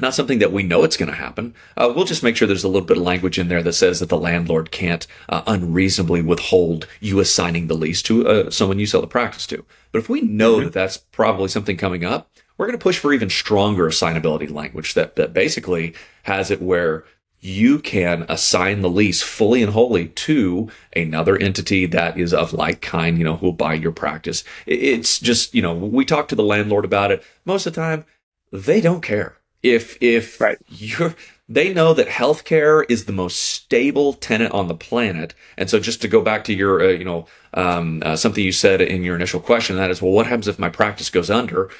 not 0.00 0.14
something 0.14 0.38
that 0.38 0.52
we 0.52 0.62
know 0.62 0.84
it's 0.84 0.96
going 0.96 1.10
to 1.10 1.16
happen. 1.16 1.54
Uh, 1.76 1.92
we'll 1.94 2.04
just 2.04 2.22
make 2.22 2.36
sure 2.36 2.48
there's 2.48 2.64
a 2.64 2.68
little 2.68 2.86
bit 2.86 2.96
of 2.96 3.02
language 3.02 3.38
in 3.38 3.48
there 3.48 3.62
that 3.62 3.72
says 3.74 4.00
that 4.00 4.08
the 4.08 4.18
landlord 4.18 4.70
can't 4.70 5.06
uh, 5.28 5.42
unreasonably 5.46 6.22
withhold 6.22 6.86
you 7.00 7.20
assigning 7.20 7.66
the 7.66 7.74
lease 7.74 8.02
to 8.02 8.26
uh, 8.26 8.50
someone 8.50 8.78
you 8.78 8.86
sell 8.86 9.00
the 9.00 9.06
practice 9.06 9.46
to. 9.48 9.64
But 9.90 9.98
if 9.98 10.08
we 10.08 10.20
know 10.20 10.56
mm-hmm. 10.56 10.64
that 10.64 10.72
that's 10.72 10.98
probably 10.98 11.48
something 11.48 11.76
coming 11.76 12.04
up, 12.04 12.30
we're 12.56 12.66
going 12.66 12.78
to 12.78 12.82
push 12.82 12.98
for 12.98 13.12
even 13.12 13.30
stronger 13.30 13.86
assignability 13.86 14.50
language 14.50 14.94
that, 14.94 15.16
that 15.16 15.32
basically 15.32 15.94
has 16.24 16.50
it 16.50 16.62
where 16.62 17.04
you 17.40 17.80
can 17.80 18.24
assign 18.28 18.82
the 18.82 18.88
lease 18.88 19.20
fully 19.20 19.62
and 19.62 19.72
wholly 19.72 20.08
to 20.08 20.70
another 20.94 21.36
entity 21.36 21.86
that 21.86 22.16
is 22.16 22.32
of 22.32 22.52
like 22.52 22.80
kind, 22.80 23.18
you 23.18 23.24
know, 23.24 23.36
who 23.36 23.46
will 23.46 23.52
buy 23.52 23.74
your 23.74 23.90
practice. 23.90 24.44
It's 24.64 25.18
just, 25.18 25.52
you 25.52 25.60
know, 25.60 25.74
we 25.74 26.04
talk 26.04 26.28
to 26.28 26.36
the 26.36 26.44
landlord 26.44 26.84
about 26.84 27.10
it. 27.10 27.24
Most 27.44 27.66
of 27.66 27.74
the 27.74 27.80
time, 27.80 28.04
they 28.52 28.80
don't 28.80 29.00
care 29.00 29.38
if 29.62 29.96
if 30.00 30.40
right. 30.40 30.58
you're 30.68 31.14
they 31.48 31.72
know 31.72 31.92
that 31.92 32.08
healthcare 32.08 32.84
is 32.88 33.04
the 33.04 33.12
most 33.12 33.36
stable 33.36 34.14
tenant 34.14 34.52
on 34.52 34.68
the 34.68 34.74
planet. 34.74 35.34
And 35.56 35.68
so, 35.68 35.78
just 35.78 36.00
to 36.02 36.08
go 36.08 36.22
back 36.22 36.44
to 36.44 36.54
your, 36.54 36.80
uh, 36.80 36.88
you 36.88 37.04
know, 37.04 37.26
um, 37.54 38.02
uh, 38.04 38.16
something 38.16 38.42
you 38.42 38.52
said 38.52 38.80
in 38.80 39.02
your 39.02 39.16
initial 39.16 39.40
question, 39.40 39.76
that 39.76 39.90
is, 39.90 40.00
well, 40.00 40.12
what 40.12 40.26
happens 40.26 40.48
if 40.48 40.58
my 40.58 40.70
practice 40.70 41.10
goes 41.10 41.30
under? 41.30 41.70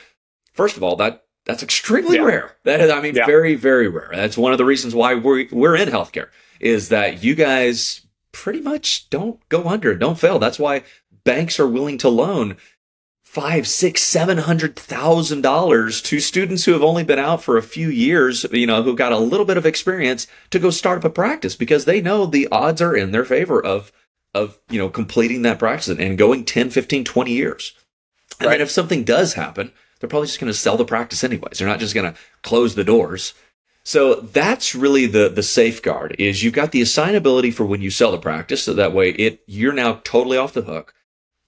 First 0.52 0.76
of 0.76 0.82
all, 0.82 0.96
that 0.96 1.24
that's 1.46 1.62
extremely 1.62 2.16
yeah. 2.16 2.24
rare. 2.24 2.56
That 2.64 2.80
is, 2.80 2.90
I 2.90 3.00
mean, 3.00 3.14
yeah. 3.14 3.26
very, 3.26 3.54
very 3.54 3.88
rare. 3.88 4.10
That's 4.12 4.36
one 4.36 4.52
of 4.52 4.58
the 4.58 4.64
reasons 4.64 4.94
why 4.94 5.14
we're 5.14 5.46
we're 5.50 5.76
in 5.76 5.88
healthcare 5.88 6.28
is 6.60 6.90
that 6.90 7.24
you 7.24 7.34
guys 7.34 8.06
pretty 8.30 8.60
much 8.60 9.08
don't 9.10 9.46
go 9.48 9.64
under, 9.64 9.94
don't 9.94 10.18
fail. 10.18 10.38
That's 10.38 10.58
why 10.58 10.82
banks 11.24 11.58
are 11.58 11.66
willing 11.66 11.98
to 11.98 12.08
loan 12.08 12.56
five, 13.32 13.66
six, 13.66 14.02
seven 14.02 14.36
hundred 14.36 14.76
thousand 14.76 15.40
dollars 15.40 16.02
to 16.02 16.20
students 16.20 16.66
who 16.66 16.72
have 16.72 16.82
only 16.82 17.02
been 17.02 17.18
out 17.18 17.42
for 17.42 17.56
a 17.56 17.62
few 17.62 17.88
years, 17.88 18.44
you 18.52 18.66
know, 18.66 18.82
who 18.82 18.94
got 18.94 19.10
a 19.10 19.18
little 19.18 19.46
bit 19.46 19.56
of 19.56 19.64
experience 19.64 20.26
to 20.50 20.58
go 20.58 20.68
start 20.68 20.98
up 20.98 21.04
a 21.04 21.08
practice 21.08 21.56
because 21.56 21.86
they 21.86 22.02
know 22.02 22.26
the 22.26 22.46
odds 22.52 22.82
are 22.82 22.94
in 22.94 23.10
their 23.10 23.24
favor 23.24 23.58
of, 23.64 23.90
of, 24.34 24.58
you 24.68 24.78
know, 24.78 24.90
completing 24.90 25.40
that 25.40 25.58
practice 25.58 25.88
and 25.88 26.18
going 26.18 26.44
10, 26.44 26.68
15, 26.68 27.04
20 27.04 27.32
years. 27.32 27.72
And 28.38 28.48
right. 28.48 28.52
then 28.52 28.60
if 28.60 28.70
something 28.70 29.02
does 29.02 29.32
happen, 29.32 29.72
they're 29.98 30.10
probably 30.10 30.26
just 30.26 30.38
going 30.38 30.52
to 30.52 30.58
sell 30.58 30.76
the 30.76 30.84
practice 30.84 31.24
anyways. 31.24 31.56
They're 31.56 31.66
not 31.66 31.80
just 31.80 31.94
going 31.94 32.12
to 32.12 32.18
close 32.42 32.74
the 32.74 32.84
doors. 32.84 33.32
So 33.82 34.16
that's 34.16 34.74
really 34.74 35.06
the 35.06 35.30
the 35.30 35.42
safeguard 35.42 36.14
is 36.18 36.44
you've 36.44 36.52
got 36.52 36.70
the 36.70 36.82
assignability 36.82 37.52
for 37.52 37.64
when 37.64 37.80
you 37.80 37.90
sell 37.90 38.12
the 38.12 38.18
practice, 38.18 38.62
so 38.62 38.74
that 38.74 38.92
way 38.92 39.10
it 39.12 39.42
you're 39.46 39.72
now 39.72 40.02
totally 40.04 40.36
off 40.36 40.52
the 40.52 40.62
hook. 40.62 40.94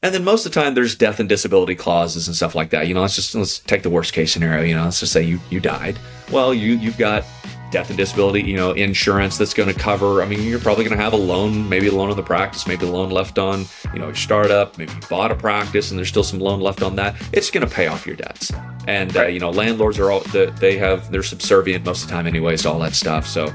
And 0.05 0.15
then 0.15 0.23
most 0.23 0.45
of 0.45 0.53
the 0.53 0.61
time 0.61 0.75
there's 0.75 0.95
death 0.95 1.19
and 1.19 1.31
disability 1.31 1.75
clauses 1.75 2.29
and 2.29 2.37
stuff 2.37 2.55
like 2.55 2.69
that. 2.71 2.87
You 2.89 2.93
know, 2.93 3.01
let's 3.01 3.17
just 3.17 3.35
let's 3.35 3.61
take 3.61 3.83
the 3.83 3.89
worst 3.89 4.13
case 4.13 4.35
scenario. 4.35 4.63
You 4.63 4.75
know, 4.75 4.85
let's 4.85 5.01
just 5.01 5.15
say 5.15 5.23
you 5.23 5.41
you 5.49 5.61
died. 5.61 5.99
Well, 6.31 6.53
you 6.53 6.77
you've 6.77 6.99
got 6.99 7.25
death 7.71 7.89
and 7.89 7.97
disability, 7.97 8.43
you 8.43 8.55
know, 8.55 8.73
insurance 8.73 9.39
that's 9.39 9.55
going 9.55 9.73
to 9.73 9.75
cover. 9.75 10.23
I 10.23 10.27
mean, 10.27 10.43
you're 10.43 10.61
probably 10.61 10.85
going 10.85 10.97
to 10.97 11.03
have 11.03 11.15
a 11.15 11.17
loan, 11.17 11.71
maybe 11.71 11.89
a 11.89 11.93
loan 11.93 12.11
on 12.11 12.17
the 12.17 12.23
practice, 12.23 12.67
maybe 12.67 12.87
a 12.87 12.91
loan 12.91 13.11
left 13.11 13.39
on, 13.39 13.65
you 13.95 13.99
know, 13.99 14.07
your 14.07 14.15
startup. 14.15 14.77
Maybe 14.77 14.93
you 14.93 15.01
bought 15.09 15.33
a 15.33 15.35
practice 15.35 15.91
and 15.91 15.99
there's 15.99 16.11
still 16.11 16.23
some 16.23 16.39
loan 16.39 16.61
left 16.61 16.83
on 16.83 16.97
that. 16.97 17.17
It's 17.33 17.51
going 17.51 17.67
to 17.67 17.75
pay 17.75 17.87
off 17.87 18.07
your 18.07 18.17
debts. 18.17 18.53
And 18.87 19.17
uh, 19.17 19.27
you 19.27 19.41
know, 19.41 19.51
landlords 19.51 19.99
are 19.99 20.11
all 20.11 20.21
they 20.21 20.77
have 20.77 21.11
they're 21.13 21.23
subservient 21.23 21.87
most 21.87 22.03
of 22.03 22.09
the 22.09 22.15
time, 22.15 22.27
anyways, 22.27 22.61
to 22.63 22.71
all 22.71 22.79
that 22.81 22.95
stuff. 22.95 23.27
So, 23.27 23.47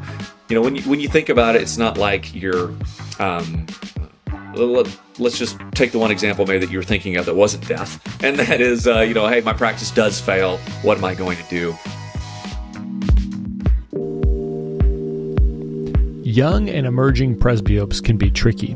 you 0.49 0.55
know, 0.55 0.61
when 0.61 0.75
you 0.75 0.81
when 0.81 0.99
you 0.99 1.09
think 1.09 1.29
about 1.29 1.55
it, 1.55 1.61
it's 1.61 1.77
not 1.77 1.99
like 1.99 2.33
you're. 2.33 2.73
Um, 3.19 3.67
let's 5.19 5.37
just 5.37 5.57
take 5.73 5.91
the 5.91 5.99
one 5.99 6.11
example 6.11 6.45
maybe 6.45 6.65
that 6.65 6.71
you're 6.71 6.83
thinking 6.83 7.17
of 7.17 7.25
that 7.25 7.35
wasn't 7.35 7.67
death, 7.67 8.23
and 8.23 8.37
that 8.39 8.61
is, 8.61 8.87
uh, 8.87 9.01
you 9.01 9.13
know, 9.13 9.27
hey, 9.27 9.41
my 9.41 9.53
practice 9.53 9.91
does 9.91 10.19
fail. 10.19 10.57
What 10.81 10.97
am 10.97 11.05
I 11.05 11.15
going 11.15 11.37
to 11.37 11.49
do? 11.49 11.75
Young 16.23 16.69
and 16.69 16.85
emerging 16.85 17.37
presbyopes 17.39 18.03
can 18.03 18.17
be 18.17 18.29
tricky. 18.29 18.75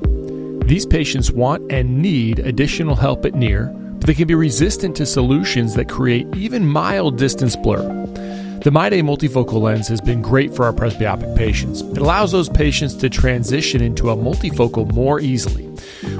These 0.66 0.86
patients 0.86 1.32
want 1.32 1.72
and 1.72 2.02
need 2.02 2.40
additional 2.40 2.96
help 2.96 3.26
at 3.26 3.36
near, 3.36 3.68
but 3.68 4.08
they 4.08 4.14
can 4.14 4.28
be 4.28 4.36
resistant 4.36 4.96
to 4.98 5.06
solutions 5.06 5.76
that 5.76 5.88
create 5.88 6.28
even 6.36 6.66
mild 6.66 7.18
distance 7.18 7.56
blur. 7.56 7.88
The 8.64 8.70
MyDay 8.70 9.04
multifocal 9.04 9.60
lens 9.60 9.90
has 9.90 10.00
been 10.00 10.22
great 10.22 10.56
for 10.56 10.64
our 10.64 10.72
presbyopic 10.72 11.36
patients. 11.36 11.82
It 11.82 11.98
allows 11.98 12.32
those 12.32 12.48
patients 12.48 12.94
to 12.96 13.10
transition 13.10 13.82
into 13.82 14.10
a 14.10 14.16
multifocal 14.16 14.90
more 14.94 15.20
easily. 15.20 15.70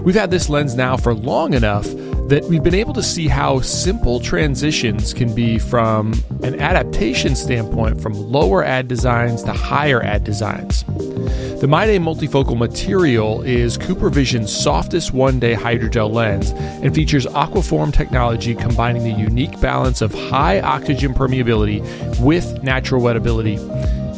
We've 0.02 0.14
had 0.14 0.30
this 0.30 0.50
lens 0.50 0.76
now 0.76 0.98
for 0.98 1.14
long 1.14 1.54
enough 1.54 1.86
that 2.28 2.46
we've 2.46 2.64
been 2.64 2.74
able 2.74 2.94
to 2.94 3.04
see 3.04 3.28
how 3.28 3.60
simple 3.60 4.20
transitions 4.20 5.14
can 5.14 5.36
be 5.36 5.60
from 5.60 6.14
an 6.42 6.60
adaptation 6.60 7.36
standpoint 7.36 8.02
from 8.02 8.14
lower 8.14 8.64
ad 8.64 8.88
designs 8.88 9.44
to 9.44 9.52
higher 9.52 10.02
ad 10.02 10.24
designs. 10.24 10.84
The 10.84 11.68
MyDay 11.68 12.00
multifocal 12.00 12.58
material 12.58 13.42
is 13.42 13.78
CooperVision's 13.78 14.56
softest 14.56 15.14
one 15.14 15.40
day 15.40 15.54
hydrogel 15.54 16.12
lens 16.12 16.52
and 16.52 16.94
features 16.94 17.26
Aquaform 17.26 17.94
technology 17.94 18.56
combining 18.56 19.04
the 19.04 19.20
unique 19.20 19.60
balance 19.60 20.02
of 20.02 20.14
high 20.14 20.62
oxygen 20.62 21.14
permeability 21.14 21.82
with 22.20 22.64
natural 22.64 23.02
wettability 23.02 23.58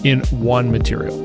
in 0.05 0.21
one 0.43 0.71
material. 0.71 1.15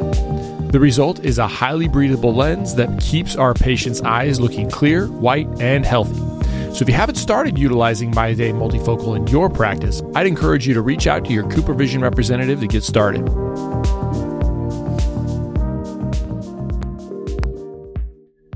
The 0.71 0.81
result 0.81 1.25
is 1.25 1.38
a 1.38 1.47
highly 1.47 1.88
breathable 1.88 2.35
lens 2.35 2.75
that 2.77 3.01
keeps 3.01 3.35
our 3.37 3.55
patients' 3.55 4.01
eyes 4.03 4.40
looking 4.40 4.71
clear, 4.71 5.09
white, 5.09 5.49
and 5.61 5.85
healthy. 5.85 6.30
So 6.73 6.85
if 6.85 6.89
you 6.89 6.95
haven't 6.95 7.17
started 7.17 7.59
utilizing 7.59 8.13
MyDay 8.13 8.55
multifocal 8.55 9.17
in 9.17 9.27
your 9.27 9.51
practice, 9.51 10.03
I'd 10.15 10.27
encourage 10.27 10.67
you 10.67 10.75
to 10.75 10.81
reach 10.81 11.07
out 11.07 11.25
to 11.27 11.33
your 11.33 11.45
CooperVision 11.45 12.01
representative 12.01 12.61
to 12.61 12.67
get 12.67 12.85
started. 12.85 13.29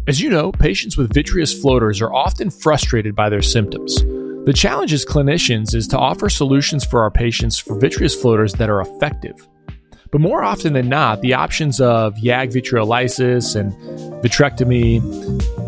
As 0.07 0.21
you 0.21 0.31
know, 0.31 0.53
patients 0.53 0.97
with 0.97 1.13
vitreous 1.13 1.59
floaters 1.59 2.01
are 2.01 2.13
often 2.13 2.51
frustrated 2.51 3.17
by 3.17 3.29
their 3.29 3.43
symptoms. 3.43 3.97
The 4.47 4.53
challenge 4.55 4.93
as 4.93 5.05
clinicians 5.05 5.75
is 5.75 5.89
to 5.89 5.99
offer 5.99 6.29
solutions 6.29 6.85
for 6.85 7.03
our 7.03 7.11
patients 7.11 7.59
for 7.59 7.79
vitreous 7.79 8.15
floaters 8.15 8.53
that 8.55 8.71
are 8.71 8.81
effective. 8.81 9.37
But 10.15 10.21
more 10.21 10.45
often 10.45 10.75
than 10.75 10.89
not, 10.89 11.23
the 11.23 11.35
options 11.35 11.81
of 11.81 12.15
YAG 12.15 12.53
vitreolysis 12.53 13.57
and 13.57 13.73
vitrectomy 14.23 15.03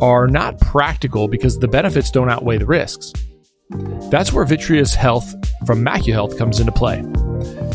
are 0.00 0.28
not 0.28 0.60
practical 0.60 1.26
because 1.26 1.58
the 1.58 1.66
benefits 1.66 2.12
don't 2.12 2.30
outweigh 2.30 2.58
the 2.58 2.64
risks. 2.64 3.12
That's 4.08 4.32
where 4.32 4.44
Vitreous 4.44 4.94
Health 4.94 5.34
from 5.66 5.84
MacuHealth 5.84 6.38
comes 6.38 6.60
into 6.60 6.70
play. 6.70 7.04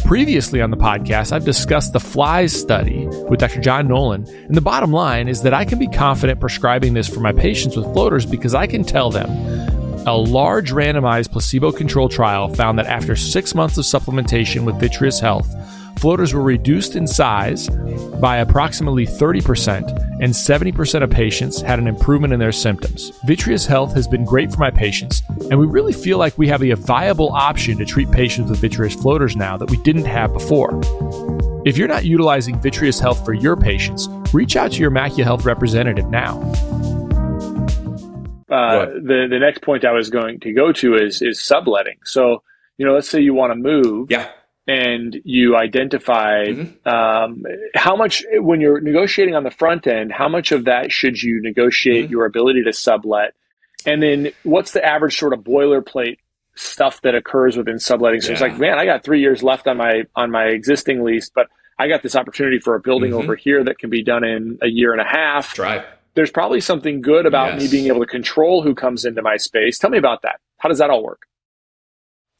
Previously 0.06 0.62
on 0.62 0.72
the 0.72 0.78
podcast, 0.78 1.34
I've 1.34 1.44
discussed 1.44 1.92
the 1.92 2.00
FLIES 2.00 2.58
study 2.58 3.06
with 3.28 3.42
Dr. 3.42 3.60
John 3.60 3.90
Nolan, 3.90 4.26
and 4.30 4.56
the 4.56 4.62
bottom 4.62 4.94
line 4.94 5.28
is 5.28 5.42
that 5.42 5.54
I 5.54 5.66
can 5.66 5.78
be 5.78 5.90
confident 5.90 6.40
prescribing 6.40 6.94
this 6.94 7.10
for 7.10 7.20
my 7.20 7.34
patients 7.34 7.76
with 7.76 7.92
floaters 7.92 8.26
because 8.26 8.56
I 8.56 8.66
can 8.66 8.86
tell 8.86 9.10
them 9.10 9.30
a 10.08 10.16
large 10.16 10.72
randomized 10.72 11.34
placebo 11.34 11.74
controlled 11.74 12.12
trial 12.12 12.48
found 12.48 12.80
that 12.80 12.88
after 12.88 13.18
six 13.18 13.54
months 13.54 13.78
of 13.78 13.84
supplementation 13.84 14.64
with 14.64 14.80
Vitreous 14.80 15.20
Health, 15.20 15.54
floaters 16.00 16.34
were 16.34 16.42
reduced 16.42 16.96
in 16.96 17.06
size 17.06 17.70
by 18.20 18.38
approximately 18.38 19.06
30%, 19.06 19.88
and 20.22 20.34
70% 20.34 21.04
of 21.04 21.10
patients 21.10 21.62
had 21.62 21.80
an 21.80 21.88
improvement 21.88 22.34
in 22.34 22.40
their 22.40 22.52
symptoms. 22.52 23.12
Vitreous 23.26 23.66
Health 23.66 23.94
has 23.94 24.08
been 24.08 24.26
great 24.26 24.52
for 24.52 24.60
my 24.60 24.72
patients, 24.72 25.22
and 25.50 25.60
we 25.60 25.66
really 25.66 25.94
feel 25.94 26.18
like 26.18 26.38
we 26.38 26.48
have 26.48 26.64
a 26.64 26.74
viable 26.74 27.30
option 27.30 27.78
to 27.78 27.86
treat 27.86 28.10
patients 28.12 28.50
with 28.50 28.60
vitreous 28.60 28.96
floaters 28.96 29.36
now 29.36 29.58
that 29.58 29.70
we 29.70 29.78
didn't 29.78 30.06
have 30.06 30.34
before. 30.34 30.80
If 31.66 31.78
you're 31.78 31.88
not 31.88 32.06
utilizing 32.06 32.60
Vitreous 32.60 33.00
Health 33.00 33.24
for 33.24 33.34
your 33.34 33.56
patients, 33.56 34.08
reach 34.34 34.56
out 34.56 34.72
to 34.72 34.80
your 34.80 34.92
MacuHealth 34.92 35.46
representative 35.46 36.10
now. 36.10 36.42
Uh, 38.50 38.86
the 38.86 39.28
the 39.30 39.40
next 39.40 39.62
point 39.62 39.86
I 39.86 39.92
was 39.94 40.10
going 40.10 40.40
to 40.42 40.52
go 40.52 40.74
to 40.74 40.96
is 40.96 41.22
is 41.22 41.42
subletting. 41.42 42.00
So 42.04 42.44
you 42.78 42.86
know, 42.86 42.94
let's 42.94 43.08
say 43.08 43.22
you 43.22 43.34
want 43.34 43.52
to 43.52 43.56
move, 43.56 44.10
yeah 44.10 44.30
and 44.68 45.20
you 45.24 45.58
identify 45.58 46.46
mm-hmm. 46.46 46.88
um, 46.88 47.44
how 47.74 47.96
much 47.96 48.24
when 48.34 48.62
you're 48.62 48.80
negotiating 48.80 49.36
on 49.36 49.44
the 49.44 49.52
front 49.52 49.88
end 49.88 50.12
how 50.12 50.30
much 50.30 50.52
of 50.52 50.66
that 50.66 50.92
should 50.92 51.22
you 51.22 51.42
negotiate 51.42 52.06
mm-hmm. 52.06 52.12
your 52.12 52.26
ability 52.26 52.64
to 52.64 52.74
sublet 52.74 53.34
and 53.86 54.02
then 54.02 54.32
what's 54.44 54.72
the 54.72 54.86
average 54.86 55.18
sort 55.18 55.34
of 55.34 55.40
boilerplate 55.40 56.18
stuff 56.56 57.02
that 57.02 57.16
occurs 57.16 57.58
within 57.58 57.80
subletting 57.80 58.22
so 58.22 58.28
yeah. 58.28 58.34
it's 58.34 58.42
like 58.42 58.58
man 58.60 58.78
i 58.78 58.86
got 58.86 59.04
three 59.04 59.22
years 59.22 59.42
left 59.42 59.68
on 59.68 59.78
my 59.78 60.04
on 60.16 60.30
my 60.30 60.46
existing 60.46 61.04
lease 61.04 61.32
but 61.34 61.48
i 61.80 61.88
got 61.88 62.04
this 62.04 62.16
opportunity 62.16 62.60
for 62.60 62.76
a 62.76 62.80
building 62.80 63.12
mm-hmm. 63.12 63.24
over 63.24 63.36
here 63.36 63.64
that 63.64 63.80
can 63.80 63.90
be 63.90 64.04
done 64.04 64.24
in 64.24 64.60
a 64.62 64.68
year 64.68 64.92
and 64.92 65.02
a 65.02 65.06
half 65.06 65.58
right 65.58 65.86
there's 66.14 66.32
probably 66.32 66.60
something 66.60 67.02
good 67.02 67.26
about 67.26 67.54
yes. 67.54 67.64
me 67.64 67.72
being 67.72 67.88
able 67.88 68.02
to 68.02 68.06
control 68.06 68.62
who 68.62 68.76
comes 68.76 69.06
into 69.06 69.22
my 69.22 69.38
space 69.38 69.80
tell 69.80 69.90
me 69.90 69.98
about 69.98 70.22
that 70.22 70.40
how 70.58 70.70
does 70.70 70.78
that 70.78 70.90
all 70.90 71.04
work 71.04 71.24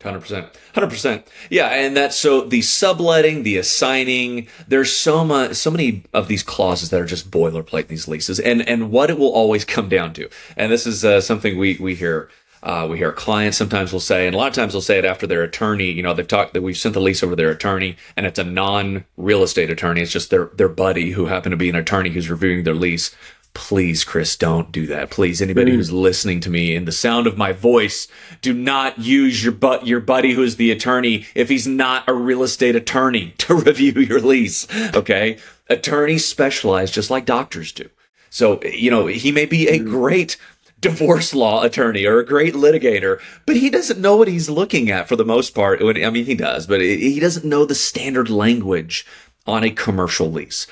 Hundred 0.04 0.22
percent, 0.22 0.48
hundred 0.74 0.90
percent. 0.90 1.28
Yeah, 1.50 1.68
and 1.68 1.96
that's 1.96 2.16
so 2.16 2.42
the 2.42 2.62
subletting, 2.64 3.44
the 3.44 3.58
assigning. 3.58 4.48
There's 4.68 4.92
so 4.92 5.24
much, 5.24 5.56
so 5.56 5.70
many 5.70 6.04
of 6.12 6.28
these 6.28 6.42
clauses 6.42 6.90
that 6.90 7.00
are 7.00 7.06
just 7.06 7.30
boilerplate 7.30 7.84
in 7.84 7.88
these 7.90 8.08
leases, 8.08 8.40
and 8.40 8.68
and 8.68 8.90
what 8.90 9.12
it 9.12 9.20
will 9.20 9.32
always 9.32 9.64
come 9.64 9.90
down 9.90 10.14
to. 10.14 10.28
And 10.58 10.72
this 10.72 10.88
is 10.88 11.06
uh, 11.06 11.22
something 11.22 11.58
we 11.58 11.78
we 11.80 11.96
hear. 11.96 12.30
Uh, 12.64 12.86
we 12.88 12.96
hear 12.96 13.12
clients 13.12 13.58
sometimes 13.58 13.92
will 13.92 14.00
say, 14.00 14.28
and 14.28 14.36
a 14.36 14.38
lot 14.38 14.48
of 14.48 14.54
times 14.54 14.74
they'll 14.74 14.84
say 14.84 15.00
it 15.00 15.06
after 15.06 15.26
their 15.26 15.42
attorney. 15.42 15.90
You 15.90 16.04
know, 16.04 16.14
they've 16.14 16.28
talked 16.28 16.54
that 16.54 16.62
we've 16.62 16.78
sent 16.78 16.94
the 16.94 17.02
lease 17.02 17.24
over 17.24 17.32
to 17.32 17.36
their 17.36 17.50
attorney, 17.50 17.98
and 18.16 18.28
it's 18.28 18.38
a 18.38 18.44
non-real 18.44 19.42
estate 19.42 19.72
attorney. 19.72 20.02
It's 20.02 20.12
just 20.12 20.30
their 20.30 20.46
their 20.54 20.70
buddy 20.70 21.10
who 21.10 21.26
happened 21.26 21.54
to 21.54 21.58
be 21.58 21.70
an 21.70 21.76
attorney 21.76 22.12
who's 22.12 22.30
reviewing 22.30 22.64
their 22.64 22.76
lease 22.76 23.16
please 23.54 24.04
chris 24.04 24.36
don't 24.36 24.72
do 24.72 24.88
that 24.88 25.10
please 25.10 25.42
anybody 25.42 25.72
mm. 25.72 25.76
who's 25.76 25.92
listening 25.92 26.40
to 26.40 26.50
me 26.50 26.76
in 26.76 26.86
the 26.86 26.92
sound 26.92 27.28
of 27.28 27.38
my 27.38 27.52
voice 27.52 28.08
do 28.42 28.54
not 28.54 28.98
use 29.00 29.44
your 29.44 29.52
but 29.52 29.86
your 29.86 30.00
buddy 30.00 30.34
who's 30.34 30.56
the 30.56 30.72
attorney 30.72 31.26
if 31.36 31.50
he's 31.50 31.68
not 31.68 32.08
a 32.08 32.14
real 32.14 32.44
estate 32.44 32.76
attorney 32.76 33.32
to 33.38 33.56
review 33.56 33.94
your 33.94 34.22
lease 34.22 34.68
okay 34.96 35.38
attorneys 35.70 36.26
specialize 36.26 36.92
just 36.92 37.10
like 37.10 37.26
doctors 37.26 37.72
do 37.72 37.90
so 38.30 38.62
you 38.64 38.90
know 38.90 39.08
he 39.08 39.32
may 39.32 39.46
be 39.46 39.68
a 39.68 39.80
mm. 39.80 39.86
great 39.86 40.38
divorce 40.82 41.34
law 41.34 41.62
attorney 41.62 42.06
or 42.06 42.20
a 42.20 42.26
great 42.26 42.56
litigator, 42.56 43.22
but 43.46 43.56
he 43.56 43.70
doesn't 43.70 44.02
know 44.02 44.18
what 44.18 44.28
he's 44.28 44.50
looking 44.50 44.90
at 44.90 45.08
for 45.08 45.16
the 45.16 45.24
most 45.24 45.54
part. 45.54 45.80
I 45.82 46.10
mean, 46.10 46.26
he 46.26 46.36
does, 46.36 46.66
but 46.68 46.82
he 46.82 47.20
doesn't 47.20 47.46
know 47.46 47.66
the 47.66 47.76
standard 47.76 48.30
language 48.30 49.06
on 49.46 49.64
a 49.64 49.72
commercial 49.72 50.32
lease. 50.32 50.68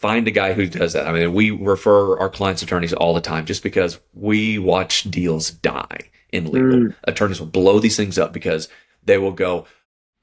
Find 0.00 0.26
a 0.26 0.30
guy 0.30 0.54
who 0.54 0.66
does 0.66 0.94
that. 0.94 1.06
I 1.06 1.12
mean, 1.12 1.34
we 1.34 1.50
refer 1.50 2.18
our 2.18 2.30
clients' 2.30 2.62
attorneys 2.62 2.94
all 2.94 3.12
the 3.12 3.20
time 3.20 3.44
just 3.44 3.62
because 3.62 4.00
we 4.14 4.58
watch 4.58 5.02
deals 5.10 5.50
die 5.50 6.08
in 6.32 6.50
legal. 6.50 6.70
Mm. 6.70 6.94
Attorneys 7.04 7.38
will 7.38 7.48
blow 7.48 7.78
these 7.78 7.98
things 7.98 8.18
up 8.18 8.32
because 8.32 8.70
they 9.04 9.18
will 9.18 9.32
go, 9.32 9.66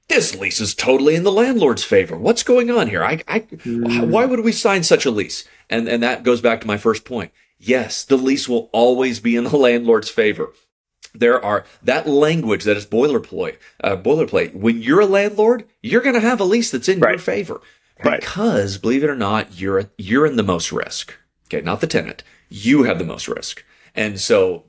this 0.08 0.36
lease 0.36 0.60
is 0.60 0.74
totally 0.74 1.14
in 1.14 1.22
the 1.22 1.32
landlord's 1.32 1.84
favor. 1.84 2.18
What's 2.18 2.42
going 2.42 2.72
on 2.72 2.88
here? 2.88 3.04
I, 3.04 3.22
I, 3.28 3.42
mm. 3.42 4.08
why 4.08 4.26
would 4.26 4.40
we 4.40 4.52
sign 4.52 4.82
such 4.82 5.06
a 5.06 5.12
lease? 5.12 5.48
And, 5.70 5.88
and 5.88 6.02
that 6.02 6.24
goes 6.24 6.42
back 6.42 6.60
to 6.62 6.68
my 6.68 6.78
first 6.78 7.06
point. 7.06 7.32
Yes, 7.60 8.04
the 8.04 8.18
lease 8.18 8.50
will 8.50 8.72
always 8.74 9.20
be 9.20 9.36
in 9.36 9.44
the 9.44 9.58
landlord's 9.58 10.10
favor. 10.10 10.54
There 11.14 11.44
are 11.46 11.66
that 11.84 12.08
language 12.08 12.64
that 12.64 12.78
is 12.78 12.88
boilerplate. 12.88 13.58
Uh, 13.84 13.96
boilerplate. 13.96 14.56
When 14.56 14.82
you're 14.82 15.02
a 15.02 15.06
landlord, 15.06 15.68
you're 15.84 16.02
going 16.02 16.16
to 16.16 16.22
have 16.22 16.40
a 16.40 16.46
lease 16.46 16.72
that's 16.72 16.90
in 16.90 17.00
right. 17.00 17.12
your 17.12 17.20
favor 17.20 17.62
because, 18.04 18.78
believe 18.78 19.04
it 19.04 19.10
or 19.10 19.16
not, 19.16 19.60
you're 19.60 19.90
you're 19.98 20.26
in 20.26 20.36
the 20.36 20.44
most 20.44 20.72
risk. 20.72 21.14
Okay, 21.48 21.64
not 21.64 21.82
the 21.82 21.88
tenant. 21.88 22.24
You 22.50 22.84
have 22.84 23.00
the 23.00 23.06
most 23.06 23.28
risk, 23.28 23.64
and 23.96 24.20
so 24.20 24.66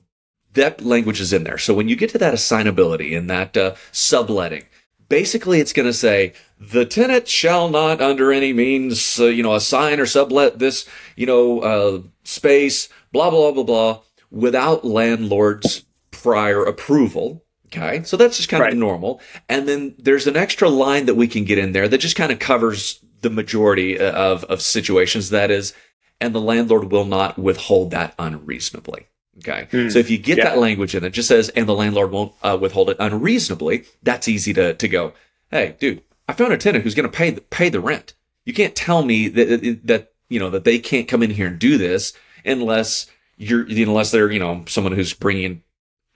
that 0.54 0.84
language 0.84 1.20
is 1.20 1.32
in 1.32 1.44
there. 1.44 1.58
So 1.58 1.74
when 1.74 1.88
you 1.88 1.96
get 1.96 2.10
to 2.10 2.18
that 2.18 2.34
assignability 2.34 3.16
and 3.16 3.28
that 3.30 3.56
uh, 3.56 3.74
subletting, 3.92 4.64
basically 5.08 5.60
it's 5.60 5.72
going 5.72 5.86
to 5.86 5.92
say 5.92 6.32
the 6.58 6.84
tenant 6.84 7.28
shall 7.28 7.68
not 7.68 8.00
under 8.00 8.32
any 8.32 8.52
means 8.52 9.18
uh, 9.20 9.26
you 9.26 9.42
know 9.42 9.54
assign 9.54 10.00
or 10.00 10.06
sublet 10.06 10.58
this 10.58 10.86
you 11.16 11.26
know 11.26 11.60
uh, 11.60 12.00
space 12.24 12.88
blah 13.12 13.30
blah 13.30 13.52
blah 13.52 13.62
blah 13.62 14.00
without 14.30 14.84
landlord's 14.84 15.84
prior 16.10 16.64
approval 16.64 17.44
okay 17.66 18.02
so 18.02 18.16
that's 18.16 18.36
just 18.36 18.48
kind 18.48 18.62
right. 18.62 18.72
of 18.72 18.78
normal 18.78 19.20
and 19.48 19.68
then 19.68 19.94
there's 19.98 20.26
an 20.26 20.36
extra 20.36 20.68
line 20.68 21.06
that 21.06 21.14
we 21.14 21.28
can 21.28 21.44
get 21.44 21.58
in 21.58 21.72
there 21.72 21.88
that 21.88 21.98
just 21.98 22.16
kind 22.16 22.32
of 22.32 22.38
covers 22.38 23.02
the 23.22 23.30
majority 23.30 23.98
uh, 23.98 24.12
of 24.12 24.44
of 24.44 24.62
situations 24.62 25.30
that 25.30 25.50
is 25.50 25.74
and 26.20 26.34
the 26.34 26.40
landlord 26.40 26.90
will 26.90 27.04
not 27.04 27.38
withhold 27.38 27.90
that 27.90 28.14
unreasonably 28.18 29.06
Okay. 29.38 29.68
Mm, 29.70 29.92
so 29.92 29.98
if 29.98 30.10
you 30.10 30.18
get 30.18 30.38
yeah. 30.38 30.44
that 30.44 30.58
language 30.58 30.94
in 30.94 31.04
it, 31.04 31.10
just 31.10 31.28
says, 31.28 31.48
and 31.50 31.68
the 31.68 31.74
landlord 31.74 32.10
won't 32.10 32.32
uh, 32.42 32.58
withhold 32.60 32.90
it 32.90 32.96
unreasonably, 32.98 33.84
that's 34.02 34.28
easy 34.28 34.52
to, 34.54 34.74
to 34.74 34.88
go, 34.88 35.12
hey, 35.50 35.76
dude, 35.78 36.02
I 36.28 36.32
found 36.32 36.52
a 36.52 36.58
tenant 36.58 36.84
who's 36.84 36.94
going 36.94 37.10
to 37.10 37.16
pay 37.16 37.30
the, 37.30 37.40
pay 37.40 37.68
the 37.68 37.80
rent. 37.80 38.14
You 38.44 38.52
can't 38.52 38.74
tell 38.74 39.04
me 39.04 39.28
that, 39.28 39.80
that, 39.84 40.12
you 40.28 40.40
know, 40.40 40.50
that 40.50 40.64
they 40.64 40.78
can't 40.78 41.08
come 41.08 41.22
in 41.22 41.30
here 41.30 41.46
and 41.46 41.58
do 41.58 41.78
this 41.78 42.12
unless 42.44 43.06
you're, 43.36 43.62
unless 43.62 44.10
they're, 44.10 44.30
you 44.30 44.40
know, 44.40 44.64
someone 44.66 44.92
who's 44.92 45.14
bringing 45.14 45.62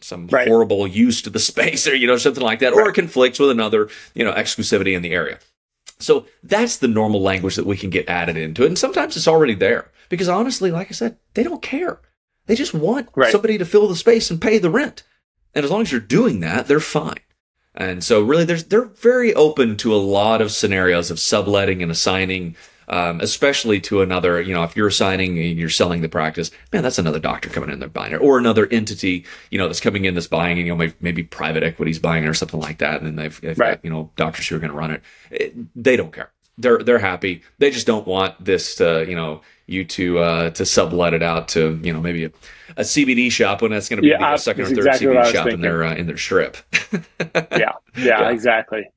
some 0.00 0.26
right. 0.28 0.48
horrible 0.48 0.86
use 0.86 1.22
to 1.22 1.30
the 1.30 1.38
space 1.50 1.86
or, 1.86 1.94
you 1.94 2.06
know, 2.06 2.16
something 2.16 2.42
like 2.42 2.58
that, 2.58 2.74
right. 2.74 2.86
or 2.86 2.90
it 2.90 2.94
conflicts 2.94 3.38
with 3.38 3.50
another, 3.50 3.88
you 4.14 4.24
know, 4.24 4.32
exclusivity 4.32 4.96
in 4.96 5.02
the 5.02 5.12
area. 5.12 5.38
So 6.02 6.26
that's 6.42 6.76
the 6.76 6.88
normal 6.88 7.22
language 7.22 7.56
that 7.56 7.66
we 7.66 7.76
can 7.76 7.90
get 7.90 8.08
added 8.08 8.36
into 8.36 8.64
it. 8.64 8.68
And 8.68 8.78
sometimes 8.78 9.16
it's 9.16 9.28
already 9.28 9.54
there 9.54 9.90
because 10.08 10.28
honestly, 10.28 10.70
like 10.70 10.88
I 10.88 10.92
said, 10.92 11.16
they 11.34 11.42
don't 11.42 11.62
care. 11.62 12.00
They 12.46 12.54
just 12.54 12.74
want 12.74 13.08
right. 13.14 13.32
somebody 13.32 13.58
to 13.58 13.64
fill 13.64 13.88
the 13.88 13.96
space 13.96 14.30
and 14.30 14.40
pay 14.40 14.58
the 14.58 14.70
rent. 14.70 15.04
And 15.54 15.64
as 15.64 15.70
long 15.70 15.82
as 15.82 15.92
you're 15.92 16.00
doing 16.00 16.40
that, 16.40 16.66
they're 16.66 16.80
fine. 16.80 17.20
And 17.74 18.04
so 18.04 18.22
really 18.22 18.44
there's, 18.44 18.64
they're 18.64 18.84
very 18.84 19.32
open 19.34 19.76
to 19.78 19.94
a 19.94 19.96
lot 19.96 20.42
of 20.42 20.52
scenarios 20.52 21.10
of 21.10 21.18
subletting 21.18 21.82
and 21.82 21.90
assigning, 21.90 22.56
um, 22.88 23.20
especially 23.20 23.80
to 23.82 24.02
another, 24.02 24.40
you 24.40 24.54
know, 24.54 24.62
if 24.62 24.76
you're 24.76 24.90
signing 24.90 25.38
and 25.38 25.58
you're 25.58 25.68
selling 25.68 26.00
the 26.00 26.08
practice, 26.08 26.50
man, 26.72 26.82
that's 26.82 26.98
another 26.98 27.18
doctor 27.18 27.48
coming 27.48 27.70
in 27.70 27.78
there 27.78 27.88
buying 27.88 28.12
it 28.12 28.20
or 28.20 28.38
another 28.38 28.66
entity, 28.70 29.24
you 29.50 29.58
know, 29.58 29.66
that's 29.66 29.80
coming 29.80 30.04
in 30.04 30.14
that's 30.14 30.26
buying, 30.26 30.58
and, 30.58 30.66
you 30.66 30.72
know, 30.72 30.76
maybe, 30.76 30.94
maybe 31.00 31.22
private 31.22 31.62
equity's 31.62 31.98
buying 31.98 32.24
it 32.24 32.28
or 32.28 32.34
something 32.34 32.60
like 32.60 32.78
that. 32.78 32.96
And 32.96 33.06
then 33.06 33.16
they've, 33.16 33.40
they've 33.40 33.58
right. 33.58 33.76
got, 33.76 33.84
you 33.84 33.90
know, 33.90 34.10
doctors 34.16 34.48
who 34.48 34.56
are 34.56 34.60
going 34.60 34.72
to 34.72 34.76
run 34.76 34.90
it. 34.90 35.02
it. 35.30 35.54
They 35.74 35.96
don't 35.96 36.12
care. 36.12 36.30
They're, 36.58 36.78
they're 36.78 36.98
happy. 36.98 37.42
They 37.58 37.70
just 37.70 37.86
don't 37.86 38.06
want 38.06 38.44
this 38.44 38.74
to, 38.76 39.06
you 39.08 39.16
know, 39.16 39.40
you 39.66 39.84
to 39.84 40.18
uh, 40.18 40.50
to 40.50 40.64
sublet 40.64 41.14
it 41.14 41.22
out 41.22 41.48
to 41.48 41.80
you 41.82 41.92
know 41.92 42.00
maybe 42.00 42.24
a, 42.24 42.30
a 42.76 42.82
CBD 42.82 43.30
shop 43.30 43.62
when 43.62 43.70
that's 43.70 43.88
going 43.88 43.98
to 43.98 44.02
be 44.02 44.08
yeah, 44.08 44.34
a 44.34 44.38
second 44.38 44.64
or 44.64 44.68
third 44.68 44.78
exactly 44.78 45.06
CBD 45.08 45.32
shop 45.32 45.46
in 45.48 45.60
their 45.60 45.84
uh, 45.84 45.94
in 45.94 46.06
their 46.06 46.16
strip. 46.16 46.56
yeah, 46.92 46.98
yeah, 47.60 47.72
yeah, 47.96 48.30
exactly. 48.30 48.88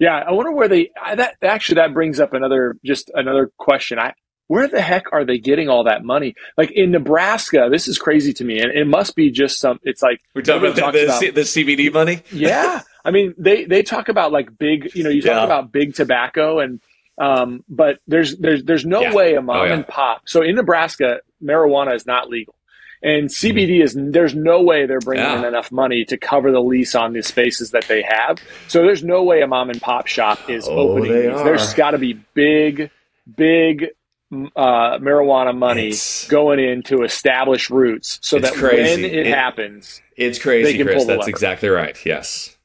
Yeah, 0.00 0.16
I 0.16 0.32
wonder 0.32 0.50
where 0.50 0.66
they 0.66 0.90
that 1.14 1.36
actually 1.42 1.76
that 1.76 1.94
brings 1.94 2.18
up 2.18 2.32
another 2.32 2.76
just 2.84 3.10
another 3.14 3.52
question. 3.58 3.98
I 3.98 4.14
where 4.48 4.66
the 4.66 4.80
heck 4.80 5.12
are 5.12 5.24
they 5.24 5.38
getting 5.38 5.68
all 5.68 5.84
that 5.84 6.02
money? 6.02 6.34
Like 6.56 6.72
in 6.72 6.90
Nebraska, 6.90 7.68
this 7.70 7.86
is 7.86 7.98
crazy 7.98 8.32
to 8.32 8.44
me, 8.44 8.60
and 8.60 8.72
it 8.72 8.86
must 8.86 9.14
be 9.14 9.30
just 9.30 9.60
some. 9.60 9.78
It's 9.84 10.02
like 10.02 10.20
we're 10.34 10.42
talking 10.42 10.70
about 10.70 10.92
the, 10.94 11.04
about 11.04 11.20
the, 11.20 11.42
CBD 11.42 11.92
money. 11.92 12.22
yeah, 12.32 12.80
I 13.04 13.12
mean 13.12 13.34
they 13.38 13.64
they 13.66 13.82
talk 13.82 14.08
about 14.08 14.32
like 14.32 14.58
big, 14.58 14.92
you 14.94 15.04
know, 15.04 15.10
you 15.10 15.22
talk 15.22 15.36
yeah. 15.36 15.44
about 15.44 15.70
big 15.70 15.94
tobacco 15.94 16.58
and 16.58 16.80
um, 17.20 17.62
but 17.68 17.98
there's 18.06 18.38
there's 18.38 18.64
there's 18.64 18.86
no 18.86 19.02
yeah. 19.02 19.14
way 19.14 19.34
a 19.34 19.42
mom 19.42 19.56
oh, 19.56 19.64
yeah. 19.64 19.74
and 19.74 19.86
pop. 19.86 20.22
So 20.24 20.42
in 20.42 20.54
Nebraska, 20.54 21.20
marijuana 21.42 21.94
is 21.94 22.06
not 22.06 22.30
legal, 22.30 22.54
and 23.02 23.28
CBD 23.28 23.82
is 23.82 23.94
there's 23.96 24.34
no 24.34 24.62
way 24.62 24.86
they're 24.86 25.00
bringing 25.00 25.24
yeah. 25.24 25.38
in 25.38 25.44
enough 25.44 25.72
money 25.72 26.04
to 26.06 26.18
cover 26.18 26.52
the 26.52 26.60
lease 26.60 26.94
on 26.94 27.12
the 27.12 27.22
spaces 27.22 27.70
that 27.70 27.86
they 27.88 28.02
have. 28.02 28.38
So 28.68 28.82
there's 28.82 29.02
no 29.02 29.22
way 29.22 29.40
a 29.40 29.46
mom 29.46 29.70
and 29.70 29.80
pop 29.80 30.06
shop 30.06 30.50
is 30.50 30.68
oh, 30.68 30.76
opening 30.76 31.12
these. 31.12 31.30
Are. 31.30 31.44
There's 31.44 31.72
got 31.74 31.92
to 31.92 31.98
be 31.98 32.20
big, 32.34 32.90
big 33.36 33.86
uh, 34.32 34.98
marijuana 34.98 35.56
money 35.56 35.88
it's, 35.88 36.28
going 36.28 36.60
in 36.60 36.82
to 36.84 37.02
establish 37.02 37.70
roots 37.70 38.18
so 38.22 38.38
that 38.38 38.52
crazy. 38.54 39.02
when 39.02 39.10
it, 39.10 39.26
it, 39.26 39.26
happens, 39.26 40.02
it's 40.16 40.38
crazy, 40.38 40.82
Chris. 40.82 41.06
That's 41.06 41.26
exactly 41.26 41.68
right. 41.68 41.96
Yes. 42.04 42.56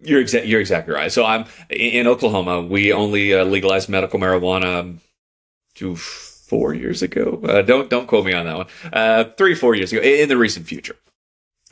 You're 0.00 0.20
exactly 0.20 0.50
you're 0.50 0.60
exactly 0.60 0.94
right. 0.94 1.12
So 1.12 1.24
I'm 1.24 1.46
in 1.70 2.06
Oklahoma. 2.06 2.62
We 2.62 2.92
only 2.92 3.32
uh, 3.32 3.44
legalized 3.44 3.88
medical 3.88 4.18
marijuana 4.18 4.98
two 5.74 5.96
four 6.46 6.74
years 6.74 7.02
ago. 7.02 7.40
Uh, 7.44 7.62
don't 7.62 7.90
don't 7.90 8.06
quote 8.06 8.24
me 8.24 8.32
on 8.32 8.46
that 8.46 8.56
one. 8.56 8.66
Uh, 8.92 9.24
three 9.36 9.54
four 9.54 9.74
years 9.74 9.92
ago 9.92 10.02
in 10.02 10.28
the 10.28 10.36
recent 10.36 10.66
future 10.66 10.96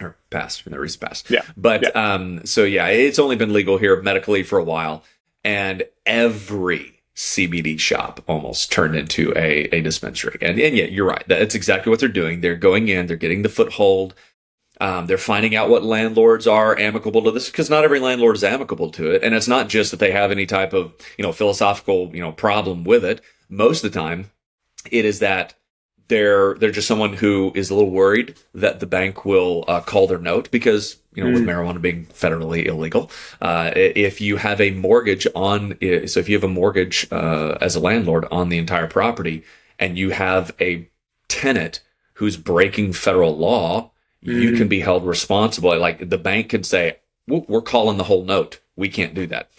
or 0.01 0.16
past 0.31 0.66
in 0.66 0.73
the 0.73 0.81
recent 0.81 1.03
past. 1.03 1.31
Yeah. 1.31 1.43
But 1.57 1.83
yeah. 1.83 2.14
um, 2.14 2.45
so 2.45 2.64
yeah, 2.64 2.87
it's 2.89 3.18
only 3.18 3.37
been 3.37 3.53
legal 3.53 3.79
here 3.79 4.01
medically 4.03 4.43
for 4.43 4.59
a 4.59 4.64
while, 4.64 5.05
and 5.45 5.85
every 6.07 7.01
CBD 7.14 7.79
shop 7.79 8.23
almost 8.27 8.73
turned 8.73 8.97
into 8.97 9.33
a, 9.37 9.64
a 9.75 9.81
dispensary. 9.83 10.39
And 10.41 10.59
and 10.59 10.77
yeah, 10.77 10.85
you're 10.87 11.07
right. 11.07 11.25
That's 11.27 11.55
exactly 11.55 11.91
what 11.91 12.01
they're 12.01 12.09
doing. 12.09 12.41
They're 12.41 12.57
going 12.57 12.89
in. 12.89 13.07
They're 13.07 13.16
getting 13.16 13.43
the 13.43 13.49
foothold. 13.49 14.14
Um, 14.81 15.07
they're 15.07 15.18
finding 15.18 15.55
out 15.55 15.68
what 15.68 15.85
landlords 15.85 16.47
are 16.47 16.77
amicable 16.77 17.23
to 17.23 17.31
this 17.31 17.49
because 17.49 17.70
not 17.70 17.85
every 17.85 18.01
landlord 18.01 18.35
is 18.35 18.43
amicable 18.43 18.91
to 18.93 19.12
it, 19.12 19.23
and 19.23 19.35
it's 19.35 19.47
not 19.47 19.68
just 19.68 19.91
that 19.91 20.01
they 20.01 20.11
have 20.11 20.33
any 20.33 20.47
type 20.47 20.73
of 20.73 20.93
you 21.18 21.23
know 21.23 21.33
philosophical 21.33 22.11
you 22.14 22.20
know 22.20 22.33
problem 22.33 22.85
with 22.85 23.05
it. 23.05 23.20
Most 23.49 23.85
of 23.85 23.93
the 23.93 23.99
time, 24.01 24.31
it 24.91 25.05
is 25.05 25.20
that 25.20 25.55
they're 26.09 26.55
they're 26.55 26.70
just 26.70 26.89
someone 26.89 27.14
who 27.14 27.53
is 27.55 27.70
a 27.70 27.74
little 27.74 27.91
worried 27.91 28.37
that 28.55 28.80
the 28.80 28.87
bank 28.87 29.24
will 29.24 29.64
uh, 29.68 29.80
call 29.80 30.07
their 30.07 30.18
note 30.18 30.51
because 30.51 30.99
you 31.14 31.22
know 31.22 31.30
mm. 31.30 31.35
with 31.35 31.45
marijuana 31.45 31.80
being 31.80 32.07
federally 32.07 32.66
illegal, 32.66 33.11
uh, 33.41 33.70
if 33.74 34.20
you 34.20 34.37
have 34.37 34.61
a 34.61 34.70
mortgage 34.72 35.26
on 35.35 35.76
so 36.07 36.20
if 36.20 36.28
you 36.28 36.37
have 36.37 36.45
a 36.45 36.49
mortgage 36.49 37.07
uh, 37.12 37.57
as 37.61 37.76
a 37.76 37.80
landlord 37.80 38.26
on 38.30 38.49
the 38.49 38.59
entire 38.59 38.87
property 38.87 39.45
and 39.78 39.97
you 39.97 40.11
have 40.11 40.55
a 40.61 40.89
tenant 41.28 41.80
who's 42.14 42.37
breaking 42.37 42.93
federal 42.93 43.37
law 43.37 43.91
mm. 44.24 44.41
you 44.41 44.57
can 44.57 44.68
be 44.68 44.80
held 44.80 45.05
responsible. 45.05 45.76
Like 45.78 46.09
the 46.09 46.18
bank 46.18 46.49
could 46.51 46.66
say, 46.66 46.99
we're 47.26 47.62
calling 47.62 47.99
the 47.99 48.05
whole 48.05 48.24
note. 48.24 48.61
We 48.76 48.89
can't 48.89 49.14
do 49.14 49.26
that. 49.28 49.51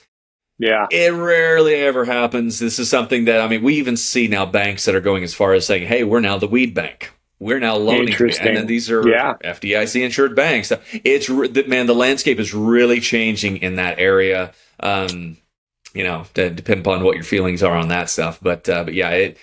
Yeah. 0.59 0.87
It 0.91 1.13
rarely 1.13 1.75
ever 1.75 2.05
happens. 2.05 2.59
This 2.59 2.79
is 2.79 2.89
something 2.89 3.25
that, 3.25 3.41
I 3.41 3.47
mean, 3.47 3.63
we 3.63 3.75
even 3.75 3.97
see 3.97 4.27
now 4.27 4.45
banks 4.45 4.85
that 4.85 4.95
are 4.95 5.01
going 5.01 5.23
as 5.23 5.33
far 5.33 5.53
as 5.53 5.65
saying, 5.65 5.87
hey, 5.87 6.03
we're 6.03 6.19
now 6.19 6.37
the 6.37 6.47
weed 6.47 6.73
bank. 6.73 7.11
We're 7.39 7.59
now 7.59 7.75
loaning. 7.75 8.13
And 8.13 8.57
then 8.57 8.67
these 8.67 8.89
are 8.89 9.05
yeah. 9.07 9.33
FDIC 9.43 10.01
insured 10.01 10.35
banks. 10.35 10.71
It's, 10.91 11.29
man, 11.29 11.87
the 11.87 11.95
landscape 11.95 12.39
is 12.39 12.53
really 12.53 13.01
changing 13.01 13.57
in 13.57 13.75
that 13.75 13.99
area. 13.99 14.53
Um, 14.79 15.37
you 15.93 16.03
know, 16.03 16.25
to 16.35 16.49
depend 16.49 16.81
upon 16.81 17.03
what 17.03 17.15
your 17.15 17.23
feelings 17.23 17.61
are 17.61 17.75
on 17.75 17.89
that 17.89 18.09
stuff. 18.09 18.39
But, 18.41 18.69
uh, 18.69 18.85
but 18.85 18.93
yeah, 18.93 19.09
it, 19.09 19.37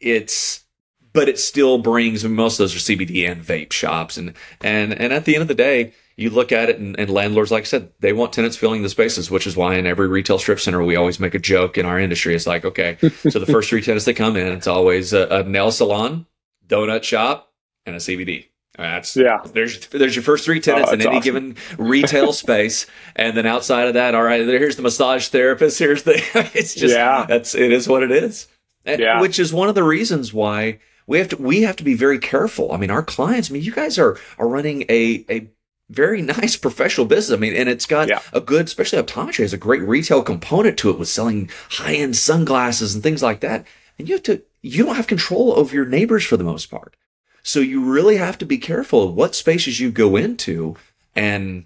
it's, 0.00 0.64
but 1.12 1.28
it 1.28 1.38
still 1.38 1.78
brings 1.78 2.24
most 2.24 2.54
of 2.54 2.58
those 2.58 2.76
are 2.76 2.78
CBD 2.78 3.30
and 3.30 3.42
vape 3.42 3.72
shops, 3.72 4.16
and 4.16 4.34
and 4.60 4.92
and 4.92 5.12
at 5.12 5.24
the 5.24 5.34
end 5.34 5.42
of 5.42 5.48
the 5.48 5.54
day, 5.54 5.92
you 6.16 6.30
look 6.30 6.50
at 6.50 6.68
it, 6.68 6.78
and, 6.78 6.98
and, 6.98 7.08
landlords, 7.10 7.52
like 7.52 7.62
I 7.62 7.66
said, 7.66 7.92
they 8.00 8.12
want 8.12 8.32
tenants 8.32 8.56
filling 8.56 8.82
the 8.82 8.88
spaces, 8.88 9.30
which 9.30 9.46
is 9.46 9.56
why 9.56 9.76
in 9.76 9.86
every 9.86 10.08
retail 10.08 10.38
strip 10.38 10.58
center 10.58 10.82
we 10.82 10.96
always 10.96 11.20
make 11.20 11.34
a 11.34 11.38
joke 11.38 11.78
in 11.78 11.86
our 11.86 11.98
industry. 11.98 12.34
It's 12.34 12.46
like, 12.46 12.64
okay, 12.64 12.98
so 13.30 13.38
the 13.38 13.46
first 13.46 13.70
three 13.70 13.82
tenants 13.82 14.04
that 14.06 14.14
come 14.14 14.36
in, 14.36 14.48
it's 14.48 14.66
always 14.66 15.12
a, 15.12 15.28
a 15.28 15.42
nail 15.44 15.70
salon, 15.70 16.26
donut 16.66 17.04
shop, 17.04 17.52
and 17.86 17.94
a 17.94 18.00
CBD. 18.00 18.46
That's 18.76 19.16
yeah. 19.16 19.38
There's 19.44 19.86
there's 19.88 20.14
your 20.14 20.22
first 20.22 20.44
three 20.44 20.60
tenants 20.60 20.90
oh, 20.90 20.94
in 20.94 21.00
any 21.00 21.16
awesome. 21.16 21.22
given 21.22 21.56
retail 21.78 22.32
space, 22.44 22.86
and 23.16 23.36
then 23.36 23.44
outside 23.44 23.88
of 23.88 23.94
that, 23.94 24.14
all 24.14 24.22
right, 24.22 24.40
here's 24.40 24.76
the 24.76 24.82
massage 24.82 25.28
therapist. 25.28 25.78
Here's 25.78 26.04
the. 26.04 26.14
It's 26.54 26.74
just 26.74 26.94
yeah. 26.94 27.26
That's 27.26 27.54
it 27.54 27.72
is 27.72 27.88
what 27.88 28.04
it 28.04 28.12
is. 28.12 28.46
Yeah. 28.86 29.20
Which 29.20 29.38
is 29.38 29.52
one 29.52 29.68
of 29.68 29.74
the 29.74 29.82
reasons 29.82 30.32
why 30.32 30.78
we 31.08 31.18
have 31.18 31.28
to 31.30 31.36
we 31.36 31.62
have 31.62 31.74
to 31.76 31.84
be 31.84 31.94
very 31.94 32.18
careful. 32.20 32.70
I 32.70 32.76
mean, 32.76 32.90
our 32.90 33.02
clients. 33.02 33.50
I 33.50 33.54
mean, 33.54 33.62
you 33.62 33.72
guys 33.72 33.98
are 33.98 34.16
are 34.38 34.46
running 34.46 34.82
a 34.88 35.24
a 35.28 35.48
very 35.90 36.20
nice 36.36 36.56
professional 36.56 37.06
business. 37.06 37.36
I 37.36 37.40
mean, 37.40 37.54
and 37.54 37.68
it's 37.68 37.86
got 37.86 38.08
Yeah. 38.08 38.20
a 38.32 38.40
good, 38.40 38.66
especially 38.66 39.02
optometry 39.02 39.38
has 39.38 39.52
a 39.54 39.56
great 39.58 39.82
retail 39.82 40.22
component 40.22 40.78
to 40.78 40.90
it 40.90 40.98
with 40.98 41.08
selling 41.08 41.50
high 41.70 41.94
end 41.94 42.16
sunglasses 42.16 42.94
and 42.94 43.02
things 43.02 43.22
like 43.22 43.40
that. 43.40 43.66
And 43.98 44.08
you 44.08 44.14
have 44.14 44.22
to, 44.24 44.42
you 44.62 44.84
don't 44.84 44.94
have 44.96 45.06
control 45.08 45.54
over 45.58 45.74
your 45.74 45.86
neighbors 45.86 46.24
for 46.24 46.36
the 46.36 46.44
most 46.44 46.66
part. 46.66 46.94
So 47.42 47.60
you 47.60 47.82
really 47.82 48.18
have 48.18 48.36
to 48.38 48.44
be 48.46 48.58
careful 48.58 49.08
of 49.08 49.14
what 49.14 49.34
spaces 49.34 49.80
you 49.80 49.90
go 49.90 50.14
into 50.16 50.76
and 51.16 51.64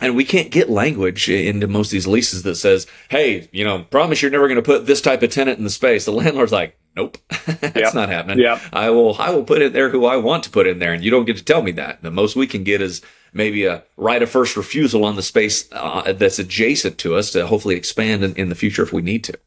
and 0.00 0.16
we 0.16 0.24
can't 0.24 0.50
get 0.50 0.68
language 0.70 1.28
into 1.28 1.66
most 1.68 1.88
of 1.88 1.92
these 1.92 2.06
leases 2.06 2.42
that 2.44 2.54
says, 2.56 2.86
"Hey, 3.10 3.48
you 3.52 3.64
know, 3.64 3.84
promise 3.90 4.22
you're 4.22 4.30
never 4.30 4.46
going 4.48 4.56
to 4.56 4.62
put 4.62 4.86
this 4.86 5.00
type 5.00 5.22
of 5.22 5.30
tenant 5.30 5.58
in 5.58 5.64
the 5.64 5.70
space." 5.70 6.04
The 6.04 6.12
landlord's 6.12 6.52
like, 6.52 6.76
"Nope, 6.96 7.18
that's 7.46 7.94
Yep. 7.94 7.94
not 7.94 8.08
happening. 8.10 8.40
Yep. 8.40 8.62
I 8.72 8.90
will, 8.90 9.16
I 9.18 9.30
will 9.30 9.44
put 9.44 9.62
in 9.62 9.72
there 9.72 9.90
who 9.90 10.06
I 10.06 10.16
want 10.18 10.44
to 10.44 10.50
put 10.50 10.66
in 10.66 10.78
there, 10.80 10.92
and 10.92 11.04
you 11.04 11.10
don't 11.10 11.26
get 11.26 11.38
to 11.38 11.44
tell 11.44 11.62
me 11.62 11.72
that. 11.72 12.02
The 12.02 12.10
most 12.12 12.36
we 12.36 12.46
can 12.46 12.64
get 12.64 12.82
is 12.82 13.02
maybe 13.32 13.66
a 13.66 13.84
right 13.96 14.22
of 14.22 14.30
first 14.30 14.56
refusal 14.56 15.04
on 15.04 15.16
the 15.16 15.22
space 15.22 15.68
uh, 15.72 16.12
that's 16.12 16.38
adjacent 16.38 16.98
to 16.98 17.16
us 17.16 17.32
to 17.32 17.46
hopefully 17.46 17.76
expand 17.76 18.24
in, 18.24 18.34
in 18.36 18.48
the 18.50 18.54
future 18.56 18.82
if 18.82 18.92
we 18.92 19.02
need 19.02 19.24
to." 19.24 19.38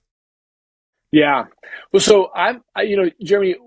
Yeah. 1.14 1.46
Well, 1.94 2.02
so 2.02 2.32
I'm, 2.36 2.64
I, 2.76 2.84
you 2.84 2.98
know, 2.98 3.12
Jeremy, 3.24 3.58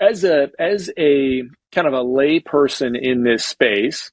as 0.00 0.24
a 0.24 0.50
as 0.58 0.90
a 0.98 1.44
kind 1.72 1.88
of 1.88 1.94
a 1.94 2.02
lay 2.02 2.40
person 2.40 2.96
in 2.96 3.24
this 3.24 3.44
space, 3.46 4.12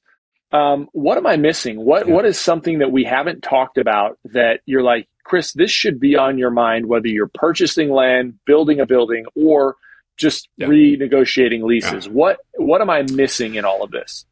um, 0.52 0.88
what 0.92 1.18
am 1.18 1.26
I 1.26 1.36
missing? 1.38 1.78
What 1.84 2.08
Yeah. 2.08 2.14
what 2.14 2.26
is 2.26 2.40
something 2.40 2.80
that 2.80 2.92
we 2.92 3.04
haven't 3.04 3.42
talked 3.42 3.78
about 3.78 4.18
that 4.26 4.60
you're 4.66 4.82
like, 4.84 5.08
Chris, 5.26 5.52
this 5.52 5.70
should 5.70 5.98
be 5.98 6.16
on 6.16 6.38
your 6.38 6.50
mind, 6.50 6.86
whether 6.86 7.08
you're 7.08 7.30
purchasing 7.34 7.90
land, 7.90 8.38
building 8.46 8.80
a 8.80 8.86
building, 8.86 9.26
or 9.34 9.76
just 10.16 10.48
Yeah. 10.56 10.68
renegotiating 10.68 11.62
leases. 11.62 12.08
What 12.08 12.38
what 12.56 12.80
am 12.80 12.90
I 12.90 13.02
missing 13.02 13.56
in 13.56 13.64
all 13.64 13.82
of 13.82 13.90
this? 13.90 14.24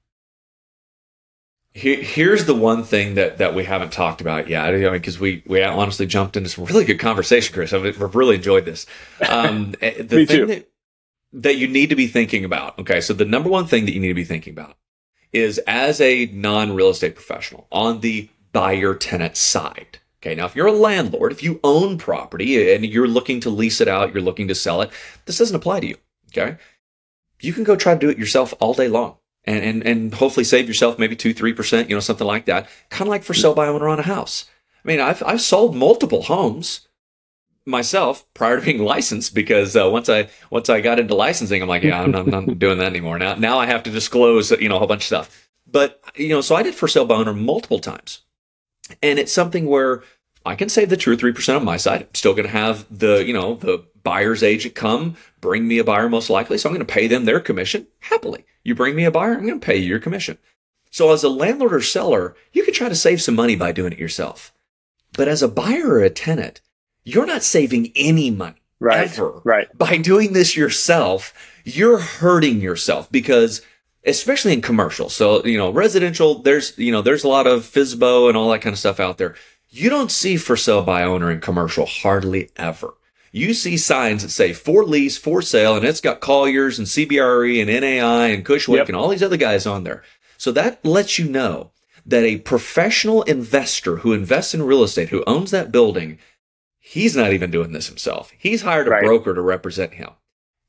Here, 1.72 2.01
here's 2.01 2.45
the 2.45 2.55
one 2.55 2.84
thing 2.84 3.16
that, 3.16 3.38
that 3.38 3.53
we 3.57 3.64
haven't 3.64 3.90
talked 3.90 4.20
about 4.20 4.49
yet. 4.49 4.64
I 4.64 4.78
mean, 4.78 4.92
because 4.92 5.18
we, 5.18 5.42
we 5.45 5.61
honestly 5.61 6.07
jumped 6.07 6.36
into 6.36 6.49
some 6.49 6.66
really 6.66 6.84
good 6.84 7.01
conversation, 7.01 7.53
Chris. 7.53 7.72
I've, 7.72 8.14
really 8.14 8.36
enjoyed 8.36 8.64
this. 8.64 8.86
Um, 9.28 9.74
eh, 9.80 10.01
the 10.01 10.16
Me 10.18 10.24
thing 10.24 10.36
too. 10.36 10.47
That, 10.47 10.68
that 11.32 11.57
you 11.57 11.66
need 11.66 11.90
to 11.90 11.97
be 11.97 12.07
thinking 12.07 12.45
about. 12.45 12.78
Okay. 12.78 13.01
So 13.01 13.12
the 13.12 13.24
number 13.24 13.49
one 13.49 13.66
thing 13.66 13.86
that 13.86 13.92
you 13.92 13.99
need 13.99 14.09
to 14.09 14.14
be 14.14 14.22
thinking 14.22 14.53
about 14.53 14.76
is 15.32 15.59
as 15.66 16.01
a 16.01 16.26
non 16.26 16.76
real 16.76 16.90
estate 16.90 17.16
professional 17.16 17.66
on 17.72 18.01
the 18.01 18.28
buyer 18.53 18.95
tenant 18.95 19.36
side. 19.36 19.99
Okay. 20.25 20.35
Now, 20.35 20.47
if 20.47 20.57
you're 20.57 20.66
a 20.66 20.72
landlord, 20.72 21.33
if 21.33 21.43
you 21.43 21.61
own 21.62 21.99
property 21.99 22.72
and 22.72 22.87
you're 22.87 23.07
looking 23.07 23.41
to 23.41 23.51
lease 23.51 23.83
it 23.83 23.89
out, 23.89 24.14
you're 24.14 24.22
looking 24.22 24.49
to 24.49 24.55
sell 24.55 24.81
it, 24.81 24.91
this 25.27 25.37
doesn't 25.37 25.55
apply 25.55 25.81
to 25.81 25.87
you. 25.87 25.97
Okay. 26.29 26.57
You 27.41 27.53
can 27.53 27.62
go 27.62 27.77
try 27.77 27.93
to 27.93 28.01
do 28.01 28.09
it 28.09 28.16
yourself 28.16 28.55
all 28.59 28.72
day 28.72 28.89
long 28.89 29.18
and, 29.45 29.62
and, 29.62 29.87
and 29.87 30.14
hopefully 30.14 30.45
save 30.45 30.66
yourself 30.66 30.99
maybe 30.99 31.14
two, 31.14 31.35
3%, 31.35 31.91
you 31.91 31.95
know, 31.95 32.01
something 32.01 32.27
like 32.27 32.47
that. 32.47 32.70
Kind 32.89 33.03
of 33.03 33.09
like 33.09 33.22
for 33.22 33.35
sale 33.35 33.55
by 33.55 33.66
owner 33.66 33.87
on 33.87 33.99
a 33.99 34.05
house. 34.05 34.47
I 34.83 34.89
mean, 34.89 34.99
I've, 34.99 35.22
I've 35.27 35.43
sold 35.43 35.77
multiple 35.77 36.22
homes 36.22 36.89
myself 37.66 38.27
prior 38.33 38.59
to 38.59 38.64
being 38.64 38.83
licensed 38.83 39.35
because 39.35 39.77
uh, 39.77 39.91
once 39.91 40.09
I 40.09 40.29
once 40.51 40.70
I 40.70 40.81
got 40.81 40.99
into 40.99 41.14
licensing, 41.14 41.61
I'm 41.61 41.68
like, 41.68 41.83
yeah, 41.83 42.01
I'm 42.01 42.11
not, 42.11 42.33
I'm 42.33 42.47
not 42.47 42.59
doing 42.59 42.79
that 42.79 42.87
anymore. 42.87 43.18
Now 43.18 43.35
now 43.35 43.59
I 43.59 43.66
have 43.66 43.83
to 43.83 43.91
disclose 43.91 44.51
you 44.51 44.68
know 44.68 44.77
a 44.77 44.79
whole 44.79 44.89
bunch 44.89 45.03
of 45.03 45.07
stuff. 45.07 45.51
But 45.66 46.01
you 46.14 46.29
know, 46.31 46.41
so 46.41 46.55
I 46.55 46.62
did 46.62 46.75
for 46.75 46.89
sale 46.89 47.07
by 47.07 47.16
owner 47.16 47.33
multiple 47.33 47.79
times, 47.79 48.20
and 49.03 49.18
it's 49.18 49.33
something 49.33 49.66
where 49.66 50.03
I 50.45 50.55
can 50.57 50.68
save 50.68 50.90
the 50.90 50.97
two 50.97 51.12
or 51.12 51.16
three 51.16 51.32
percent 51.32 51.57
on 51.59 51.64
my 51.64 51.76
side. 51.76 52.03
I'm 52.03 52.14
still 52.14 52.34
going 52.34 52.47
to 52.47 52.53
have 52.53 52.86
the 52.90 53.24
you 53.24 53.32
know 53.32 53.55
the 53.55 53.84
buyer's 54.03 54.42
agent 54.42 54.74
come 54.74 55.16
bring 55.40 55.66
me 55.66 55.78
a 55.78 55.84
buyer 55.84 56.09
most 56.09 56.28
likely, 56.30 56.59
so 56.59 56.68
I'm 56.68 56.74
going 56.74 56.86
to 56.86 56.92
pay 56.92 57.07
them 57.07 57.24
their 57.24 57.40
commission 57.40 57.86
happily. 58.01 58.45
You 58.62 58.74
bring 58.74 58.95
me 58.95 59.05
a 59.05 59.11
buyer, 59.11 59.32
I'm 59.34 59.47
going 59.47 59.61
to 59.61 59.64
pay 59.66 59.76
you 59.76 59.88
your 59.88 59.99
commission. 60.01 60.38
So 60.90 61.12
as 61.12 61.24
a 61.24 61.28
landlord 61.28 61.72
or 61.74 61.80
seller, 61.80 62.36
you 62.53 62.64
could 62.64 62.74
try 62.74 62.88
to 62.88 62.95
save 62.95 63.20
some 63.20 63.34
money 63.34 63.57
by 63.57 63.72
doing 63.72 63.92
it 63.92 63.99
yourself. 63.99 64.53
But 65.16 65.28
as 65.28 65.42
a 65.42 65.49
buyer 65.49 65.88
or 65.88 66.01
a 66.01 66.11
tenant, 66.11 66.61
you're 67.05 67.26
not 67.26 67.42
saving 67.42 67.92
any 67.97 68.30
money 68.30 68.62
Right. 68.80 69.11
ever 69.11 69.40
Right. 69.45 69.66
by 69.76 69.97
doing 69.97 70.32
this 70.34 70.57
yourself. 70.57 71.32
You're 71.64 71.99
hurting 71.99 72.61
yourself 72.61 73.11
because, 73.11 73.62
especially 74.05 74.53
in 74.53 74.61
commercial, 74.61 75.09
so 75.09 75.45
you 75.45 75.57
know, 75.59 75.70
residential. 75.70 76.40
There's 76.42 76.76
you 76.78 76.92
know, 76.92 77.01
there's 77.03 77.24
a 77.24 77.28
lot 77.28 77.47
of 77.47 77.62
FSBO 77.64 78.28
and 78.28 78.36
all 78.36 78.51
that 78.51 78.61
kind 78.61 78.72
of 78.74 78.78
stuff 78.78 79.01
out 79.01 79.18
there. 79.18 79.34
You 79.77 79.91
don't 79.91 80.11
see 80.12 80.37
for 80.37 80.57
sale 80.57 80.83
by 80.83 81.03
owner 81.03 81.31
in 81.33 81.41
commercial 81.41 81.85
hardly 81.87 82.51
ever. 82.57 82.95
You 83.33 83.53
see 83.55 83.77
signs 83.77 84.22
that 84.22 84.29
say 84.29 84.53
for 84.53 84.85
lease, 84.85 85.16
for 85.18 85.43
sale, 85.43 85.75
and 85.77 85.85
it's 85.85 86.01
got 86.01 86.20
Colliers 86.20 86.79
and 86.79 86.87
CBRE 86.87 87.61
and 87.61 87.68
NAI 87.68 88.29
and 88.29 88.45
Cushwick 88.45 88.77
Yep. 88.77 88.89
and 88.91 88.97
all 88.97 89.09
these 89.09 89.22
other 89.25 89.37
guys 89.37 89.66
on 89.66 89.83
there. 89.83 90.05
So 90.39 90.53
that 90.53 90.85
lets 90.85 91.18
you 91.18 91.29
know 91.29 91.72
that 92.07 92.22
a 92.22 92.39
professional 92.39 93.22
investor 93.25 93.97
who 93.97 94.12
invests 94.12 94.55
in 94.55 94.62
real 94.62 94.85
estate, 94.85 95.09
who 95.09 95.25
owns 95.27 95.51
that 95.51 95.72
building, 95.72 96.18
he's 96.79 97.16
not 97.16 97.33
even 97.33 97.51
doing 97.51 97.72
this 97.72 97.89
himself. 97.89 98.31
He's 98.39 98.62
hired 98.62 98.87
a 98.87 98.91
Right. 98.91 99.03
broker 99.05 99.35
to 99.35 99.41
represent 99.41 99.95
him. 99.95 100.11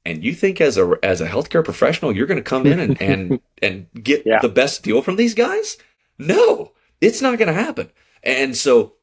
And 0.03 0.23
you 0.23 0.33
think 0.33 0.59
as 0.59 0.77
a 0.77 0.93
as 1.03 1.21
a 1.21 1.27
healthcare 1.27 1.63
professional, 1.63 2.15
you're 2.15 2.27
going 2.27 2.37
to 2.37 2.43
come 2.43 2.65
in 2.65 2.79
and 2.79 2.99
and 3.01 3.39
and 3.61 3.85
get 4.01 4.23
Yeah. 4.25 4.39
the 4.41 4.49
best 4.49 4.81
deal 4.81 5.03
from 5.03 5.15
these 5.17 5.35
guys? 5.35 5.77
No, 6.17 6.71
it's 7.01 7.21
not 7.21 7.37
going 7.37 7.53
to 7.53 7.61
happen. 7.61 7.91
And 8.25 8.55
so 8.57 8.93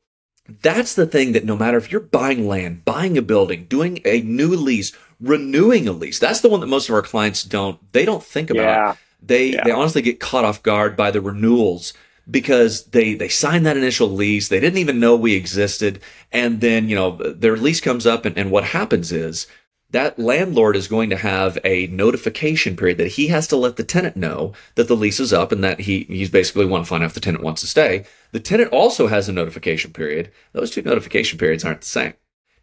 that's 0.60 0.94
the 0.94 1.06
thing 1.06 1.32
that 1.32 1.44
no 1.44 1.56
matter 1.56 1.78
if 1.78 1.90
you're 1.92 2.00
buying 2.00 2.48
land, 2.48 2.84
buying 2.84 3.16
a 3.16 3.22
building, 3.22 3.66
doing 3.66 4.00
a 4.04 4.20
new 4.22 4.48
lease, 4.48 4.92
renewing 5.20 5.86
a 5.86 5.92
lease, 5.92 6.18
that's 6.18 6.40
the 6.40 6.48
one 6.48 6.60
that 6.60 6.66
most 6.66 6.88
of 6.88 6.94
our 6.94 7.02
clients 7.02 7.44
don't 7.44 7.78
they 7.92 8.04
don't 8.04 8.24
think 8.24 8.50
about. 8.50 8.62
Yeah. 8.62 8.94
They 9.22 9.52
Yeah. 9.52 9.64
they 9.64 9.70
honestly 9.70 10.02
get 10.02 10.20
caught 10.20 10.44
off 10.44 10.62
guard 10.62 10.96
by 10.96 11.10
the 11.10 11.20
renewals 11.20 11.92
because 12.30 12.86
they 12.86 13.14
they 13.14 13.28
signed 13.28 13.66
that 13.66 13.76
initial 13.76 14.08
lease, 14.08 14.48
they 14.48 14.60
didn't 14.60 14.78
even 14.78 15.00
know 15.00 15.16
we 15.16 15.34
existed, 15.34 16.00
and 16.32 16.60
then 16.60 16.88
you 16.88 16.96
know 16.96 17.16
their 17.16 17.56
lease 17.56 17.80
comes 17.80 18.06
up, 18.06 18.24
and, 18.24 18.36
and 18.36 18.50
what 18.50 18.64
happens 18.64 19.12
is 19.12 19.46
that 19.92 20.18
landlord 20.18 20.74
is 20.76 20.88
going 20.88 21.10
to 21.10 21.16
have 21.16 21.58
a 21.64 21.86
notification 21.88 22.76
period 22.76 22.98
that 22.98 23.08
he 23.08 23.28
has 23.28 23.46
to 23.48 23.56
let 23.56 23.76
the 23.76 23.84
tenant 23.84 24.16
know 24.16 24.52
that 24.74 24.88
the 24.88 24.96
lease 24.96 25.20
is 25.20 25.32
up 25.32 25.52
and 25.52 25.62
that 25.62 25.80
he 25.80 26.04
he's 26.08 26.30
basically 26.30 26.66
want 26.66 26.84
to 26.84 26.88
find 26.88 27.02
out 27.02 27.06
if 27.08 27.14
the 27.14 27.20
tenant 27.20 27.44
wants 27.44 27.60
to 27.60 27.66
stay. 27.66 28.04
The 28.32 28.40
tenant 28.40 28.70
also 28.72 29.06
has 29.06 29.28
a 29.28 29.32
notification 29.32 29.92
period. 29.92 30.30
Those 30.52 30.70
two 30.70 30.82
notification 30.82 31.38
periods 31.38 31.64
aren't 31.64 31.82
the 31.82 31.86
same. 31.86 32.14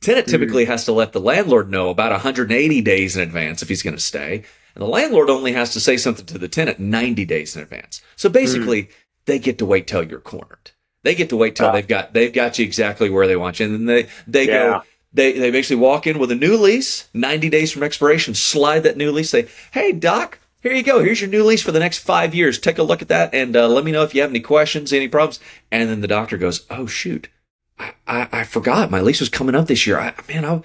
Tenant 0.02 0.28
typically 0.28 0.66
has 0.66 0.86
to 0.86 0.92
let 0.94 1.12
the 1.14 1.20
landlord 1.20 1.70
know 1.70 1.90
about 1.90 2.12
180 2.12 2.82
days 2.82 3.16
in 3.18 3.22
advance 3.22 3.62
if 3.62 3.68
he's 3.70 3.84
going 3.84 3.96
to 3.98 4.02
stay. 4.02 4.44
And 4.76 4.82
the 4.82 4.88
landlord 4.88 5.30
only 5.30 5.52
has 5.54 5.74
to 5.74 5.80
say 5.80 5.98
something 5.98 6.26
to 6.28 6.38
the 6.38 6.48
tenant 6.48 6.80
90 6.80 7.26
days 7.26 7.56
in 7.56 7.62
advance. 7.62 8.02
So 8.16 8.30
basically, 8.30 8.90
they 9.26 9.40
get 9.40 9.58
to 9.58 9.66
wait 9.66 9.88
till 9.88 10.04
you're 10.04 10.20
cornered. 10.22 10.72
They 11.04 11.16
get 11.16 11.30
to 11.30 11.38
wait 11.38 11.56
till 11.56 11.68
Ah. 11.68 11.72
they've 11.74 11.88
got 11.88 12.14
they've 12.14 12.34
got 12.34 12.58
you 12.60 12.66
exactly 12.66 13.10
where 13.10 13.28
they 13.28 13.36
want 13.36 13.60
you. 13.60 13.66
And 13.66 13.76
then 13.76 13.86
they 13.86 14.08
they 14.28 14.48
Yeah. 14.48 14.54
go 14.64 14.84
they 15.12 15.34
they 15.34 15.52
basically 15.52 15.82
walk 15.82 16.08
in 16.08 16.20
with 16.20 16.32
a 16.32 16.36
new 16.36 16.56
lease, 16.58 17.10
90 17.14 17.50
days 17.50 17.72
from 17.72 17.84
expiration, 17.84 18.34
slide 18.34 18.84
that 18.84 18.98
new 18.98 19.12
lease, 19.12 19.30
say, 19.30 19.48
"Hey 19.72 19.92
doc, 19.92 20.40
here 20.62 20.74
you 20.74 20.84
go. 20.84 21.04
Here's 21.04 21.22
your 21.22 21.30
new 21.30 21.44
lease 21.44 21.62
for 21.62 21.72
the 21.72 21.80
next 21.80 22.00
5 22.00 22.36
years. 22.36 22.60
Take 22.60 22.78
a 22.78 22.84
look 22.84 23.02
at 23.02 23.08
that 23.08 23.34
and 23.34 23.56
uh, 23.56 23.68
let 23.68 23.84
me 23.84 23.92
know 23.92 24.04
if 24.04 24.14
you 24.14 24.22
have 24.22 24.30
any 24.30 24.42
questions, 24.42 24.94
any 24.94 25.08
problems." 25.08 25.40
And 25.72 25.90
then 25.90 26.02
the 26.02 26.08
doctor 26.08 26.38
goes, 26.38 26.66
"Oh 26.70 26.86
shoot. 26.86 27.30
I, 27.80 27.94
I, 28.08 28.28
I 28.32 28.44
forgot 28.44 28.92
my 28.92 29.02
lease 29.02 29.20
was 29.20 29.30
coming 29.30 29.56
up 29.56 29.68
this 29.68 29.88
year. 29.88 30.00
I, 30.00 30.14
man, 30.28 30.46
I, 30.46 30.62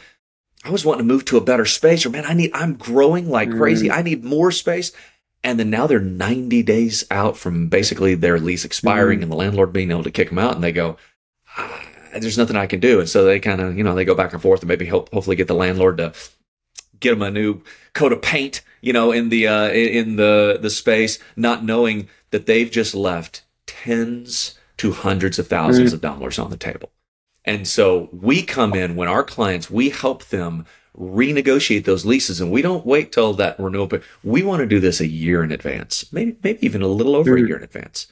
I 0.64 0.70
was 0.70 0.84
wanting 0.84 1.07
to 1.07 1.12
move 1.12 1.24
to 1.26 1.36
a 1.36 1.42
better 1.42 1.66
space, 1.66 2.05
or 2.05 2.11
man, 2.11 2.24
I 2.26 2.34
need, 2.34 2.51
I'm 2.55 2.74
growing 2.74 3.28
like 3.28 3.51
crazy. 3.51 3.90
I 3.90 4.03
need 4.03 4.24
more 4.24 4.51
space. 4.51 4.92
And 5.42 5.61
then 5.61 5.68
now 5.68 5.86
they're 5.86 6.01
90 6.01 6.62
days 6.62 7.05
out 7.11 7.36
from 7.36 7.68
basically 7.68 8.14
their 8.14 8.40
lease 8.40 8.64
expiring 8.64 9.22
and 9.22 9.30
the 9.30 9.36
landlord 9.36 9.74
being 9.74 9.90
able 9.90 10.03
to 10.05 10.11
kick 10.11 10.30
them 10.30 10.38
out. 10.38 10.55
And 10.55 10.64
they 10.64 10.72
go, 10.72 10.97
ah, 11.59 11.84
there's 12.23 12.39
nothing 12.39 12.57
I 12.57 12.67
can 12.67 12.81
do. 12.81 13.01
And 13.01 13.09
so 13.09 13.25
they 13.25 13.41
kind 13.41 13.61
of, 13.61 13.77
you 13.77 13.85
know, 13.85 13.95
they 13.95 14.05
go 14.05 14.15
back 14.15 14.33
and 14.33 14.41
forth 14.43 14.61
and 14.61 14.69
maybe 14.69 14.87
hope, 14.87 15.12
hopefully 15.12 15.37
get 15.37 15.49
the 15.49 15.55
landlord 15.55 15.99
to 15.99 16.12
get 17.01 17.11
them 17.11 17.23
a 17.23 17.31
new 17.31 17.61
coat 17.93 18.12
of 18.12 18.23
paint, 18.23 18.62
you 18.81 18.93
know, 18.93 19.12
in 19.12 19.29
the, 19.29 19.47
uh, 19.49 19.69
in 19.71 20.17
the, 20.17 20.59
the 20.61 20.71
space, 20.71 21.19
not 21.37 21.65
knowing 21.65 22.09
that 22.31 22.47
they've 22.47 22.71
just 22.71 22.95
left 22.95 23.43
tens 23.67 24.59
to 24.79 24.93
hundreds 24.93 25.39
of 25.39 25.47
thousands 25.49 25.93
of 25.93 26.01
dollars 26.01 26.39
on 26.39 26.51
the 26.51 26.57
table. 26.57 26.91
And 27.45 27.69
so 27.69 28.09
we 28.12 28.43
come 28.43 28.75
in 28.75 28.97
when 28.97 29.09
our 29.09 29.23
clients, 29.23 29.71
we 29.71 29.91
help 29.91 30.25
them 30.27 30.65
renegotiate 30.99 31.85
those 31.85 32.07
leases 32.07 32.41
and 32.41 32.51
we 32.51 32.62
don't 32.62 32.87
wait 32.87 33.12
till 33.12 33.33
that 33.35 33.59
renewal, 33.59 33.87
but 33.87 34.03
we 34.23 34.43
want 34.43 34.61
to 34.61 34.67
do 34.67 34.81
this 34.81 35.01
a 35.01 35.07
year 35.07 35.43
in 35.43 35.53
advance, 35.53 36.11
maybe, 36.12 36.37
maybe 36.43 36.65
even 36.65 36.83
a 36.83 36.87
little 36.87 37.17
over 37.17 37.37
a 37.37 37.41
Mhm. 37.41 37.49
year 37.49 37.57
in 37.57 37.62
advance. 37.65 38.07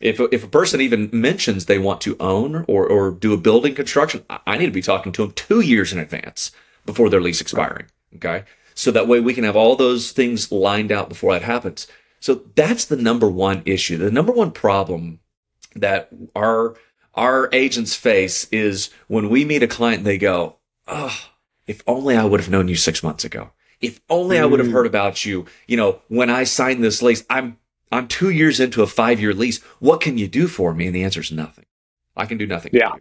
If, 0.00 0.20
if 0.30 0.44
a 0.44 0.48
person 0.48 0.80
even 0.80 1.08
mentions 1.12 1.64
they 1.66 1.78
want 1.78 2.00
to 2.02 2.16
own 2.20 2.64
or, 2.68 2.86
or 2.86 3.10
do 3.10 3.32
a 3.32 3.38
building 3.38 3.74
construction, 3.74 4.24
I- 4.28 4.58
need 4.58 4.66
to 4.66 4.72
be 4.72 4.82
talking 4.82 5.12
to 5.12 5.22
them 5.22 5.32
two 5.32 5.60
years 5.60 5.92
in 5.92 5.98
advance 5.98 6.52
before 6.84 7.08
their 7.08 7.20
lease 7.20 7.40
expiring. 7.40 7.86
Okay. 8.16 8.44
So 8.74 8.90
that 8.90 9.08
way 9.08 9.20
we 9.20 9.32
can 9.34 9.44
have 9.44 9.56
all 9.56 9.74
those 9.74 10.12
things 10.12 10.52
lined 10.52 10.92
out 10.92 11.08
before 11.08 11.32
that 11.32 11.42
happens. 11.42 11.86
So 12.20 12.42
that's 12.54 12.84
the 12.84 12.96
number 12.96 13.28
one 13.28 13.62
issue. 13.64 13.96
The 13.96 14.10
number 14.10 14.32
one 14.32 14.50
problem 14.50 15.20
that 15.74 16.08
our 16.34 16.76
our 17.14 17.48
agents 17.52 17.94
face 17.94 18.46
is 18.52 18.90
when 19.08 19.30
we 19.30 19.44
meet 19.46 19.62
a 19.62 19.66
client 19.66 20.04
they 20.04 20.18
go, 20.18 20.56
"Oh, 20.86 21.16
if 21.66 21.82
only 21.86 22.14
I 22.14 22.24
would 22.26 22.40
have 22.40 22.50
known 22.50 22.68
you 22.68 22.76
6 22.76 23.02
months 23.02 23.24
ago. 23.24 23.52
If 23.80 24.00
only 24.10 24.38
I 24.38 24.44
would 24.44 24.60
have 24.60 24.68
Mm. 24.68 24.72
heard 24.72 24.86
about 24.86 25.24
you, 25.24 25.46
you 25.66 25.78
know, 25.78 26.00
when 26.08 26.28
I 26.28 26.44
signed 26.44 26.84
this 26.84 27.00
lease. 27.02 27.24
I'm 27.30 27.56
I'm 27.96 28.08
two 28.08 28.30
years 28.30 28.60
into 28.60 28.82
a 28.82 28.86
five 28.86 29.20
year 29.20 29.32
lease. 29.32 29.62
What 29.80 30.00
can 30.00 30.18
you 30.18 30.28
do 30.28 30.46
for 30.46 30.74
me? 30.74 30.86
And 30.86 30.94
the 30.94 31.04
answer 31.04 31.20
is 31.20 31.32
nothing. 31.32 31.64
I 32.16 32.26
can 32.26 32.38
do 32.38 32.46
nothing. 32.46 32.72
Yeah. 32.74 32.92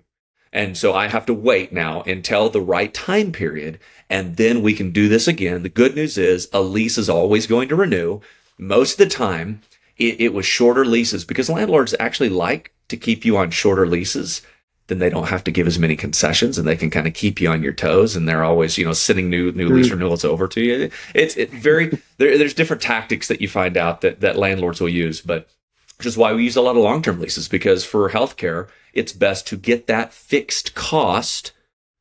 And 0.51 0.77
so 0.77 0.93
I 0.93 1.07
have 1.07 1.25
to 1.25 1.33
wait 1.33 1.73
now 1.73 2.01
until 2.03 2.49
the 2.49 2.61
right 2.61 2.93
time 2.93 3.31
period. 3.31 3.79
And 4.09 4.37
then 4.37 4.61
we 4.61 4.73
can 4.73 4.91
do 4.91 5.09
this 5.09 5.27
again. 5.27 5.63
The 5.63 5.69
good 5.69 5.95
news 5.95 6.17
is 6.17 6.47
a 6.53 6.61
lease 6.61 6.97
is 6.97 7.09
always 7.09 7.45
going 7.45 7.67
to 7.69 7.75
renew. 7.75 8.21
Most 8.57 8.93
of 8.93 8.97
the 8.99 9.13
time, 9.13 9.61
it, 9.97 10.21
it 10.21 10.33
was 10.33 10.45
shorter 10.45 10.85
leases 10.85 11.25
because 11.25 11.49
landlords 11.49 11.93
actually 11.99 12.29
like 12.29 12.73
to 12.87 12.95
keep 12.95 13.25
you 13.25 13.35
on 13.35 13.51
shorter 13.51 13.85
leases 13.85 14.41
then 14.87 14.99
they 14.99 15.09
don't 15.09 15.27
have 15.27 15.43
to 15.43 15.51
give 15.51 15.67
as 15.67 15.79
many 15.79 15.95
concessions 15.95 16.57
and 16.57 16.67
they 16.67 16.75
can 16.75 16.89
kind 16.89 17.07
of 17.07 17.13
keep 17.13 17.41
you 17.41 17.49
on 17.49 17.63
your 17.63 17.73
toes 17.73 18.15
and 18.15 18.27
they're 18.27 18.43
always 18.43 18.77
you 18.77 18.85
know 18.85 18.93
sending 18.93 19.29
new 19.29 19.51
new 19.53 19.69
lease 19.69 19.87
mm. 19.87 19.91
renewals 19.93 20.23
over 20.23 20.47
to 20.47 20.61
you. 20.61 20.91
It's 21.13 21.35
it 21.37 21.51
very 21.51 21.87
there, 22.17 22.37
there's 22.37 22.53
different 22.53 22.81
tactics 22.81 23.27
that 23.27 23.41
you 23.41 23.47
find 23.47 23.77
out 23.77 24.01
that 24.01 24.21
that 24.21 24.37
landlords 24.37 24.79
will 24.79 24.89
use 24.89 25.21
but 25.21 25.49
which 25.97 26.05
is 26.05 26.17
why 26.17 26.33
we 26.33 26.43
use 26.43 26.55
a 26.55 26.61
lot 26.61 26.75
of 26.75 26.83
long-term 26.83 27.19
leases 27.19 27.47
because 27.47 27.83
for 27.83 28.09
healthcare 28.09 28.67
it's 28.93 29.13
best 29.13 29.47
to 29.47 29.57
get 29.57 29.87
that 29.87 30.13
fixed 30.13 30.75
cost 30.75 31.51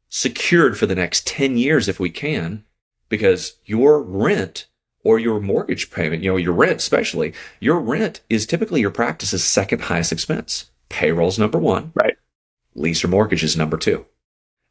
secured 0.08 0.78
for 0.78 0.86
the 0.86 0.94
next 0.94 1.26
10 1.26 1.56
years 1.56 1.88
if 1.88 1.98
we 1.98 2.10
can 2.10 2.64
because 3.08 3.56
your 3.64 4.02
rent 4.02 4.66
or 5.02 5.18
your 5.18 5.40
mortgage 5.40 5.90
payment 5.90 6.22
you 6.22 6.30
know 6.30 6.36
your 6.36 6.52
rent 6.52 6.76
especially 6.76 7.32
your 7.60 7.80
rent 7.80 8.20
is 8.28 8.44
typically 8.44 8.80
your 8.80 8.90
practice's 8.90 9.42
second 9.42 9.82
highest 9.82 10.12
expense. 10.12 10.70
Payroll's 10.90 11.38
number 11.38 11.58
one. 11.58 11.90
Right 11.94 12.16
lease 12.74 13.04
or 13.04 13.08
mortgage 13.08 13.44
is 13.44 13.56
number 13.56 13.76
two. 13.76 14.06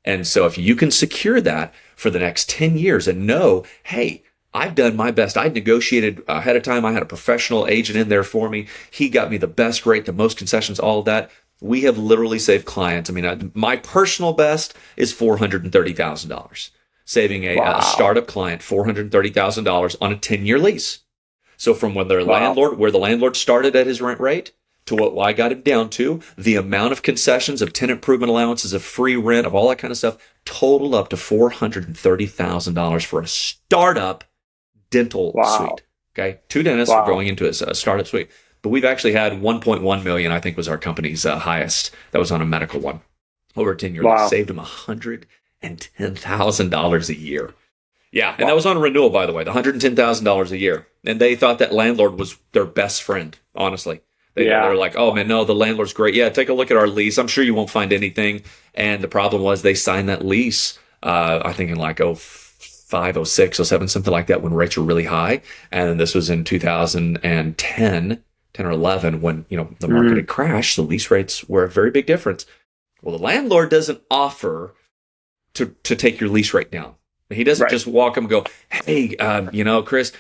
And 0.06 0.28
so 0.28 0.45
if 0.45 0.58
you 0.58 0.76
can 0.76 0.91
secure 0.91 1.39
that 1.41 1.74
for 1.95 2.10
the 2.10 2.20
next 2.20 2.49
10 2.49 2.78
years 2.78 3.08
and 3.08 3.26
know, 3.26 3.64
hey, 3.84 4.24
I've 4.54 4.76
done 4.76 4.95
my 4.95 5.12
best. 5.12 5.38
I 5.38 5.47
negotiated 5.47 6.24
ahead 6.28 6.56
of 6.56 6.64
time. 6.64 6.86
I 6.86 6.91
had 6.91 7.01
a 7.01 7.08
professional 7.08 7.68
agent 7.68 7.97
in 7.97 8.10
there 8.10 8.24
for 8.24 8.49
me. 8.49 8.68
He 8.91 9.10
got 9.10 9.32
me 9.32 9.38
the 9.38 9.47
best 9.47 9.86
rate, 9.86 10.06
the 10.06 10.14
most 10.14 10.38
concessions, 10.38 10.80
all 10.80 10.99
of 10.99 11.06
that. 11.06 11.32
We 11.60 11.82
have 11.82 11.97
literally 11.97 12.39
saved 12.39 12.66
clients. 12.66 13.10
I 13.10 13.14
mean, 13.14 13.26
I, 13.26 13.39
my 13.54 13.78
personal 13.78 14.34
best 14.34 14.76
is 14.97 15.14
$430,000, 15.14 16.70
saving 17.06 17.45
a, 17.45 17.58
wow. 17.58 17.80
a, 17.80 17.82
startup 17.82 18.28
client 18.28 18.62
$430,000 18.62 19.95
on 20.01 20.12
a 20.12 20.18
10 20.18 20.45
year 20.45 20.60
lease. 20.60 20.99
So 21.56 21.74
from 21.74 21.95
when 21.95 22.10
their 22.10 22.24
wow. 22.26 22.41
landlord, 22.41 22.78
where 22.78 22.91
the 22.91 22.99
landlord 22.99 23.38
started 23.38 23.76
at 23.76 23.88
his 23.88 24.01
rent 24.01 24.20
rate 24.20 24.51
to 24.86 24.96
what 24.96 25.18
I 25.18 25.34
got 25.34 25.52
him 25.52 25.62
down 25.62 25.90
to, 25.92 26.22
the 26.38 26.56
amount 26.56 26.92
of 26.92 27.04
concessions, 27.04 27.62
of 27.62 27.74
tenant 27.74 27.98
improvement 27.98 28.30
allowances, 28.30 28.74
of 28.74 28.84
free 28.84 29.16
rent, 29.16 29.48
of 29.48 29.56
all 29.56 29.70
that 29.70 29.78
kind 29.78 29.92
of 29.92 29.98
stuff, 29.98 30.18
totaled 30.46 30.96
up 30.96 31.10
to 31.10 31.16
$430,000 31.16 33.06
for 33.06 33.22
a 33.22 33.28
startup 33.28 34.24
dental 34.90 35.32
wow. 35.34 35.58
suite. 35.58 35.84
Okay. 36.14 36.40
Two 36.50 36.64
dentists 36.64 36.94
wow. 36.94 37.06
going 37.06 37.28
into 37.28 37.48
a, 37.48 37.54
startup 37.54 38.08
suite. 38.08 38.30
But 38.62 38.70
we've 38.70 38.86
actually 38.86 39.14
had 39.14 39.34
1.1 39.34 40.04
million, 40.04 40.32
I 40.32 40.40
think 40.40 40.56
was 40.56 40.68
our 40.68 40.78
company's 40.78 41.26
uh, 41.26 41.40
highest. 41.40 41.90
That 42.12 42.20
was 42.20 42.32
on 42.32 42.42
a 42.42 42.46
medical 42.46 42.80
one 42.80 43.02
over 43.56 43.74
10 43.76 43.94
years. 43.94 44.06
Wow. 44.06 44.28
Saved 44.28 44.50
them 44.50 44.58
$110,000 44.58 47.10
a 47.10 47.16
year. 47.16 47.54
Yeah. 48.12 48.36
And 48.38 48.48
that 48.48 48.56
was 48.56 48.66
on 48.66 48.80
renewal, 48.80 49.10
by 49.10 49.26
the 49.26 49.34
way, 49.34 49.44
the 49.44 49.52
$110,000 49.52 50.52
a 50.52 50.58
year. 50.58 50.88
And 51.04 51.20
they 51.20 51.36
thought 51.36 51.60
that 51.60 51.74
landlord 51.74 52.18
was 52.20 52.38
their 52.52 52.66
best 52.66 53.04
friend, 53.04 53.38
honestly. 53.56 54.02
They, 54.36 54.48
yeah. 54.48 54.64
They're 54.64 54.76
like, 54.76 54.96
oh 54.96 55.14
man, 55.14 55.28
no, 55.28 55.46
the 55.46 55.56
landlord's 55.56 55.94
great. 55.94 56.16
Yeah, 56.16 56.30
take 56.30 56.50
a 56.50 56.54
look 56.54 56.72
at 56.72 56.78
our 56.78 56.88
lease. 56.88 57.18
I'm 57.18 57.28
sure 57.28 57.44
you 57.44 57.54
won't 57.54 57.70
find 57.70 57.94
anything. 57.94 58.44
And 58.74 59.04
the 59.04 59.08
problem 59.08 59.42
was 59.42 59.62
they 59.62 59.76
signed 59.76 60.10
that 60.10 60.26
lease, 60.26 60.80
uh, 61.04 61.42
I 61.44 61.54
think 61.54 61.70
in 61.70 61.78
like, 61.78 62.02
oh, 62.02 62.16
five, 62.16 63.18
oh 63.18 63.24
six, 63.24 63.60
oh 63.60 63.64
seven, 63.64 63.88
something 63.88 64.12
like 64.12 64.28
that 64.28 64.42
when 64.42 64.54
rates 64.54 64.78
were 64.78 64.84
really 64.84 65.06
high. 65.06 65.42
And 65.72 66.00
this 66.00 66.16
was 66.16 66.30
in 66.30 66.44
2010, 66.44 68.24
10 68.54 68.66
or 68.66 68.72
11 68.72 69.22
when, 69.22 69.46
you 69.50 69.58
know, 69.58 69.70
the 69.80 69.88
market 69.88 70.12
mm. 70.12 70.18
had 70.18 70.28
crashed. 70.28 70.76
The 70.76 70.84
lease 70.84 71.12
rates 71.12 71.48
were 71.48 71.64
a 71.64 71.70
very 71.70 71.92
big 71.92 72.06
difference. 72.06 72.46
Well, 73.02 73.18
the 73.18 73.24
landlord 73.24 73.70
doesn't 73.70 74.02
offer 74.10 74.74
to, 75.56 75.76
to 75.84 75.96
take 75.96 76.20
your 76.20 76.30
lease 76.30 76.54
rate 76.54 76.72
down. 76.72 76.96
He 77.30 77.44
doesn't 77.44 77.64
right. 77.64 77.72
just 77.72 77.88
walk 77.88 78.16
them 78.16 78.26
and 78.26 78.30
go, 78.30 78.46
Hey, 78.70 79.16
um, 79.18 79.50
you 79.52 79.64
know, 79.64 79.82
Chris, 79.82 80.12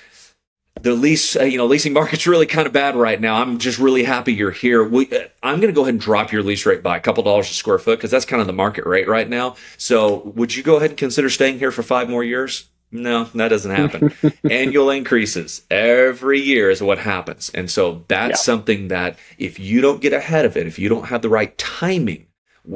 the 0.81 0.93
lease, 0.93 1.35
uh, 1.35 1.43
you 1.43 1.57
know, 1.57 1.65
leasing 1.65 1.93
market's 1.93 2.27
really 2.27 2.45
kind 2.45 2.67
of 2.67 2.73
bad 2.73 2.95
right 2.95 3.19
now. 3.19 3.35
I'm 3.35 3.57
just 3.57 3.79
really 3.79 4.03
happy 4.03 4.33
you're 4.33 4.51
here. 4.51 4.83
We, 4.83 5.09
uh, 5.11 5.27
I'm 5.41 5.59
going 5.59 5.73
to 5.73 5.75
go 5.75 5.83
ahead 5.83 5.93
and 5.93 6.01
drop 6.01 6.31
your 6.31 6.43
lease 6.43 6.65
rate 6.65 6.83
by 6.83 6.97
a 6.97 6.99
couple 6.99 7.23
dollars 7.23 7.49
a 7.49 7.53
square 7.53 7.79
foot 7.79 7.99
because 7.99 8.11
that's 8.11 8.25
kind 8.25 8.41
of 8.41 8.47
the 8.47 8.53
market 8.53 8.85
rate 8.85 9.07
right 9.07 9.29
now. 9.29 9.55
So, 9.77 10.23
would 10.35 10.55
you 10.55 10.63
go 10.63 10.77
ahead 10.77 10.91
and 10.91 10.97
consider 10.97 11.29
staying 11.29 11.59
here 11.59 11.71
for 11.71 11.83
five 11.83 12.09
more 12.09 12.23
years? 12.23 12.69
No, 12.93 13.23
that 13.23 13.49
doesn't 13.49 13.71
happen. 13.71 14.13
Annual 14.49 14.91
increases 14.91 15.63
every 15.71 16.39
year 16.39 16.69
is 16.69 16.81
what 16.81 16.99
happens. 16.99 17.49
And 17.49 17.69
so 17.69 18.05
that's 18.07 18.39
yeah. 18.39 18.43
something 18.43 18.89
that 18.89 19.17
if 19.39 19.59
you 19.59 19.81
don't 19.81 19.99
get 19.99 20.13
ahead 20.13 20.45
of 20.45 20.55
it, 20.55 20.67
if 20.67 20.77
you 20.77 20.89
don't 20.89 21.07
have 21.07 21.23
the 21.23 21.29
right 21.29 21.57
timing 21.57 22.27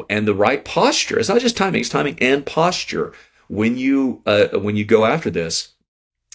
and 0.09 0.27
the 0.27 0.33
right 0.33 0.65
posture, 0.65 1.19
it's 1.19 1.29
not 1.29 1.39
just 1.39 1.55
timing, 1.55 1.81
it's 1.81 1.89
timing 1.89 2.17
and 2.19 2.43
posture. 2.45 3.13
When 3.47 3.77
you, 3.77 4.23
uh, 4.25 4.47
when 4.59 4.75
you 4.75 4.85
go 4.85 5.05
after 5.05 5.29
this, 5.29 5.73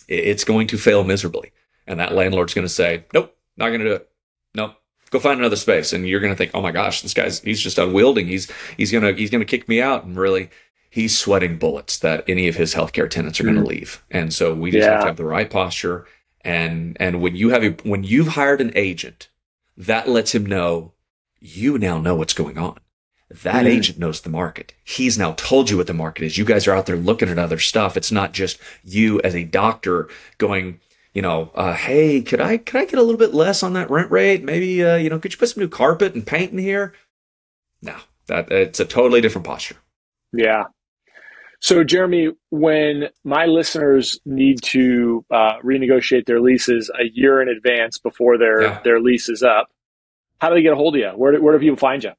it's 0.09 0.45
going 0.45 0.67
to 0.69 0.79
fail 0.79 1.05
miserably. 1.05 1.53
And 1.87 1.99
that 2.01 2.13
landlord's 2.13 2.55
going 2.55 2.67
to 2.67 2.73
say, 2.73 3.05
nope, 3.13 3.37
not 3.57 3.69
going 3.69 3.81
to 3.81 3.87
do 3.87 3.95
it. 3.95 4.09
Nope. 4.55 4.77
Go 5.11 5.19
find 5.19 5.41
another 5.41 5.57
space. 5.57 5.93
And 5.93 6.09
you're 6.09 6.21
going 6.21 6.33
to 6.33 6.37
think, 6.37 6.53
oh 6.55 6.63
my 6.63 6.73
gosh, 6.73 7.03
this 7.03 7.15
guy's, 7.15 7.41
he's 7.41 7.61
just 7.61 7.79
unwielding. 7.79 8.27
He's, 8.29 8.51
he's 8.77 8.91
going 8.91 9.05
to, 9.05 9.13
he's 9.15 9.31
going 9.31 9.41
to 9.41 9.47
kick 9.47 9.69
me 9.69 9.81
out. 9.83 10.05
And 10.05 10.17
really, 10.17 10.49
he's 10.89 11.19
sweating 11.19 11.59
bullets 11.59 11.99
that 11.99 12.25
any 12.29 12.49
of 12.49 12.57
his 12.57 12.75
healthcare 12.75 13.11
tenants 13.11 13.41
are 13.41 13.45
mm-hmm. 13.45 13.55
going 13.55 13.65
to 13.65 13.71
leave. 13.71 14.05
And 14.11 14.33
so 14.33 14.55
we 14.55 14.71
just 14.71 14.85
yeah. 14.85 14.93
have 14.93 15.01
to 15.01 15.07
have 15.07 15.17
the 15.17 15.25
right 15.25 15.51
posture. 15.51 16.07
And, 16.43 16.97
and 17.01 17.21
when 17.21 17.37
you 17.37 17.51
have, 17.51 17.63
a, 17.63 17.71
when 17.83 18.05
you've 18.05 18.29
hired 18.29 18.61
an 18.61 18.73
agent, 18.75 19.29
that 19.77 20.09
lets 20.09 20.35
him 20.35 20.47
know 20.47 20.93
you 21.41 21.79
now 21.79 21.99
know 21.99 22.15
what's 22.15 22.35
going 22.35 22.59
on. 22.59 22.79
That 23.43 23.65
mm. 23.65 23.69
agent 23.69 23.99
knows 23.99 24.21
the 24.21 24.31
market. 24.31 24.75
He's 24.85 25.19
now 25.19 25.33
told 25.33 25.71
you 25.71 25.77
what 25.77 25.87
the 25.87 25.95
market 25.95 26.25
is. 26.25 26.37
You 26.37 26.45
guys 26.45 26.67
are 26.67 26.75
out 26.75 26.87
there 26.87 26.97
looking 26.97 27.29
at 27.29 27.39
other 27.39 27.59
stuff. 27.59 27.97
It's 27.97 28.13
not 28.13 28.33
just 28.33 28.59
you 28.85 29.21
as 29.23 29.35
a 29.35 29.45
doctor 29.45 30.09
going, 30.39 30.81
you 31.15 31.23
know, 31.23 31.51
uh, 31.55 31.75
hey, 31.75 32.21
could 32.21 32.41
I 32.41 32.59
could 32.59 32.81
I 32.81 32.85
get 32.85 32.99
a 32.99 33.03
little 33.03 33.19
bit 33.19 33.35
less 33.35 33.63
on 33.63 33.73
that 33.73 33.91
rent 33.91 34.11
rate? 34.11 34.45
Maybe 34.45 34.85
uh, 34.85 34.97
you 34.97 35.09
know, 35.09 35.19
could 35.19 35.33
you 35.33 35.39
put 35.39 35.49
some 35.49 35.63
new 35.63 35.69
carpet 35.69 36.15
and 36.15 36.27
paint 36.27 36.53
in 36.53 36.59
here? 36.59 36.95
No, 37.81 37.97
that 38.27 38.51
it's 38.53 38.81
a 38.81 38.85
totally 38.85 39.21
different 39.21 39.47
posture. 39.47 39.77
Yeah. 40.33 40.65
So, 41.61 41.85
Jeremy, 41.85 42.31
when 42.51 43.09
my 43.23 43.47
listeners 43.47 44.19
need 44.27 44.61
to 44.63 45.25
uh, 45.31 45.61
renegotiate 45.61 46.27
their 46.27 46.41
leases 46.41 46.91
a 46.99 47.05
year 47.13 47.41
in 47.41 47.49
advance 47.49 47.99
before 47.99 48.37
their 48.37 48.63
yeah. 48.63 48.81
their 48.83 49.01
lease 49.01 49.29
is 49.29 49.43
up, 49.43 49.71
how 50.41 50.49
do 50.49 50.57
they 50.57 50.63
get 50.63 50.73
a 50.73 50.77
hold 50.77 50.97
of 50.97 51.01
you? 51.01 51.11
Where 51.11 51.33
do, 51.33 51.43
where 51.43 51.53
do 51.53 51.61
people 51.61 51.77
find 51.77 52.03
you? 52.03 52.13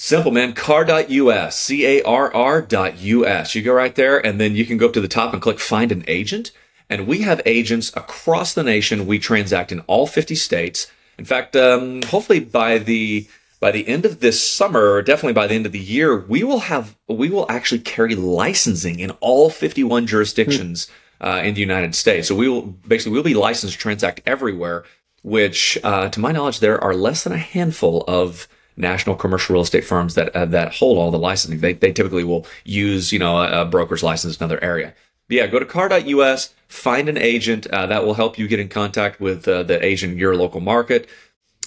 Simple, 0.00 0.30
man. 0.30 0.52
Carr.us, 0.52 1.58
C 1.58 1.84
A 1.84 2.02
R 2.04 2.32
R.us. 2.32 3.54
You 3.56 3.62
go 3.62 3.72
right 3.72 3.94
there, 3.96 4.24
and 4.24 4.40
then 4.40 4.54
you 4.54 4.64
can 4.64 4.76
go 4.76 4.86
up 4.86 4.92
to 4.92 5.00
the 5.00 5.08
top 5.08 5.32
and 5.32 5.42
click 5.42 5.58
Find 5.58 5.90
an 5.90 6.04
Agent. 6.06 6.52
And 6.88 7.08
we 7.08 7.22
have 7.22 7.42
agents 7.44 7.90
across 7.96 8.54
the 8.54 8.62
nation. 8.62 9.08
We 9.08 9.18
transact 9.18 9.72
in 9.72 9.80
all 9.80 10.06
50 10.06 10.36
states. 10.36 10.86
In 11.18 11.24
fact, 11.24 11.56
um, 11.56 12.02
hopefully 12.04 12.38
by 12.38 12.78
the 12.78 13.26
by 13.58 13.72
the 13.72 13.88
end 13.88 14.06
of 14.06 14.20
this 14.20 14.40
summer, 14.48 14.92
or 14.92 15.02
definitely 15.02 15.32
by 15.32 15.48
the 15.48 15.54
end 15.54 15.66
of 15.66 15.72
the 15.72 15.80
year, 15.80 16.16
we 16.16 16.44
will 16.44 16.60
have 16.60 16.96
we 17.08 17.28
will 17.28 17.50
actually 17.50 17.80
carry 17.80 18.14
licensing 18.14 19.00
in 19.00 19.10
all 19.18 19.50
51 19.50 20.06
jurisdictions 20.06 20.86
uh, 21.20 21.40
in 21.42 21.54
the 21.54 21.60
United 21.60 21.96
States. 21.96 22.28
So 22.28 22.36
we 22.36 22.48
will 22.48 22.62
basically 22.62 23.14
we'll 23.14 23.24
be 23.24 23.34
licensed 23.34 23.74
to 23.74 23.80
transact 23.80 24.20
everywhere. 24.24 24.84
Which, 25.22 25.76
uh, 25.82 26.08
to 26.10 26.20
my 26.20 26.30
knowledge, 26.30 26.60
there 26.60 26.82
are 26.82 26.94
less 26.94 27.24
than 27.24 27.32
a 27.32 27.38
handful 27.38 28.04
of 28.06 28.46
national 28.78 29.16
commercial 29.16 29.54
real 29.54 29.62
estate 29.62 29.84
firms 29.84 30.14
that 30.14 30.34
uh, 30.34 30.46
that 30.46 30.74
hold 30.74 30.98
all 30.98 31.10
the 31.10 31.18
licensing. 31.18 31.60
They, 31.60 31.74
they 31.74 31.92
typically 31.92 32.24
will 32.24 32.46
use 32.64 33.12
you 33.12 33.18
know 33.18 33.38
a, 33.38 33.62
a 33.62 33.64
broker's 33.64 34.02
license 34.02 34.36
in 34.36 34.42
another 34.42 34.62
area. 34.62 34.94
But 35.28 35.36
yeah, 35.36 35.46
go 35.46 35.58
to 35.58 35.66
carr.us, 35.66 36.54
find 36.68 37.08
an 37.08 37.18
agent 37.18 37.66
uh, 37.66 37.86
that 37.86 38.04
will 38.04 38.14
help 38.14 38.38
you 38.38 38.48
get 38.48 38.60
in 38.60 38.68
contact 38.68 39.20
with 39.20 39.46
uh, 39.46 39.62
the 39.62 39.84
agent 39.84 40.14
in 40.14 40.18
your 40.18 40.34
local 40.36 40.60
market. 40.60 41.08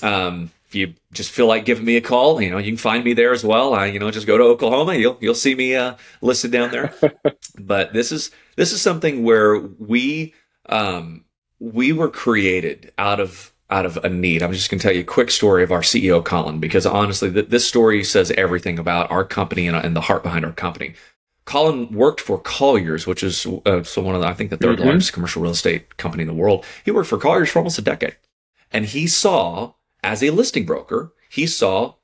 Um, 0.01 0.51
if 0.67 0.75
you 0.75 0.93
just 1.11 1.31
feel 1.31 1.47
like 1.47 1.65
giving 1.65 1.83
me 1.83 1.97
a 1.97 2.01
call, 2.01 2.41
you 2.41 2.49
know, 2.49 2.57
you 2.57 2.71
can 2.71 2.77
find 2.77 3.03
me 3.03 3.13
there 3.13 3.33
as 3.33 3.43
well. 3.43 3.73
I, 3.73 3.87
you 3.87 3.99
know, 3.99 4.09
just 4.09 4.25
go 4.25 4.37
to 4.37 4.43
Oklahoma. 4.45 4.95
You'll 4.95 5.17
you'll 5.19 5.35
see 5.35 5.53
me 5.53 5.75
uh, 5.75 5.95
listed 6.21 6.51
down 6.51 6.71
there. 6.71 6.93
but 7.59 7.93
this 7.93 8.11
is 8.11 8.31
this 8.55 8.71
is 8.71 8.81
something 8.81 9.23
where 9.23 9.59
we 9.59 10.33
um, 10.67 11.25
we 11.59 11.91
were 11.91 12.09
created 12.09 12.93
out 12.97 13.19
of 13.19 13.50
out 13.71 13.85
of 13.85 13.97
a 13.97 14.09
need. 14.09 14.43
I'm 14.43 14.53
just 14.53 14.69
going 14.69 14.79
to 14.79 14.83
tell 14.83 14.93
you 14.93 15.01
a 15.01 15.05
quick 15.05 15.31
story 15.31 15.63
of 15.63 15.71
our 15.71 15.81
CEO, 15.81 16.23
Colin, 16.23 16.59
because 16.59 16.85
honestly, 16.85 17.31
th- 17.31 17.49
this 17.49 17.67
story 17.67 18.03
says 18.03 18.31
everything 18.31 18.77
about 18.77 19.09
our 19.09 19.23
company 19.23 19.67
and, 19.67 19.75
and, 19.75 19.95
the 19.95 20.01
heart 20.01 20.23
behind 20.23 20.45
our 20.45 20.51
company. 20.51 20.93
Colin 21.45 21.91
worked 21.91 22.21
for 22.21 22.39
Colliers, 22.39 23.07
which 23.07 23.23
is 23.23 23.47
uh, 23.65 23.83
so 23.83 24.01
one 24.01 24.15
of 24.15 24.21
the, 24.21 24.27
I 24.27 24.33
think 24.33 24.49
the 24.49 24.57
3rd 24.57 24.75
mm-hmm. 24.75 24.85
largest 24.85 25.13
commercial 25.13 25.41
real 25.41 25.51
estate 25.51 25.97
company 25.97 26.21
in 26.21 26.27
the 26.27 26.33
world. 26.33 26.65
He 26.85 26.91
worked 26.91 27.09
for 27.09 27.17
Colliers 27.17 27.49
for 27.49 27.59
almost 27.59 27.79
a 27.79 27.81
decade. 27.81 28.17
And 28.71 28.85
he 28.85 29.07
saw, 29.07 29.73
as 30.03 30.21
a 30.23 30.29
listing 30.29 30.65
broker, 30.65 31.13
he 31.29 31.47
saw 31.47 31.95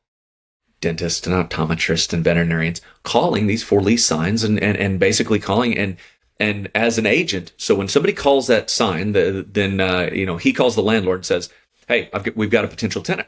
dentists 0.81 1.25
and 1.25 1.35
optometrists 1.35 2.13
and 2.13 2.23
veterinarians 2.23 2.81
calling 3.03 3.47
these 3.47 3.63
for 3.63 3.81
lease 3.81 4.05
signs 4.05 4.43
and, 4.43 4.61
and, 4.61 4.77
and 4.77 4.99
basically 4.99 5.39
calling 5.39 5.77
and 5.77 5.97
And 6.39 6.69
as 6.75 6.97
an 6.97 7.05
agent, 7.05 7.53
so 7.57 7.73
when 7.73 7.87
somebody 7.87 8.13
calls 8.13 8.47
that 8.47 8.69
sign, 8.69 9.13
the, 9.13 9.45
then 9.49 9.79
uh, 9.79 10.09
you 10.13 10.25
know 10.25 10.37
he 10.37 10.53
calls 10.53 10.75
the 10.75 10.83
landlord 10.83 11.19
and 11.19 11.25
says, 11.25 11.49
"Hey, 11.87 12.09
got, 12.11 12.35
we've 12.35 12.51
got 12.51 12.65
a 12.65 12.67
potential 12.67 13.01
tenant." 13.01 13.27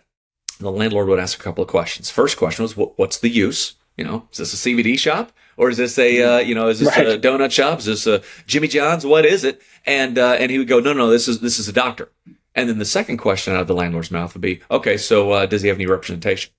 And 0.60 0.68
the 0.68 0.72
landlord 0.72 1.08
would 1.08 1.20
ask 1.20 1.40
a 1.40 1.44
couple 1.44 1.64
of 1.64 1.70
questions. 1.70 2.12
First 2.12 2.38
question 2.38 2.64
was, 2.64 2.78
"What's 2.78 3.18
the 3.18 3.30
use?" 3.30 3.76
You 3.98 4.06
know, 4.06 4.28
is 4.32 4.38
this 4.38 4.54
a 4.54 4.70
CBD 4.70 4.98
shop 4.98 5.34
or 5.60 5.70
is 5.70 5.78
this 5.78 6.00
a 6.00 6.24
uh, 6.24 6.38
you 6.40 6.56
know 6.56 6.70
is 6.70 6.80
this 6.80 6.88
right. 6.88 7.08
a 7.08 7.20
donut 7.20 7.52
shop? 7.52 7.80
Is 7.80 7.86
this 7.86 8.08
a 8.08 8.24
Jimmy 8.48 8.70
John's? 8.70 9.06
What 9.06 9.26
is 9.26 9.44
it? 9.44 9.62
And 9.86 10.18
uh, 10.18 10.38
and 10.40 10.50
he 10.50 10.58
would 10.58 10.70
go, 10.70 10.80
"No, 10.80 10.94
no, 10.94 11.10
this 11.10 11.28
is 11.28 11.42
this 11.42 11.60
is 11.60 11.68
a 11.68 11.74
doctor." 11.74 12.10
And 12.56 12.70
then 12.70 12.80
the 12.80 12.86
second 12.86 13.18
question 13.18 13.54
out 13.54 13.62
of 13.62 13.68
the 13.68 13.76
landlord's 13.76 14.10
mouth 14.10 14.34
would 14.34 14.42
be, 14.42 14.62
"Okay, 14.72 14.98
so 14.98 15.32
uh, 15.32 15.46
does 15.46 15.62
he 15.62 15.68
have 15.68 15.78
any 15.78 15.86
representation?" 15.86 16.52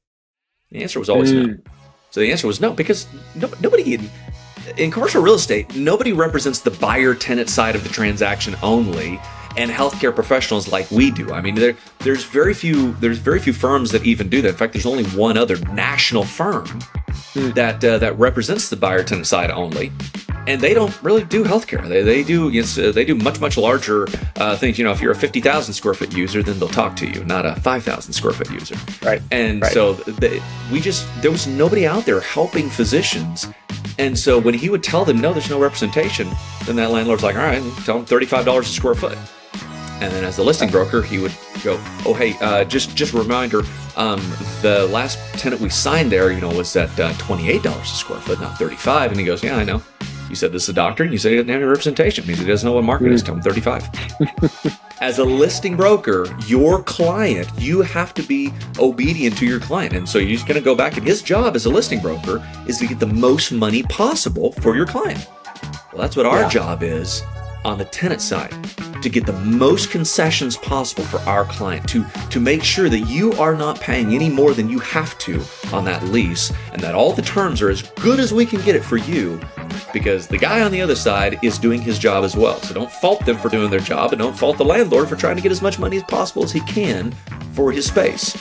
The 0.70 0.82
answer 0.82 1.00
was 1.00 1.08
always 1.08 1.32
mm. 1.32 1.46
no. 1.46 1.58
So 2.10 2.20
the 2.20 2.30
answer 2.30 2.46
was 2.46 2.60
no 2.60 2.74
because 2.74 3.06
no, 3.34 3.50
nobody 3.60 3.98
in, 4.76 4.90
commercial 4.90 5.22
real 5.22 5.34
estate, 5.34 5.74
nobody 5.76 6.12
represents 6.12 6.60
the 6.60 6.70
buyer 6.70 7.14
tenant 7.14 7.48
side 7.48 7.74
of 7.74 7.82
the 7.82 7.88
transaction 7.88 8.56
only 8.62 9.20
and 9.56 9.70
healthcare 9.70 10.14
professionals 10.14 10.68
like 10.68 10.90
we 10.90 11.10
do. 11.10 11.32
I 11.32 11.40
mean, 11.40 11.54
there, 11.54 11.76
there's 12.00 12.24
very 12.24 12.54
few 12.54 12.92
there's 12.94 13.18
very 13.18 13.38
few 13.38 13.52
firms 13.52 13.90
that 13.90 14.04
even 14.06 14.28
do 14.28 14.42
that. 14.42 14.48
In 14.48 14.54
fact, 14.54 14.72
there's 14.72 14.86
only 14.86 15.04
one 15.04 15.36
other 15.36 15.56
national 15.72 16.24
firm 16.24 16.66
hmm. 16.66 17.50
that 17.50 17.84
uh, 17.84 17.98
that 17.98 18.18
represents 18.18 18.68
the 18.68 18.76
buyer 18.76 19.02
tenant 19.02 19.26
side 19.26 19.50
only, 19.50 19.90
and 20.46 20.60
they 20.60 20.72
don't 20.72 21.00
really 21.02 21.24
do 21.24 21.44
healthcare. 21.44 21.86
They, 21.88 22.02
they 22.02 22.22
do 22.22 22.50
yes, 22.50 22.78
uh, 22.78 22.92
they 22.92 23.04
do 23.04 23.14
much 23.16 23.40
much 23.40 23.56
larger 23.56 24.06
uh, 24.36 24.56
things. 24.56 24.78
You 24.78 24.84
know, 24.84 24.92
if 24.92 25.00
you're 25.00 25.12
a 25.12 25.16
fifty 25.16 25.40
thousand 25.40 25.74
square 25.74 25.94
foot 25.94 26.12
user, 26.16 26.42
then 26.42 26.58
they'll 26.58 26.68
talk 26.68 26.94
to 26.96 27.06
you, 27.06 27.24
not 27.24 27.44
a 27.44 27.56
five 27.56 27.82
thousand 27.82 28.12
square 28.12 28.32
foot 28.32 28.50
user. 28.50 28.76
Right. 29.02 29.20
And 29.30 29.62
right. 29.62 29.72
so 29.72 29.94
they, 29.94 30.40
we 30.70 30.80
just 30.80 31.06
there 31.22 31.30
was 31.30 31.46
nobody 31.46 31.86
out 31.86 32.06
there 32.06 32.20
helping 32.20 32.70
physicians 32.70 33.48
and 34.00 34.18
so 34.18 34.38
when 34.38 34.54
he 34.54 34.70
would 34.70 34.82
tell 34.82 35.04
them, 35.04 35.20
no, 35.20 35.34
there's 35.34 35.50
no 35.50 35.60
representation, 35.60 36.26
then 36.64 36.76
that 36.76 36.90
landlord's 36.90 37.22
like, 37.22 37.36
all 37.36 37.42
right, 37.42 37.62
tell 37.84 37.98
them 38.00 38.06
$35 38.06 38.60
a 38.60 38.64
square 38.64 38.94
foot. 38.94 39.18
And 40.00 40.10
then 40.10 40.24
as 40.24 40.36
the 40.36 40.42
listing 40.42 40.70
broker, 40.70 41.02
he 41.02 41.18
would 41.18 41.34
go, 41.62 41.78
oh, 42.06 42.14
hey, 42.14 42.34
uh, 42.40 42.64
just 42.64 42.96
just 42.96 43.12
a 43.12 43.18
reminder, 43.18 43.60
um, 43.96 44.18
the 44.62 44.88
last 44.90 45.18
tenant 45.38 45.60
we 45.60 45.68
signed 45.68 46.10
there, 46.10 46.32
you 46.32 46.40
know, 46.40 46.48
was 46.48 46.74
at 46.76 46.88
uh, 46.98 47.12
$28 47.12 47.66
a 47.66 47.84
square 47.84 48.20
foot, 48.20 48.40
not 48.40 48.56
35 48.58 49.10
And 49.10 49.20
he 49.20 49.26
goes, 49.26 49.44
yeah, 49.44 49.58
I 49.58 49.64
know. 49.64 49.82
You 50.30 50.36
said 50.36 50.52
this 50.52 50.62
is 50.62 50.68
a 50.68 50.72
doctor, 50.72 51.02
and 51.02 51.12
you 51.12 51.18
said 51.18 51.32
he 51.32 51.36
doesn't 51.38 51.48
have 51.48 51.60
any 51.60 51.68
representation. 51.68 52.24
Means 52.24 52.38
he 52.38 52.46
doesn't 52.46 52.64
know 52.64 52.74
what 52.74 52.84
market 52.84 53.10
is. 53.10 53.20
Tell 53.20 53.34
him 53.34 53.42
35. 53.42 53.90
As 55.00 55.18
a 55.18 55.24
listing 55.24 55.76
broker, 55.76 56.26
your 56.46 56.84
client, 56.84 57.48
you 57.58 57.82
have 57.82 58.14
to 58.14 58.22
be 58.22 58.52
obedient 58.78 59.36
to 59.38 59.46
your 59.46 59.58
client. 59.58 59.94
And 59.94 60.08
so 60.08 60.18
you're 60.18 60.36
just 60.36 60.46
going 60.46 60.60
to 60.60 60.64
go 60.64 60.76
back, 60.76 60.96
and 60.96 61.04
his 61.04 61.20
job 61.20 61.56
as 61.56 61.64
a 61.64 61.70
listing 61.70 62.00
broker 62.00 62.46
is 62.68 62.78
to 62.78 62.86
get 62.86 63.00
the 63.00 63.06
most 63.06 63.50
money 63.50 63.82
possible 63.84 64.52
for 64.52 64.76
your 64.76 64.86
client. 64.86 65.26
Well, 65.92 66.02
that's 66.02 66.16
what 66.16 66.26
our 66.26 66.42
yeah. 66.42 66.48
job 66.48 66.82
is 66.82 67.22
on 67.64 67.78
the 67.78 67.86
tenant 67.86 68.20
side 68.20 68.54
to 69.02 69.08
get 69.08 69.26
the 69.26 69.32
most 69.32 69.90
concessions 69.90 70.56
possible 70.56 71.04
for 71.04 71.18
our 71.20 71.44
client 71.44 71.88
to 71.88 72.04
to 72.30 72.40
make 72.40 72.62
sure 72.62 72.88
that 72.88 73.00
you 73.00 73.32
are 73.32 73.54
not 73.54 73.80
paying 73.80 74.14
any 74.14 74.28
more 74.28 74.54
than 74.54 74.68
you 74.68 74.78
have 74.78 75.16
to 75.18 75.42
on 75.72 75.84
that 75.84 76.02
lease 76.04 76.52
and 76.72 76.80
that 76.82 76.94
all 76.94 77.12
the 77.12 77.22
terms 77.22 77.62
are 77.62 77.70
as 77.70 77.82
good 77.82 78.20
as 78.20 78.32
we 78.32 78.44
can 78.44 78.60
get 78.62 78.76
it 78.76 78.84
for 78.84 78.96
you 78.96 79.40
because 79.92 80.26
the 80.26 80.38
guy 80.38 80.62
on 80.62 80.72
the 80.72 80.80
other 80.80 80.94
side 80.94 81.38
is 81.42 81.58
doing 81.58 81.80
his 81.80 81.98
job 81.98 82.24
as 82.24 82.36
well. 82.36 82.60
So 82.60 82.74
don't 82.74 82.90
fault 82.90 83.24
them 83.24 83.38
for 83.38 83.48
doing 83.48 83.70
their 83.70 83.80
job 83.80 84.12
and 84.12 84.18
don't 84.18 84.36
fault 84.36 84.58
the 84.58 84.64
landlord 84.64 85.08
for 85.08 85.16
trying 85.16 85.36
to 85.36 85.42
get 85.42 85.52
as 85.52 85.62
much 85.62 85.78
money 85.78 85.96
as 85.96 86.02
possible 86.04 86.44
as 86.44 86.52
he 86.52 86.60
can 86.60 87.12
for 87.52 87.72
his 87.72 87.86
space. 87.86 88.40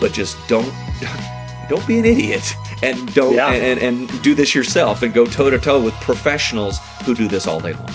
But 0.00 0.12
just 0.12 0.36
don't 0.48 0.72
don't 1.68 1.86
be 1.86 1.98
an 1.98 2.04
idiot 2.04 2.54
and 2.82 3.12
don't 3.14 3.34
yeah. 3.34 3.52
and, 3.52 3.80
and 3.80 4.22
do 4.22 4.34
this 4.34 4.54
yourself 4.54 5.02
and 5.02 5.12
go 5.12 5.26
toe 5.26 5.50
to 5.50 5.58
toe 5.58 5.82
with 5.82 5.94
professionals 5.94 6.78
who 7.04 7.14
do 7.14 7.28
this 7.28 7.46
all 7.46 7.60
day 7.60 7.72
long. 7.72 7.90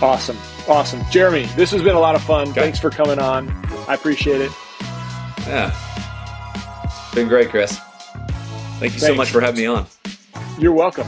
Awesome. 0.00 0.38
Awesome. 0.68 1.02
Jeremy, 1.10 1.46
this 1.56 1.70
has 1.70 1.82
been 1.82 1.96
a 1.96 2.00
lot 2.00 2.14
of 2.14 2.22
fun. 2.22 2.48
Okay. 2.48 2.60
Thanks 2.60 2.78
for 2.78 2.90
coming 2.90 3.18
on. 3.18 3.48
I 3.88 3.94
appreciate 3.94 4.42
it. 4.42 4.52
Yeah. 5.46 5.74
Been 7.14 7.26
great, 7.26 7.48
Chris. 7.48 7.78
Thank 7.78 8.92
you 8.92 9.00
Thanks. 9.00 9.06
so 9.06 9.14
much 9.14 9.30
for 9.30 9.40
having 9.40 9.60
me 9.60 9.66
on. 9.66 9.86
You're 10.58 10.72
welcome. 10.72 11.06